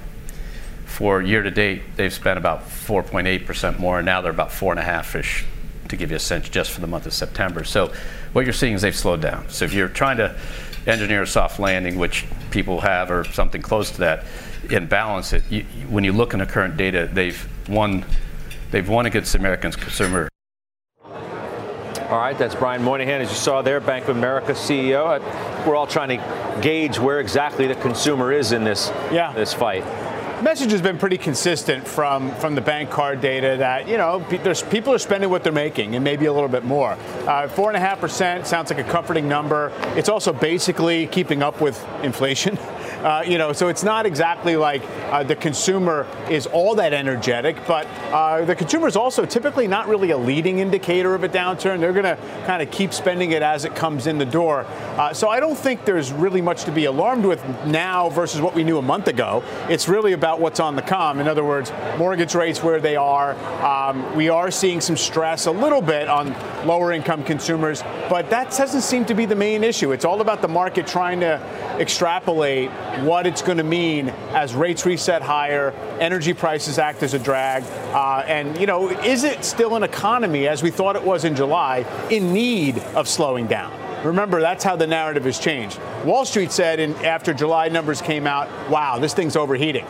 For 0.86 1.22
year 1.22 1.42
to 1.42 1.52
date, 1.52 1.84
they've 1.96 2.14
spent 2.14 2.38
about 2.38 2.68
4.8% 2.68 3.80
more, 3.80 4.00
and 4.00 4.06
now 4.06 4.22
they're 4.22 4.32
about 4.32 4.50
4.5 4.50 5.20
ish 5.20 5.46
to 5.94 5.98
give 5.98 6.12
you 6.12 6.18
a 6.18 6.20
sense 6.20 6.50
just 6.50 6.72
for 6.72 6.82
the 6.82 6.88
month 6.88 7.06
of 7.06 7.14
September. 7.14 7.64
So 7.64 7.94
what 8.34 8.46
you're 8.46 8.54
seeing 8.54 8.74
is 8.74 8.82
they've 8.82 8.96
slowed 8.96 9.22
down. 9.22 9.50
So 9.50 9.66
if 9.66 9.74
you're 9.74 9.88
trying 9.88 10.18
to 10.18 10.36
engineer 10.86 11.22
a 11.22 11.28
soft 11.28 11.60
landing, 11.60 11.98
which 11.98 12.26
people 12.52 12.82
have, 12.82 13.10
or 13.10 13.24
something 13.26 13.62
close 13.62 13.92
to 13.92 14.00
that, 14.00 14.26
and 14.72 14.88
balance 14.90 15.34
it, 15.34 15.44
you, 15.50 15.64
when 15.90 16.04
you 16.04 16.12
look 16.12 16.34
in 16.34 16.40
the 16.40 16.46
current 16.46 16.78
data, 16.78 17.10
they've 17.12 17.48
won, 17.70 18.06
they've 18.72 18.88
won 18.88 19.06
against 19.06 19.36
Americans 19.36 19.76
consumer. 19.76 20.30
All 21.06 22.20
right, 22.20 22.38
that's 22.38 22.54
Brian 22.54 22.84
Moynihan, 22.84 23.22
as 23.22 23.30
you 23.30 23.36
saw 23.36 23.62
there, 23.62 23.80
Bank 23.80 24.08
of 24.08 24.18
America 24.18 24.52
CEO. 24.52 25.20
We're 25.66 25.76
all 25.76 25.88
trying 25.88 26.20
to 26.20 26.60
gauge 26.62 27.00
where 27.00 27.20
exactly 27.20 27.66
the 27.66 27.76
consumer 27.76 28.32
is 28.32 28.52
in 28.52 28.64
this, 28.64 28.90
yeah. 29.12 29.34
this 29.34 29.54
fight. 29.54 29.84
Message 30.44 30.72
has 30.72 30.82
been 30.82 30.98
pretty 30.98 31.18
consistent 31.18 31.88
from, 31.88 32.30
from 32.36 32.54
the 32.54 32.62
bank 32.62 32.90
card 32.90 33.22
data 33.22 33.56
that, 33.58 33.88
you 33.88 33.98
know, 33.98 34.20
there's, 34.44 34.62
people 34.62 34.94
are 34.94 35.00
spending 35.00 35.30
what 35.30 35.42
they're 35.42 35.54
making 35.54 35.96
and 35.96 36.04
maybe 36.04 36.26
a 36.26 36.34
little 36.34 36.50
bit 36.50 36.66
more. 36.66 36.92
Uh, 36.92 37.48
4.5% 37.48 38.46
sounds 38.46 38.70
like 38.70 38.80
a 38.80 38.90
comforting 38.90 39.28
number. 39.30 39.72
It's 39.96 40.10
also 40.10 40.34
basically 40.34 41.08
keeping 41.08 41.42
up 41.42 41.62
with 41.62 41.84
inflation. 42.04 42.60
Uh, 43.04 43.22
you 43.28 43.38
know, 43.38 43.52
so 43.52 43.68
it's 43.68 43.84
not 43.84 44.06
exactly 44.06 44.56
like 44.56 44.82
uh, 45.12 45.24
the 45.24 45.36
consumer 45.36 46.08
is 46.30 46.48
all 46.48 46.74
that 46.74 46.94
energetic, 46.94 47.58
but 47.68 47.86
uh, 48.14 48.46
the 48.46 48.56
consumer 48.56 48.88
is 48.88 48.96
also 48.96 49.26
typically 49.26 49.68
not 49.68 49.90
really 49.90 50.12
a 50.12 50.18
leading 50.18 50.60
indicator 50.60 51.14
of 51.14 51.22
a 51.26 51.28
downturn. 51.28 51.82
They're 51.82 51.92
going 51.92 52.06
to 52.06 52.18
kind 52.46 52.62
of 52.62 52.72
keep 52.72 52.94
spending 52.94 53.32
it 53.32 53.42
as 53.42 53.66
it 53.66 53.76
comes 53.76 54.08
in 54.08 54.20
the 54.20 54.26
door. 54.26 54.66
Uh, 54.96 55.14
so 55.14 55.28
I 55.28 55.42
don't 55.42 55.58
think 55.58 55.84
there's 55.84 56.14
really 56.14 56.42
much 56.42 56.64
to 56.64 56.72
be 56.72 56.86
alarmed 56.86 57.26
with 57.26 57.44
now 57.66 58.10
versus 58.10 58.40
what 58.40 58.56
we 58.56 58.64
knew 58.64 58.78
a 58.78 58.82
month 58.82 59.10
ago. 59.10 59.44
It's 59.70 59.90
really 59.90 60.14
about 60.14 60.33
what's 60.40 60.60
on 60.60 60.76
the 60.76 60.82
come. 60.82 61.20
In 61.20 61.28
other 61.28 61.44
words, 61.44 61.72
mortgage 61.98 62.36
rates 62.36 62.64
where 62.64 62.80
they 62.80 62.96
are. 62.96 63.34
Um, 63.64 64.16
we 64.16 64.30
are 64.30 64.52
seeing 64.52 64.82
some 64.82 64.98
stress 64.98 65.46
a 65.46 65.52
little 65.52 65.82
bit 65.82 66.08
on 66.08 66.36
lower 66.66 66.92
income 66.92 67.24
consumers, 67.24 67.84
but 68.10 68.30
that 68.30 68.52
doesn't 68.52 68.82
seem 68.82 69.06
to 69.06 69.14
be 69.14 69.26
the 69.26 69.36
main 69.36 69.64
issue. 69.64 69.92
It's 69.92 70.06
all 70.06 70.22
about 70.22 70.42
the 70.42 70.48
market 70.48 70.88
trying 70.88 71.20
to 71.22 71.42
extrapolate 71.80 72.70
what 73.02 73.26
it's 73.26 73.42
going 73.42 73.58
to 73.58 73.64
mean 73.64 74.10
as 74.32 74.54
rates 74.54 74.86
reset 74.86 75.22
higher, 75.22 75.72
energy 76.00 76.34
prices 76.34 76.78
act 76.78 77.04
as 77.04 77.14
a 77.14 77.20
drag, 77.20 77.64
uh, 77.94 78.24
and 78.28 78.60
you 78.60 78.68
know, 78.68 78.90
is 79.02 79.24
it 79.24 79.44
still 79.44 79.76
an 79.76 79.84
economy 79.84 80.48
as 80.48 80.62
we 80.62 80.70
thought 80.70 80.96
it 80.96 81.04
was 81.04 81.24
in 81.24 81.36
July 81.36 81.86
in 82.10 82.34
need 82.34 82.78
of 82.96 83.08
slowing 83.08 83.48
down? 83.48 83.72
Remember, 84.04 84.42
that's 84.42 84.64
how 84.66 84.76
the 84.76 84.86
narrative 84.86 85.24
has 85.24 85.40
changed. 85.40 85.80
Wall 86.04 86.26
Street 86.26 86.52
said 86.52 86.80
in, 86.80 86.94
after 87.06 87.34
July 87.34 87.70
numbers 87.70 88.02
came 88.02 88.28
out, 88.28 88.50
wow, 88.70 89.00
this 89.00 89.14
thing's 89.14 89.38
overheating. 89.38 89.86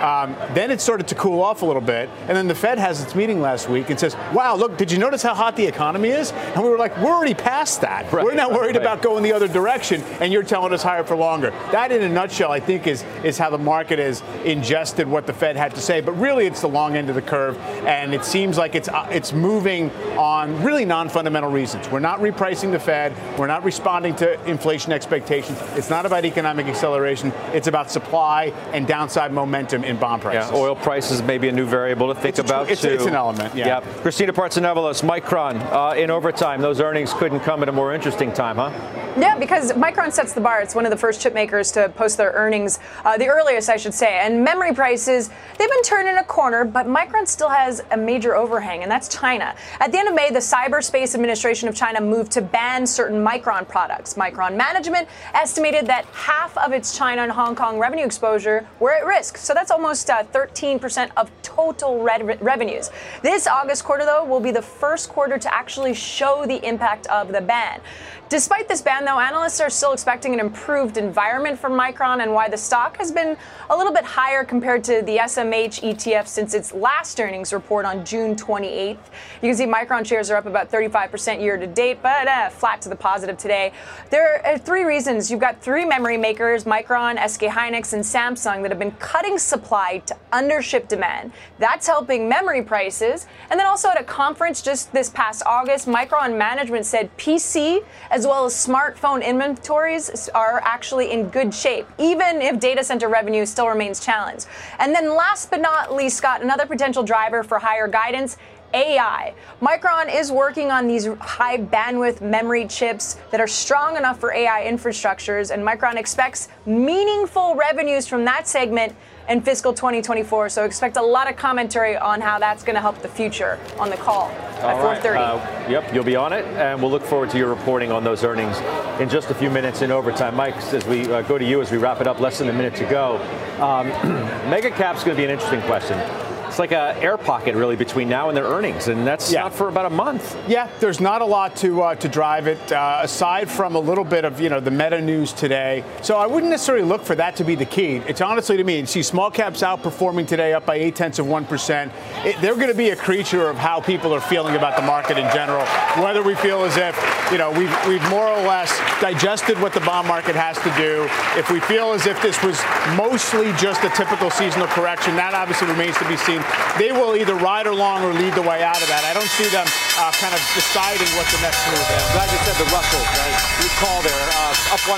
Um, 0.00 0.36
then 0.54 0.70
it 0.70 0.80
started 0.80 1.08
to 1.08 1.14
cool 1.14 1.42
off 1.42 1.62
a 1.62 1.66
little 1.66 1.82
bit, 1.82 2.10
and 2.28 2.36
then 2.36 2.48
the 2.48 2.54
Fed 2.54 2.78
has 2.78 3.02
its 3.02 3.14
meeting 3.14 3.40
last 3.40 3.68
week 3.68 3.90
and 3.90 3.98
says, 3.98 4.16
"Wow, 4.32 4.56
look, 4.56 4.76
did 4.76 4.92
you 4.92 4.98
notice 4.98 5.22
how 5.22 5.34
hot 5.34 5.56
the 5.56 5.66
economy 5.66 6.10
is?" 6.10 6.32
And 6.32 6.62
we 6.62 6.68
were 6.68 6.78
like, 6.78 6.96
"We're 6.98 7.12
already 7.12 7.34
past 7.34 7.80
that. 7.80 8.12
Right, 8.12 8.24
we're 8.24 8.34
not 8.34 8.52
worried 8.52 8.76
right. 8.76 8.82
about 8.82 9.02
going 9.02 9.22
the 9.22 9.32
other 9.32 9.48
direction, 9.48 10.02
and 10.20 10.32
you're 10.32 10.42
telling 10.42 10.72
us 10.72 10.82
higher 10.82 11.04
for 11.04 11.16
longer." 11.16 11.50
That, 11.72 11.92
in 11.92 12.02
a 12.02 12.08
nutshell, 12.08 12.52
I 12.52 12.60
think 12.60 12.86
is 12.86 13.04
is 13.24 13.38
how 13.38 13.50
the 13.50 13.58
market 13.58 13.98
has 13.98 14.22
ingested 14.44 15.08
what 15.08 15.26
the 15.26 15.32
Fed 15.32 15.56
had 15.56 15.74
to 15.74 15.80
say. 15.80 16.00
But 16.00 16.12
really, 16.12 16.46
it's 16.46 16.60
the 16.60 16.68
long 16.68 16.96
end 16.96 17.08
of 17.08 17.14
the 17.14 17.22
curve, 17.22 17.58
and 17.86 18.14
it 18.14 18.24
seems 18.24 18.58
like 18.58 18.74
it's 18.74 18.88
uh, 18.88 19.08
it's 19.10 19.32
moving 19.32 19.90
on 20.18 20.62
really 20.62 20.84
non-fundamental 20.84 21.50
reasons. 21.50 21.88
We're 21.90 22.00
not 22.00 22.20
repricing 22.20 22.70
the 22.70 22.78
Fed. 22.78 23.12
We're 23.38 23.46
not 23.46 23.64
responding 23.64 24.14
to 24.16 24.42
inflation 24.48 24.92
expectations. 24.92 25.58
It's 25.74 25.90
not 25.90 26.06
about 26.06 26.24
economic 26.24 26.66
acceleration. 26.66 27.32
It's 27.52 27.66
about 27.66 27.90
supply 27.90 28.52
and 28.72 28.86
downside 28.86 29.32
momentum 29.32 29.84
in 29.84 29.95
bond 29.96 30.22
prices. 30.22 30.50
Yeah, 30.50 30.56
oil 30.56 30.76
prices 30.76 31.22
may 31.22 31.38
be 31.38 31.48
a 31.48 31.52
new 31.52 31.66
variable 31.66 32.08
to 32.08 32.14
think 32.14 32.38
it's 32.38 32.38
about 32.38 32.70
it's, 32.70 32.82
too. 32.82 32.88
It's 32.88 33.06
an 33.06 33.14
element. 33.14 33.54
Yeah. 33.54 33.66
Yep. 33.66 33.84
Christina 34.02 34.32
Partsinevelos, 34.32 35.02
Micron 35.02 35.60
uh, 35.72 35.96
in 35.96 36.10
overtime. 36.10 36.60
Those 36.60 36.80
earnings 36.80 37.12
couldn't 37.12 37.40
come 37.40 37.62
at 37.62 37.68
a 37.68 37.72
more 37.72 37.92
interesting 37.94 38.32
time, 38.32 38.56
huh? 38.56 38.70
Yeah, 39.18 39.38
because 39.38 39.72
Micron 39.72 40.12
sets 40.12 40.34
the 40.34 40.42
bar. 40.42 40.60
It's 40.60 40.74
one 40.74 40.84
of 40.84 40.90
the 40.90 40.96
first 40.96 41.22
chip 41.22 41.32
makers 41.32 41.72
to 41.72 41.88
post 41.88 42.18
their 42.18 42.32
earnings, 42.32 42.78
uh, 43.02 43.16
the 43.16 43.28
earliest, 43.28 43.70
I 43.70 43.78
should 43.78 43.94
say. 43.94 44.18
And 44.18 44.44
memory 44.44 44.74
prices, 44.74 45.30
they've 45.58 45.70
been 45.70 45.82
turning 45.84 46.18
a 46.18 46.24
corner, 46.24 46.66
but 46.66 46.86
Micron 46.86 47.26
still 47.26 47.48
has 47.48 47.82
a 47.92 47.96
major 47.96 48.36
overhang, 48.36 48.82
and 48.82 48.90
that's 48.90 49.08
China. 49.08 49.54
At 49.80 49.90
the 49.90 49.98
end 49.98 50.08
of 50.08 50.14
May, 50.14 50.30
the 50.30 50.40
Cyberspace 50.40 51.14
Administration 51.14 51.66
of 51.66 51.74
China 51.74 52.02
moved 52.02 52.30
to 52.32 52.42
ban 52.42 52.86
certain 52.86 53.24
Micron 53.24 53.66
products. 53.66 54.14
Micron 54.14 54.54
management 54.54 55.08
estimated 55.32 55.86
that 55.86 56.04
half 56.12 56.56
of 56.58 56.72
its 56.72 56.96
China 56.96 57.22
and 57.22 57.32
Hong 57.32 57.54
Kong 57.54 57.78
revenue 57.78 58.04
exposure 58.04 58.68
were 58.80 58.92
at 58.92 59.06
risk. 59.06 59.38
So 59.38 59.54
that's 59.54 59.70
almost 59.76 60.08
uh, 60.08 60.24
13% 60.32 61.10
of 61.18 61.30
total 61.42 62.00
re- 62.00 62.38
revenues. 62.40 62.88
This 63.20 63.46
August 63.46 63.84
quarter, 63.84 64.06
though, 64.06 64.24
will 64.24 64.40
be 64.40 64.50
the 64.50 64.62
first 64.62 65.10
quarter 65.10 65.36
to 65.36 65.54
actually 65.54 65.92
show 65.92 66.46
the 66.46 66.66
impact 66.66 67.06
of 67.08 67.30
the 67.30 67.42
ban. 67.42 67.82
Despite 68.28 68.66
this 68.66 68.82
ban, 68.82 69.04
though, 69.04 69.20
analysts 69.20 69.60
are 69.60 69.70
still 69.70 69.92
expecting 69.92 70.34
an 70.34 70.40
improved 70.40 70.96
environment 70.96 71.60
for 71.60 71.70
Micron 71.70 72.20
and 72.20 72.32
why 72.32 72.48
the 72.48 72.56
stock 72.56 72.96
has 72.96 73.12
been 73.12 73.36
a 73.70 73.76
little 73.76 73.92
bit 73.92 74.04
higher 74.04 74.42
compared 74.42 74.82
to 74.84 75.00
the 75.02 75.18
SMH 75.18 75.80
ETF 75.82 76.26
since 76.26 76.52
its 76.52 76.74
last 76.74 77.20
earnings 77.20 77.52
report 77.52 77.86
on 77.86 78.04
June 78.04 78.34
28th. 78.34 78.96
You 78.96 78.98
can 79.42 79.54
see 79.54 79.64
Micron 79.64 80.04
shares 80.04 80.28
are 80.32 80.36
up 80.36 80.46
about 80.46 80.72
35% 80.72 81.40
year 81.40 81.56
to 81.56 81.68
date, 81.68 82.02
but 82.02 82.26
uh, 82.26 82.50
flat 82.50 82.82
to 82.82 82.88
the 82.88 82.96
positive 82.96 83.38
today. 83.38 83.70
There 84.10 84.44
are 84.44 84.58
three 84.58 84.82
reasons. 84.82 85.30
You've 85.30 85.38
got 85.38 85.62
three 85.62 85.84
memory 85.84 86.16
makers, 86.16 86.64
Micron, 86.64 87.24
SK 87.28 87.42
Hynix, 87.42 87.92
and 87.92 88.02
Samsung, 88.02 88.62
that 88.62 88.72
have 88.72 88.80
been 88.80 88.90
cutting 88.92 89.38
supply 89.38 89.98
to 90.06 90.16
undership 90.32 90.88
demand. 90.88 91.30
That's 91.60 91.86
helping 91.86 92.28
memory 92.28 92.62
prices. 92.62 93.28
And 93.50 93.60
then 93.60 93.68
also 93.68 93.88
at 93.88 94.00
a 94.00 94.04
conference 94.04 94.62
just 94.62 94.92
this 94.92 95.10
past 95.10 95.44
August, 95.46 95.86
Micron 95.86 96.36
management 96.36 96.86
said 96.86 97.16
PC 97.18 97.84
as 98.16 98.26
well 98.26 98.46
as 98.46 98.54
smartphone 98.54 99.22
inventories 99.22 100.30
are 100.30 100.62
actually 100.64 101.12
in 101.12 101.28
good 101.28 101.52
shape, 101.52 101.86
even 101.98 102.40
if 102.40 102.58
data 102.58 102.82
center 102.82 103.10
revenue 103.10 103.44
still 103.44 103.68
remains 103.68 104.00
challenged. 104.00 104.46
And 104.78 104.94
then 104.94 105.14
last 105.14 105.50
but 105.50 105.60
not 105.60 105.94
least, 105.94 106.16
Scott, 106.16 106.40
another 106.40 106.64
potential 106.64 107.02
driver 107.02 107.44
for 107.44 107.58
higher 107.58 107.86
guidance 107.86 108.38
AI. 108.72 109.34
Micron 109.60 110.12
is 110.12 110.32
working 110.32 110.70
on 110.70 110.86
these 110.88 111.06
high 111.20 111.58
bandwidth 111.58 112.22
memory 112.22 112.66
chips 112.66 113.18
that 113.30 113.38
are 113.38 113.46
strong 113.46 113.98
enough 113.98 114.18
for 114.18 114.32
AI 114.32 114.64
infrastructures, 114.66 115.50
and 115.50 115.62
Micron 115.62 115.96
expects 115.96 116.48
meaningful 116.64 117.54
revenues 117.54 118.06
from 118.06 118.24
that 118.24 118.48
segment 118.48 118.96
in 119.28 119.40
fiscal 119.40 119.72
2024. 119.72 120.48
So 120.48 120.64
expect 120.64 120.96
a 120.96 121.02
lot 121.02 121.28
of 121.28 121.36
commentary 121.36 121.96
on 121.96 122.20
how 122.20 122.38
that's 122.38 122.62
going 122.62 122.74
to 122.74 122.80
help 122.80 123.00
the 123.02 123.08
future 123.08 123.58
on 123.78 123.90
the 123.90 123.96
call 123.96 124.30
All 124.62 124.90
at 124.90 125.02
4:30. 125.02 125.14
Right. 125.14 125.20
Uh, 125.20 125.70
yep, 125.70 125.92
you'll 125.92 126.04
be 126.04 126.16
on 126.16 126.32
it, 126.32 126.44
and 126.44 126.80
we'll 126.80 126.90
look 126.90 127.04
forward 127.04 127.30
to 127.30 127.38
your 127.38 127.48
reporting 127.48 127.90
on 127.92 128.04
those 128.04 128.24
earnings 128.24 128.58
in 129.00 129.08
just 129.08 129.30
a 129.30 129.34
few 129.34 129.50
minutes 129.50 129.82
in 129.82 129.90
overtime. 129.90 130.34
Mike, 130.34 130.56
as 130.56 130.84
we 130.86 131.12
uh, 131.12 131.22
go 131.22 131.38
to 131.38 131.44
you 131.44 131.60
as 131.60 131.70
we 131.70 131.78
wrap 131.78 132.00
it 132.00 132.06
up, 132.06 132.20
less 132.20 132.38
than 132.38 132.48
a 132.48 132.52
minute 132.52 132.74
to 132.76 132.84
go. 132.84 133.16
Um, 133.62 133.88
mega 134.50 134.70
cap's 134.70 135.04
going 135.04 135.16
to 135.16 135.20
be 135.20 135.24
an 135.24 135.30
interesting 135.30 135.62
question 135.62 136.25
it's 136.56 136.58
like 136.58 136.72
an 136.72 136.96
air 137.02 137.18
pocket 137.18 137.54
really 137.54 137.76
between 137.76 138.08
now 138.08 138.28
and 138.28 138.36
their 138.36 138.46
earnings, 138.46 138.88
and 138.88 139.06
that's 139.06 139.30
yeah. 139.30 139.42
not 139.42 139.52
for 139.52 139.68
about 139.68 139.84
a 139.84 139.90
month. 139.90 140.34
Yeah, 140.48 140.70
there's 140.80 141.02
not 141.02 141.20
a 141.20 141.24
lot 141.26 141.54
to 141.56 141.82
uh, 141.82 141.94
to 141.96 142.08
drive 142.08 142.46
it 142.46 142.72
uh, 142.72 143.00
aside 143.02 143.50
from 143.50 143.74
a 143.74 143.78
little 143.78 144.04
bit 144.04 144.24
of 144.24 144.40
you 144.40 144.48
know 144.48 144.58
the 144.58 144.70
meta 144.70 144.98
news 145.02 145.34
today. 145.34 145.84
So 146.00 146.16
I 146.16 146.26
wouldn't 146.26 146.50
necessarily 146.50 146.86
look 146.86 147.04
for 147.04 147.14
that 147.14 147.36
to 147.36 147.44
be 147.44 147.56
the 147.56 147.66
key. 147.66 147.96
It's 148.08 148.22
honestly 148.22 148.56
to 148.56 148.64
me, 148.64 148.86
see 148.86 149.02
small 149.02 149.30
caps 149.30 149.60
outperforming 149.60 150.26
today, 150.26 150.54
up 150.54 150.64
by 150.64 150.76
eight 150.76 150.96
tenths 150.96 151.18
of 151.18 151.26
one 151.26 151.44
percent. 151.44 151.92
They're 152.40 152.54
going 152.54 152.68
to 152.68 152.74
be 152.74 152.88
a 152.88 152.96
creature 152.96 153.50
of 153.50 153.58
how 153.58 153.82
people 153.82 154.14
are 154.14 154.20
feeling 154.22 154.56
about 154.56 154.76
the 154.76 154.82
market 154.86 155.18
in 155.18 155.30
general. 155.34 155.66
Whether 156.02 156.22
we 156.22 156.36
feel 156.36 156.64
as 156.64 156.78
if 156.78 156.96
you 157.30 157.36
know 157.36 157.50
we've 157.50 157.86
we've 157.86 158.08
more 158.08 158.28
or 158.28 158.40
less 158.48 158.72
digested 159.02 159.60
what 159.60 159.74
the 159.74 159.80
bond 159.80 160.08
market 160.08 160.34
has 160.34 160.56
to 160.60 160.72
do. 160.74 161.06
If 161.38 161.50
we 161.50 161.60
feel 161.60 161.92
as 161.92 162.06
if 162.06 162.22
this 162.22 162.42
was 162.42 162.58
mostly 162.96 163.52
just 163.60 163.84
a 163.84 163.90
typical 163.90 164.30
seasonal 164.30 164.68
correction, 164.68 165.16
that 165.16 165.34
obviously 165.34 165.68
remains 165.68 165.98
to 165.98 166.08
be 166.08 166.16
seen 166.16 166.40
they 166.78 166.92
will 166.92 167.16
either 167.16 167.34
ride 167.36 167.66
along 167.66 168.04
or 168.04 168.12
lead 168.12 168.34
the 168.36 168.44
way 168.44 168.62
out 168.62 168.80
of 168.80 168.88
that. 168.88 169.02
I 169.08 169.12
don't 169.16 169.30
see 169.36 169.48
them 169.48 169.64
uh, 169.96 170.12
kind 170.20 170.32
of 170.36 170.40
deciding 170.52 171.08
what 171.16 171.24
the 171.32 171.40
next 171.40 171.64
move 171.72 171.80
is. 171.80 172.04
Glad 172.12 172.28
you 172.28 172.40
said 172.44 172.56
the 172.60 172.68
Russell, 172.68 173.04
right? 173.16 173.36
You 173.64 173.68
call 173.80 174.00
there, 174.04 174.24
uh, 174.44 174.74
up 174.76 174.82
1%, 174.84 174.96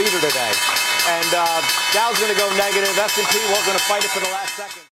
leader 0.00 0.20
today. 0.24 0.52
And 1.20 1.30
uh, 1.34 1.44
Dow's 1.92 2.16
going 2.16 2.32
to 2.32 2.38
go 2.38 2.48
negative. 2.56 2.96
S&P, 2.96 3.32
we're 3.52 3.66
going 3.68 3.78
to 3.78 3.86
fight 3.88 4.04
it 4.04 4.10
for 4.10 4.20
the 4.20 4.32
last 4.32 4.56
second. 4.56 4.91